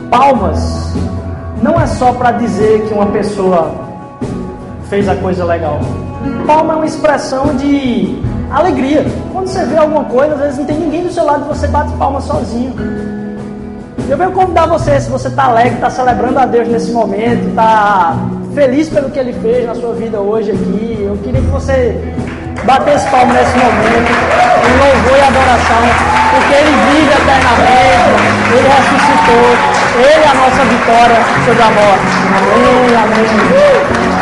Palmas 0.10 0.94
não 1.62 1.80
é 1.80 1.88
só 1.88 2.14
para 2.14 2.34
dizer 2.34 2.88
que 2.88 2.94
uma 2.94 3.08
pessoa 3.08 3.72
fez 4.90 5.08
a 5.08 5.16
coisa 5.16 5.46
legal. 5.46 5.80
Palma 6.46 6.74
é 6.74 6.76
uma 6.78 6.86
expressão 6.86 7.56
de 7.56 8.22
alegria. 8.52 9.06
Quando 9.32 9.48
você 9.48 9.64
vê 9.66 9.78
alguma 9.78 10.04
coisa, 10.06 10.34
às 10.34 10.40
vezes 10.42 10.58
não 10.60 10.66
tem 10.66 10.80
ninguém 10.80 11.04
do 11.04 11.12
seu 11.12 11.26
lado 11.26 11.46
e 11.46 11.48
você 11.48 11.68
bate 11.68 11.92
palma 11.94 12.22
sozinho. 12.22 12.74
Eu 14.10 14.18
venho 14.18 14.32
convidar 14.32 14.68
você, 14.68 15.00
se 15.00 15.10
você 15.10 15.30
está 15.30 15.46
alegre, 15.46 15.76
está 15.76 15.90
celebrando 15.90 16.38
a 16.38 16.46
Deus 16.46 16.68
nesse 16.68 16.92
momento, 16.92 17.48
está 17.48 18.18
feliz 18.54 18.90
pelo 18.90 19.10
que 19.10 19.18
Ele 19.18 19.32
fez 19.34 19.66
na 19.66 19.74
sua 19.76 19.94
vida 19.94 20.20
hoje 20.20 20.52
aqui, 20.52 20.98
eu 21.00 21.18
queria 21.24 21.40
que 21.40 21.48
você 21.48 22.14
batesse 22.64 23.08
palma 23.08 23.34
nesse 23.34 23.58
momento, 23.58 24.12
em 24.68 24.78
louvor 24.78 25.18
e 25.18 25.22
adoração, 25.22 25.84
porque 26.32 26.54
Ele 26.54 26.72
vive 26.90 27.14
eternamente, 27.14 28.22
Ele 28.54 28.68
ressuscitou, 28.68 29.58
Ele 29.98 30.24
é 30.24 30.28
a 30.28 30.34
nossa 30.34 30.64
vitória 30.66 31.20
sobre 31.46 31.64
a 31.64 31.72
morte. 31.72 32.22
Amém, 32.54 32.96
amém. 32.96 34.22